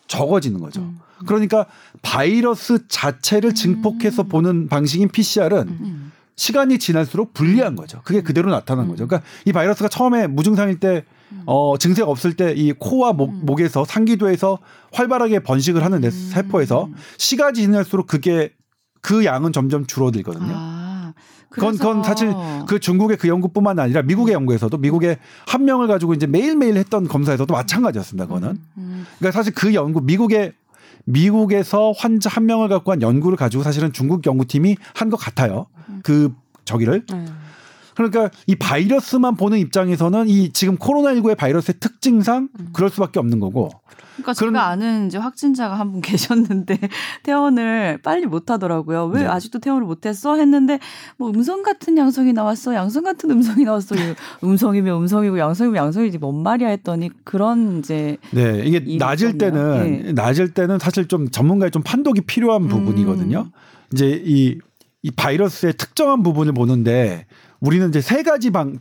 적어지는 0.07 0.59
거죠. 0.59 0.81
음. 0.81 0.99
그러니까 1.25 1.65
바이러스 2.01 2.87
자체를 2.87 3.55
증폭해서 3.55 4.23
보는 4.23 4.67
방식인 4.67 5.09
PCR은 5.09 5.67
음. 5.67 6.11
시간이 6.35 6.77
지날수록 6.79 7.33
불리한 7.33 7.75
거죠. 7.75 8.01
그게 8.03 8.21
그대로 8.21 8.51
나타난 8.51 8.87
거죠. 8.87 9.07
그러니까 9.07 9.27
이 9.45 9.53
바이러스가 9.53 9.87
처음에 9.89 10.27
무증상일 10.27 10.79
때 10.79 11.05
어, 11.45 11.77
증세가 11.77 12.09
없을 12.11 12.33
때 12.35 12.53
이 12.55 12.71
코와 12.77 13.13
목, 13.13 13.33
목에서 13.33 13.83
상기도에서 13.85 14.59
활발하게 14.93 15.39
번식을 15.39 15.83
하는데 15.83 16.09
세포에서 16.11 16.89
시간이 17.17 17.55
지날수록 17.61 18.05
그게 18.07 18.51
그 19.01 19.25
양은 19.25 19.53
점점 19.53 19.85
줄어들거든요. 19.87 20.53
아, 20.53 20.84
그건, 21.55 21.77
그건 21.77 22.03
사실 22.03 22.31
그 22.67 22.79
중국의 22.79 23.17
그 23.17 23.27
연구뿐만 23.27 23.79
아니라 23.79 24.01
미국의 24.03 24.33
연구에서도 24.33 24.77
미국의 24.77 25.17
한 25.47 25.65
명을 25.65 25.87
가지고 25.87 26.13
이제 26.13 26.27
매일매일 26.27 26.77
했던 26.77 27.07
검사에서도 27.07 27.51
마찬가지였습니다. 27.53 28.27
그거는. 28.27 28.57
음. 28.77 29.05
그러니까 29.17 29.37
사실 29.37 29.53
그 29.53 29.73
연구 29.73 30.01
미국의 30.01 30.53
미국에서 31.05 31.91
환자 31.97 32.29
한 32.29 32.45
명을 32.45 32.67
갖고 32.67 32.91
한 32.91 33.01
연구를 33.01 33.37
가지고 33.37 33.63
사실은 33.63 33.93
중국 33.93 34.25
연구팀이 34.25 34.75
한 34.93 35.09
것 35.09 35.17
같아요. 35.17 35.67
그 36.03 36.33
저기를. 36.65 37.05
네. 37.11 37.25
그러니까 37.95 38.29
이 38.45 38.55
바이러스만 38.55 39.35
보는 39.35 39.57
입장에서는 39.57 40.27
이 40.29 40.51
지금 40.51 40.77
코로나19의 40.77 41.37
바이러스의 41.37 41.75
특징상 41.79 42.49
그럴 42.73 42.89
수밖에 42.89 43.19
없는 43.19 43.39
거고. 43.39 43.69
그러니까 44.17 44.33
그런- 44.33 44.53
제가 44.53 44.67
아는 44.67 45.07
이제 45.07 45.17
확진자가 45.17 45.77
한 45.77 45.91
분 45.91 46.01
계셨는데 46.65 46.77
퇴원을 47.23 47.99
빨리 48.03 48.25
못 48.25 48.49
하더라고요. 48.49 49.07
왜 49.07 49.21
네. 49.21 49.27
아직도 49.27 49.59
퇴원을 49.59 49.85
못 49.85 50.05
했어? 50.05 50.35
했는데 50.37 50.79
뭐 51.17 51.29
음성 51.29 51.63
같은 51.63 51.97
양성이 51.97 52.31
나왔어. 52.33 52.73
양성 52.75 53.03
같은 53.03 53.29
음성이 53.31 53.63
나왔어. 53.65 53.95
음성이면 54.43 55.01
음성이고 55.01 55.37
양성이면 55.39 55.77
양성이지 55.77 56.17
뭔 56.19 56.43
말이야 56.43 56.69
했더니 56.69 57.09
그런 57.23 57.79
이제 57.79 58.17
네, 58.31 58.61
이게 58.65 58.97
낮을 58.97 59.29
있었네요. 59.35 59.37
때는 59.37 60.03
네. 60.03 60.13
낮을 60.13 60.53
때는 60.53 60.79
사실 60.79 61.07
좀 61.07 61.29
전문가의 61.29 61.71
좀 61.71 61.81
판독이 61.83 62.21
필요한 62.21 62.67
부분이거든요. 62.67 63.47
이제 63.93 64.21
이, 64.25 64.57
이 65.03 65.11
바이러스의 65.11 65.73
특정한 65.77 66.23
부분을 66.23 66.53
보는데 66.53 67.25
우리는 67.59 67.87
이제 67.89 68.01
세 68.01 68.23
가지 68.23 68.51
방, 68.51 68.79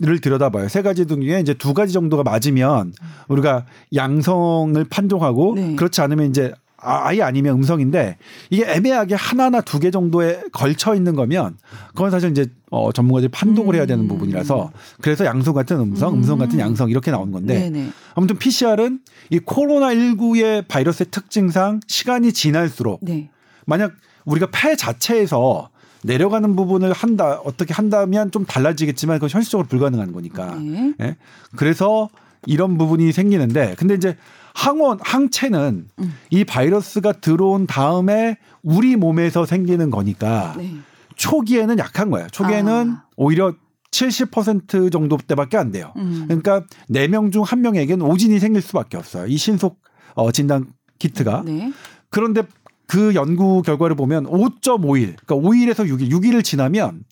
를 0.00 0.20
들여다봐요. 0.20 0.68
세 0.68 0.82
가지 0.82 1.06
중에 1.06 1.40
이제 1.40 1.54
두 1.54 1.74
가지 1.74 1.92
정도가 1.92 2.22
맞으면 2.22 2.92
우리가 3.26 3.66
양성을 3.96 4.84
판정하고 4.84 5.54
네. 5.56 5.74
그렇지 5.74 6.00
않으면 6.00 6.30
이제 6.30 6.52
아- 6.76 7.08
아예 7.08 7.22
아니면 7.22 7.56
음성인데 7.56 8.16
이게 8.50 8.64
애매하게 8.64 9.16
하나나 9.16 9.60
두 9.60 9.80
개 9.80 9.90
정도에 9.90 10.40
걸쳐 10.52 10.94
있는 10.94 11.16
거면 11.16 11.56
그건 11.88 12.12
사실 12.12 12.30
이제 12.30 12.46
어, 12.70 12.92
전문가들이 12.92 13.28
판독을 13.32 13.74
해야 13.74 13.86
되는 13.86 14.04
음. 14.04 14.08
부분이라서 14.08 14.70
그래서 15.00 15.24
양성 15.24 15.52
같은 15.54 15.80
음성, 15.80 16.14
음. 16.14 16.22
성 16.22 16.38
같은 16.38 16.60
양성 16.60 16.90
이렇게 16.90 17.10
나오는 17.10 17.32
건데 17.32 17.58
네네. 17.68 17.90
아무튼 18.14 18.38
PCR은 18.38 19.00
이 19.30 19.40
코로나 19.40 19.88
19의 19.92 20.68
바이러스의 20.68 21.08
특징상 21.10 21.80
시간이 21.88 22.32
지날수록 22.32 23.00
네. 23.02 23.30
만약 23.66 23.94
우리가 24.26 24.46
폐 24.52 24.76
자체에서 24.76 25.70
내려가는 26.02 26.54
부분을 26.56 26.92
한다 26.92 27.40
어떻게 27.44 27.74
한다면 27.74 28.30
좀 28.30 28.44
달라지겠지만 28.44 29.16
그건 29.16 29.30
현실적으로 29.30 29.66
불가능한 29.68 30.12
거니까. 30.12 30.54
네. 30.56 30.94
예? 31.00 31.16
그래서 31.56 32.08
이런 32.46 32.78
부분이 32.78 33.12
생기는데 33.12 33.74
근데 33.78 33.94
이제 33.94 34.16
항원 34.54 34.98
항체는 35.00 35.88
음. 35.98 36.14
이 36.30 36.44
바이러스가 36.44 37.12
들어온 37.12 37.66
다음에 37.66 38.38
우리 38.62 38.96
몸에서 38.96 39.46
생기는 39.46 39.90
거니까 39.90 40.54
네. 40.56 40.74
초기에는 41.16 41.78
약한 41.78 42.10
거예요. 42.10 42.28
초기에는 42.30 42.90
아. 42.90 43.04
오히려 43.16 43.54
70% 43.90 44.92
정도 44.92 45.16
때밖에 45.16 45.56
안 45.56 45.70
돼요. 45.70 45.92
음. 45.96 46.24
그러니까 46.26 46.64
네명중한 46.88 47.60
명에게는 47.60 48.04
오진이 48.04 48.38
생길 48.38 48.62
수밖에 48.62 48.96
없어요. 48.96 49.26
이 49.26 49.36
신속 49.36 49.80
어, 50.14 50.30
진단 50.32 50.66
키트가. 50.98 51.42
네. 51.44 51.72
그런데 52.10 52.42
그 52.88 53.14
연구 53.14 53.62
결과를 53.62 53.94
보면 53.94 54.24
5.5일, 54.24 55.14
그러니까 55.24 55.36
5일에서 55.36 55.86
6일, 55.88 56.10
6일을 56.10 56.42
지나면 56.42 57.04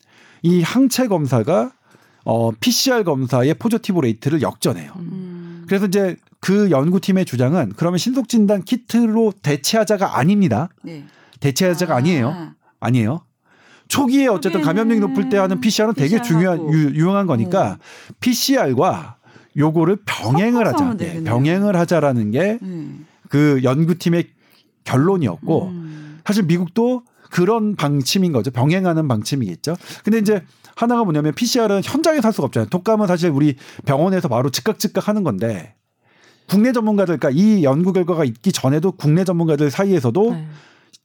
이 0.43 0.63
항체 0.63 1.07
검사가 1.07 1.71
어, 2.25 2.51
PCR 2.51 3.05
검사의 3.05 3.55
positive 3.55 4.01
rate를 4.01 4.43
역전해요. 4.43 4.91
음. 4.97 5.65
그래서 5.69 5.87
이제 5.87 6.17
그 6.41 6.71
연구팀의 6.71 7.27
주장은 7.27 7.75
그러면 7.77 7.99
신속 7.99 8.29
진단 8.29 8.63
키트로 8.63 9.35
대체하자가 9.43 10.19
아닙니다. 10.19 10.71
네. 10.83 11.05
대체하자가 11.41 11.95
아 11.95 12.01
니에요. 12.01 12.29
아. 12.31 12.55
아니에요. 12.81 13.21
초기에 13.89 14.29
어쨌든 14.29 14.63
감염력이 14.63 15.01
높을 15.01 15.29
때 15.29 15.37
하는 15.37 15.61
PCR은 15.61 15.95
되게 15.95 16.21
중요한. 16.23 16.73
유, 16.73 16.91
유용한 16.95 17.27
거니까 17.27 17.79
PCR과 18.21 19.17
요거를 19.57 19.99
병행을 20.07 20.67
하자. 20.67 20.97
되겠네요. 20.97 21.25
병행을 21.25 21.77
하자라는 21.77 22.31
게그 22.31 22.59
음. 22.63 23.07
연구팀의 23.63 24.36
결론이었고 24.87 25.65
음. 25.67 26.21
사실 26.25 26.45
미국도 26.45 27.03
그런 27.31 27.77
방침인 27.77 28.33
거죠. 28.33 28.51
병행하는 28.51 29.09
방침이겠죠. 29.09 29.77
근데 30.05 30.19
이제 30.19 30.43
하나가 30.77 31.05
뭐냐면 31.05 31.35
PCR은 31.35 31.83
현장에서 31.85 32.29
할 32.29 32.33
수가 32.33 32.47
없잖아요. 32.47 32.69
독감은 32.71 33.07
사실 33.07 33.31
우리 33.31 33.57
병원에서 33.85 34.29
바로 34.29 34.51
즉각 34.51 34.79
즉각 34.79 35.09
하는 35.09 35.25
건데 35.25 35.75
국내 36.49 36.73
전문가들, 36.73 37.19
그러니까 37.19 37.31
이 37.39 37.65
연구 37.65 37.93
결과가 37.93 38.25
있기 38.25 38.53
전에도 38.53 38.93
국내 38.93 39.25
전문가들 39.25 39.71
사이에서도 39.71 40.31
네. 40.31 40.47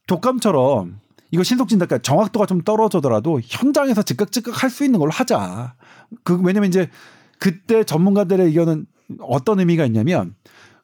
독감처럼 0.06 1.00
이거 1.32 1.42
신속 1.42 1.68
진단, 1.68 1.88
그러니까 1.88 2.02
정확도가 2.02 2.46
좀 2.46 2.62
떨어져더라도 2.62 3.40
현장에서 3.42 4.02
즉각 4.02 4.30
즉각 4.30 4.62
할 4.62 4.70
수 4.70 4.84
있는 4.84 5.00
걸로 5.00 5.10
하자. 5.10 5.74
그 6.22 6.38
왜냐면 6.42 6.68
이제 6.68 6.88
그때 7.38 7.82
전문가들의 7.84 8.46
의견은 8.46 8.86
어떤 9.20 9.58
의미가 9.58 9.84
있냐면 9.86 10.34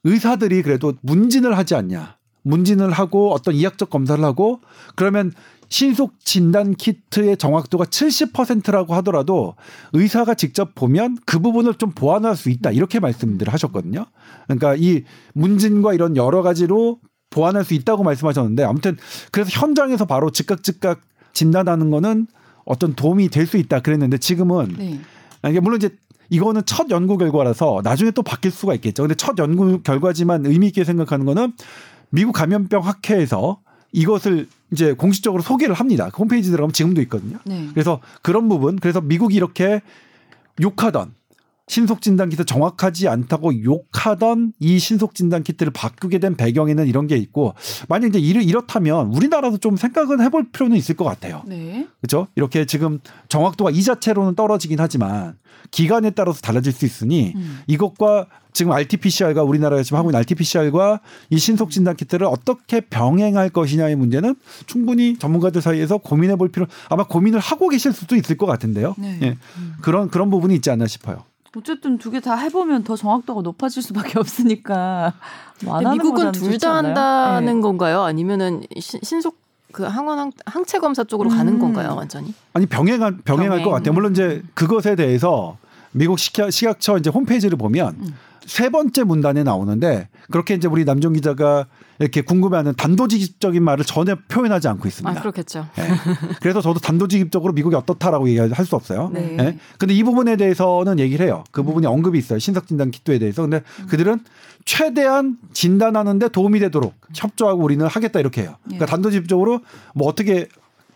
의사들이 0.05 0.63
그래도 0.63 0.95
문진을 1.03 1.57
하지 1.57 1.75
않냐. 1.75 2.18
문진을 2.49 2.91
하고 2.91 3.33
어떤 3.33 3.55
이학적 3.55 3.91
검사를 3.91 4.23
하고 4.25 4.61
그러면 4.97 5.33
신속 5.69 6.15
진단 6.25 6.75
키트의 6.75 7.37
정확도가 7.37 7.85
70%라고 7.85 8.95
하더라도 8.97 9.55
의사가 9.93 10.35
직접 10.35 10.75
보면 10.75 11.19
그 11.27 11.41
부분을 11.41 11.75
좀 11.75 11.91
보완할 11.91 12.37
수 12.37 12.49
있다. 12.49 12.71
이렇게 12.71 13.01
말씀들을 13.01 13.53
하셨거든요. 13.53 14.07
그러니까 14.47 14.75
이 14.77 15.03
문진과 15.35 15.93
이런 15.93 16.17
여러 16.17 16.41
가지로 16.43 16.99
보완할 17.31 17.65
수 17.65 17.75
있다고 17.75 18.03
말씀하셨는데 18.03 18.65
아무튼 18.65 18.97
그래서 19.31 19.51
현장에서 19.53 20.07
바로 20.07 20.31
즉각 20.31 20.63
즉각 20.63 21.03
진단하는 21.35 21.91
거는 21.91 22.27
어떤 22.65 22.95
도움이 22.95 23.29
될 23.29 23.47
수 23.47 23.59
있다 23.59 23.81
그랬는데 23.81 24.17
지금은 24.17 24.75
네. 24.79 25.01
아, 25.43 25.51
이게 25.51 25.61
물론 25.61 25.77
이제 25.77 25.91
이거는 26.31 26.63
첫 26.65 26.91
연구 26.91 27.19
결과라서 27.19 27.81
나중에 27.85 28.11
또 28.11 28.23
바뀔 28.23 28.51
수가 28.51 28.75
있겠죠. 28.75 29.03
근데 29.03 29.15
첫 29.15 29.37
연구 29.39 29.83
결과지만 29.83 30.47
의미 30.47 30.69
있게 30.69 30.85
생각하는 30.85 31.27
거는 31.27 31.53
미국 32.11 32.33
감염병 32.33 32.85
학회에서 32.85 33.61
이것을 33.93 34.49
이제 34.71 34.93
공식적으로 34.93 35.43
소개를 35.43 35.75
합니다. 35.75 36.11
그 36.13 36.19
홈페이지 36.19 36.51
들어가면 36.51 36.73
지금도 36.73 37.01
있거든요. 37.03 37.39
네. 37.45 37.69
그래서 37.73 38.01
그런 38.23 38.49
부분, 38.49 38.77
그래서 38.77 39.01
미국이 39.01 39.35
이렇게 39.35 39.81
욕하던 40.61 41.15
신속 41.69 42.01
진단 42.01 42.31
키트 42.31 42.45
정확하지 42.47 43.09
않다고 43.09 43.63
욕하던 43.63 44.55
이 44.59 44.79
신속 44.79 45.15
진단 45.15 45.43
키트를 45.43 45.71
바꾸게 45.73 46.19
된 46.19 46.35
배경에는 46.35 46.87
이런 46.87 47.07
게 47.07 47.17
있고 47.17 47.55
만약 47.89 48.09
이제 48.09 48.19
이를 48.19 48.43
이렇다면 48.43 49.09
우리나라도 49.09 49.59
좀 49.59 49.77
생각은 49.77 50.23
해볼 50.23 50.51
필요는 50.51 50.77
있을 50.77 50.97
것 50.97 51.05
같아요. 51.05 51.43
네. 51.47 51.87
그렇죠? 52.01 52.27
이렇게 52.35 52.65
지금 52.65 53.01
정확도가 53.29 53.71
이 53.71 53.83
자체로는 53.83 54.35
떨어지긴 54.35 54.81
하지만 54.81 55.37
기간에 55.71 56.11
따라서 56.11 56.41
달라질 56.41 56.73
수 56.73 56.87
있으니 56.87 57.35
음. 57.37 57.61
이것과 57.67 58.27
지금 58.59 58.73
RT-PCR과 58.73 59.45
우리나라가 59.45 59.85
지금 59.85 59.99
하고 59.99 60.11
있는 60.11 60.19
RT-PCR과 60.19 60.99
이 61.31 61.39
신속 61.39 61.71
진단 61.71 61.95
키트를 61.95 62.27
어떻게 62.27 62.81
병행할 62.81 63.51
것이냐의 63.51 63.95
문제는 63.95 64.35
충분히 64.67 65.17
전문가들 65.17 65.63
사이에서 65.63 65.99
고민해 65.99 66.35
볼 66.35 66.49
필요 66.49 66.67
아마 66.89 67.05
고민을 67.05 67.39
하고 67.39 67.69
계실 67.69 67.93
수도 67.93 68.17
있을 68.17 68.37
것 68.37 68.47
같은데요. 68.47 68.97
네. 68.99 69.17
예. 69.23 69.39
그런 69.81 70.09
그런 70.11 70.29
부분이 70.29 70.57
있지 70.57 70.73
않나 70.73 70.89
싶어요. 70.89 71.23
어쨌든 71.57 71.99
두 71.99 72.11
개 72.11 72.19
다 72.21 72.35
해보면 72.35 72.83
더 72.83 72.97
정확도가 72.97 73.43
높아질 73.43 73.81
수밖에 73.81 74.19
없으니까 74.19 75.13
하는 75.65 75.93
미국은 75.93 76.33
둘 76.33 76.59
다? 76.59 76.75
한다는 76.79 77.55
네. 77.57 77.61
건가요? 77.61 78.03
아니면은 78.03 78.63
신- 78.81 79.01
신속 79.05 79.37
그 79.71 79.85
항원 79.85 80.19
항, 80.19 80.33
항체 80.47 80.79
검사 80.81 81.05
쪽으로 81.05 81.31
음. 81.31 81.37
가는 81.37 81.59
건가요, 81.61 81.95
완전히? 81.97 82.35
아니 82.55 82.67
병행한 82.67 83.19
병행할 83.25 83.59
병행. 83.59 83.65
것 83.65 83.71
같아요. 83.71 83.93
물론 83.95 84.11
이제 84.13 84.43
그것에 84.55 84.97
대해서 84.97 85.59
미국 85.99 86.19
시각, 86.19 86.51
시각처 86.51 86.99
이제 86.99 87.11
홈페이지를 87.11 87.59
보면 87.59 87.97
음. 88.01 88.15
세 88.47 88.71
번째 88.71 89.05
문단에 89.05 89.43
나오는데 89.43 90.09
그렇게 90.31 90.55
이제 90.55 90.69
우리 90.69 90.85
남정 90.85 91.13
기자가 91.13 91.67
이렇게 91.99 92.23
궁금해하는 92.23 92.75
단도직입적인 92.77 93.63
말을 93.63 93.85
전혀 93.85 94.17
표현하지 94.29 94.69
않고 94.69 94.89
있습니다. 94.89 95.19
아, 95.19 95.21
그렇겠죠. 95.21 95.69
예. 95.79 95.83
그래서 96.41 96.63
저도 96.63 96.81
단도직입적으로 96.81 97.53
미국이 97.53 97.77
어떻다라고 97.77 98.29
얘기할 98.29 98.65
수 98.65 98.77
없어요. 98.77 99.11
네. 99.13 99.37
예. 99.39 99.59
근데 99.79 99.93
이 99.93 100.03
부분에 100.03 100.37
대해서는 100.37 100.99
얘기를 100.99 101.27
해요. 101.27 101.45
그 101.51 101.63
부분이 101.63 101.87
언급이 101.87 102.17
있어요. 102.19 102.39
신속 102.39 102.69
진단 102.69 102.91
키트에 102.91 103.19
대해서. 103.19 103.43
근데 103.43 103.63
그들은 103.91 104.21
최대한 104.65 105.37
진단하는데 105.53 106.29
도움이 106.29 106.61
되도록 106.61 106.95
협조하고 107.15 107.63
우리는 107.63 107.85
하겠다 107.87 108.21
이렇게 108.21 108.43
해요. 108.43 108.55
그러니까 108.65 108.85
예. 108.85 108.87
단도직입적으로 108.87 109.61
뭐 109.95 110.09
어떻게 110.09 110.49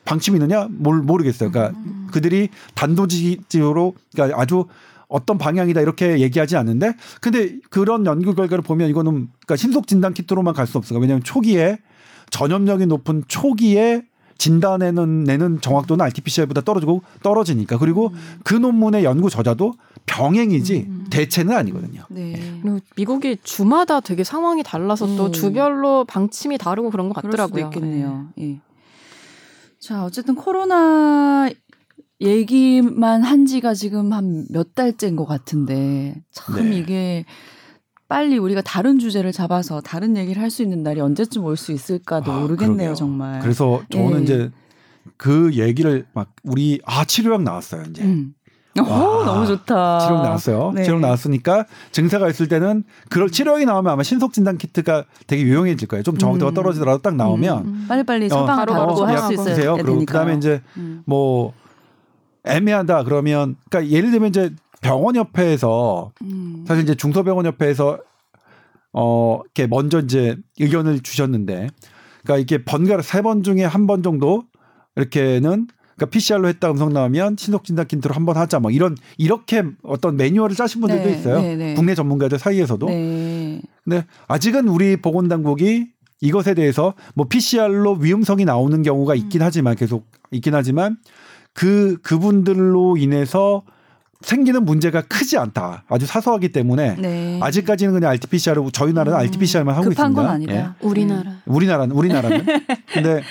방침이 0.04 0.36
있느냐 0.36 0.68
뭘 0.70 1.02
모르겠어요. 1.02 1.50
그러니까 1.50 1.78
그들이 2.12 2.48
단도직입적으로 2.74 3.94
그러니까 4.12 4.40
아주 4.40 4.66
어떤 5.12 5.38
방향이다 5.38 5.80
이렇게 5.80 6.18
얘기하지 6.20 6.56
않는데 6.56 6.94
근데 7.20 7.58
그런 7.70 8.04
연구 8.06 8.34
결과를 8.34 8.62
보면 8.62 8.88
이거는 8.90 9.12
그러니까 9.28 9.56
신속 9.56 9.86
진단 9.86 10.14
키트로만 10.14 10.54
갈 10.54 10.66
수 10.66 10.78
없어요. 10.78 10.98
왜냐하면 10.98 11.22
초기에 11.22 11.78
전염력이 12.30 12.86
높은 12.86 13.22
초기에 13.28 14.02
진단에는 14.38 15.24
내는 15.24 15.60
정확도는 15.60 16.04
RT-PCR보다 16.06 16.62
떨어지고 16.64 17.02
떨어지니까 17.22 17.78
그리고 17.78 18.10
그 18.42 18.54
논문의 18.54 19.04
연구 19.04 19.30
저자도 19.30 19.74
병행이지 20.06 20.88
대체는 21.10 21.54
아니거든요. 21.54 22.02
네. 22.08 22.32
그리고 22.62 22.80
미국이 22.96 23.36
주마다 23.44 24.00
되게 24.00 24.24
상황이 24.24 24.62
달라서 24.64 25.06
또 25.16 25.26
음. 25.26 25.32
주별로 25.32 26.04
방침이 26.06 26.58
다르고 26.58 26.90
그런 26.90 27.08
것 27.08 27.14
그럴 27.20 27.30
같더라고요. 27.30 27.66
수도 27.66 27.78
있겠네요. 27.78 28.28
예. 28.40 28.58
자, 29.78 30.04
어쨌든 30.04 30.34
코로나 30.34 31.48
얘기만 32.22 33.22
한 33.22 33.46
지가 33.46 33.74
지금 33.74 34.12
한 34.12 34.46
몇 34.50 34.74
달째인 34.74 35.16
것 35.16 35.24
같은데 35.26 36.14
참 36.30 36.70
네. 36.70 36.76
이게 36.78 37.24
빨리 38.08 38.36
우리가 38.38 38.60
다른 38.62 38.98
주제를 38.98 39.32
잡아서 39.32 39.80
다른 39.80 40.16
얘기를 40.16 40.40
할 40.42 40.50
수 40.50 40.62
있는 40.62 40.82
날이 40.82 41.00
언제쯤 41.00 41.44
올 41.44 41.56
수 41.56 41.72
있을까도 41.72 42.30
아, 42.32 42.40
모르겠네요, 42.40 42.76
그러게요. 42.76 42.94
정말. 42.94 43.40
그래서 43.40 43.82
저는 43.90 44.20
예. 44.20 44.22
이제 44.22 44.50
그 45.16 45.52
얘기를 45.54 46.06
막 46.12 46.32
우리 46.44 46.80
아 46.84 47.04
치료약 47.04 47.42
나왔어요 47.42 47.82
이제 47.90 48.02
음. 48.02 48.34
오, 48.78 48.82
와, 48.84 49.24
너무 49.26 49.46
좋다. 49.46 49.98
치료약 50.00 50.22
나왔어요. 50.22 50.72
네. 50.74 50.82
치료약 50.84 51.00
나왔으니까 51.02 51.66
증세가 51.90 52.28
있을 52.30 52.48
때는 52.48 52.84
그럴 53.10 53.30
치료약이 53.30 53.64
나오면 53.66 53.92
아마 53.92 54.02
신속 54.02 54.32
진단 54.32 54.56
키트가 54.58 55.04
되게 55.26 55.42
유용해질 55.42 55.88
거예요. 55.88 56.02
좀 56.02 56.16
정확도가 56.18 56.52
음. 56.52 56.54
떨어지더라도 56.54 57.02
딱 57.02 57.14
나오면 57.16 57.64
음. 57.66 57.84
빨리빨리 57.88 58.26
어, 58.26 58.28
처방 58.28 58.56
바로 58.56 58.72
바로 58.74 58.86
바로 58.94 59.06
할약수 59.06 59.32
있어야 59.34 59.54
드세요. 59.54 59.76
그리고. 59.76 59.98
그다음에 60.04 60.36
이제 60.36 60.60
음. 60.76 61.02
뭐 61.06 61.52
애매하다 62.44 63.04
그러면 63.04 63.56
그러니까 63.70 63.92
예를 63.94 64.10
들면 64.10 64.28
이제 64.30 64.50
병원 64.80 65.16
협회에서 65.16 66.12
음. 66.22 66.64
사실 66.66 66.82
이제 66.84 66.94
중소병원 66.94 67.46
협회에서 67.46 67.98
어 68.92 69.40
이렇게 69.44 69.66
먼저 69.66 70.00
이제 70.00 70.36
의견을 70.58 71.00
주셨는데 71.00 71.68
그러니까 72.24 72.38
이게 72.38 72.64
번갈아 72.64 73.02
세 73.02 73.22
번 73.22 73.42
중에 73.42 73.64
한 73.64 73.86
번 73.86 74.02
정도 74.02 74.44
이렇게는 74.96 75.68
그러니까 75.96 76.06
PCR로 76.10 76.48
했다 76.48 76.70
음성 76.70 76.92
나오면 76.92 77.36
신속 77.38 77.64
진단 77.64 77.86
키트로 77.86 78.14
한 78.14 78.26
번 78.26 78.36
하자 78.36 78.58
뭐 78.60 78.70
이런 78.70 78.96
이렇게 79.18 79.62
어떤 79.82 80.16
매뉴얼을 80.16 80.56
짜신 80.56 80.80
분들도 80.80 81.04
네, 81.04 81.12
있어요. 81.18 81.40
네, 81.40 81.56
네. 81.56 81.74
국내 81.74 81.94
전문가들 81.94 82.38
사이에서도. 82.38 82.86
네. 82.86 83.62
근데 83.84 84.04
아직은 84.28 84.68
우리 84.68 84.96
보건 84.96 85.28
당국이 85.28 85.86
이것에 86.20 86.54
대해서 86.54 86.94
뭐 87.14 87.26
PCR로 87.28 87.94
위험성이 87.94 88.44
나오는 88.44 88.82
경우가 88.82 89.14
있긴 89.14 89.42
하지만 89.42 89.74
계속 89.76 90.06
있긴 90.30 90.54
하지만 90.54 90.96
그 91.54 91.98
그분들로 92.02 92.96
인해서 92.96 93.62
생기는 94.22 94.64
문제가 94.64 95.02
크지 95.02 95.36
않다. 95.36 95.84
아주 95.88 96.06
사소하기 96.06 96.50
때문에 96.50 96.96
네. 96.96 97.40
아직까지는 97.42 97.92
그냥 97.92 98.10
RT-PCR로 98.12 98.70
저희 98.70 98.92
나라는 98.92 99.18
음, 99.18 99.24
RT-PCR만 99.24 99.74
하고 99.74 99.88
급한 99.88 100.10
있습니다. 100.10 100.22
건 100.22 100.30
아니다. 100.30 100.54
예. 100.54 100.68
우리나라. 100.86 101.32
우리나라는 101.44 101.96
우리나라는 101.96 102.46
근데 102.92 103.22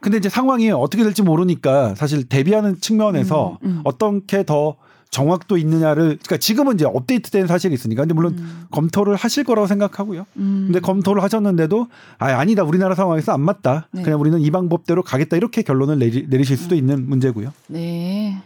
근데 0.00 0.18
이제 0.18 0.28
상황이 0.28 0.70
어떻게 0.70 1.04
될지 1.04 1.22
모르니까 1.22 1.94
사실 1.94 2.24
대비하는 2.24 2.80
측면에서 2.80 3.58
음, 3.64 3.68
음. 3.68 3.80
어떻게 3.84 4.44
더 4.44 4.76
정확도 5.12 5.58
있느냐를 5.58 6.04
그러니까 6.04 6.38
지금은 6.38 6.74
이제 6.74 6.86
업데이트된 6.86 7.46
사실이 7.46 7.74
있으니까 7.74 8.02
근데 8.02 8.14
물론 8.14 8.32
음. 8.38 8.64
검토를 8.70 9.14
하실 9.14 9.44
거라고 9.44 9.66
생각하고요. 9.68 10.24
음. 10.38 10.64
근데 10.66 10.80
검토를 10.80 11.22
하셨는데도 11.22 11.86
아 12.18 12.26
아니다 12.32 12.64
우리나라 12.64 12.94
상황에서 12.94 13.32
안 13.32 13.42
맞다. 13.42 13.88
네. 13.92 14.02
그냥 14.02 14.18
우리는 14.18 14.40
이 14.40 14.50
방법대로 14.50 15.02
가겠다 15.02 15.36
이렇게 15.36 15.60
결론을 15.62 15.98
내리, 15.98 16.26
내리실 16.28 16.56
수도 16.56 16.74
있는 16.74 17.08
문제고요. 17.08 17.52
네. 17.68 18.38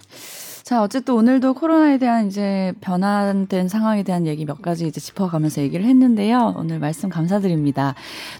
자, 0.66 0.82
어쨌든 0.82 1.14
오늘도 1.14 1.54
코로나에 1.54 1.96
대한 1.96 2.26
이제 2.26 2.72
변화된 2.80 3.68
상황에 3.68 4.02
대한 4.02 4.26
얘기 4.26 4.44
몇 4.44 4.60
가지 4.60 4.88
이제 4.88 5.00
짚어가면서 5.00 5.62
얘기를 5.62 5.86
했는데요. 5.86 6.54
오늘 6.56 6.80
말씀 6.80 7.08
감사드립니다. 7.08 7.94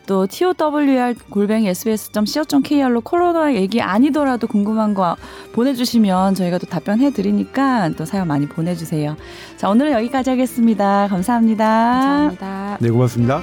또 0.09 0.27
TOWR 0.27 1.15
골뱅이 1.31 1.69
sbs.co.kr로 1.69 3.03
코로나 3.03 3.55
얘기 3.55 3.81
아니더라도 3.81 4.49
궁금한 4.49 4.93
거 4.93 5.15
보내주시면 5.53 6.35
저희가 6.35 6.59
또 6.59 6.67
답변해 6.67 7.13
드리니까 7.13 7.91
또 7.91 8.05
사연 8.05 8.27
많이 8.27 8.49
보내주세요. 8.49 9.17
자, 9.57 9.71
오늘은 9.71 9.93
여기까지 9.93 10.31
하겠습니다 10.31 11.07
감사합니다. 11.07 11.65
감사합니다. 11.65 12.79
네 12.81 12.91
고맙습니다. 12.91 13.41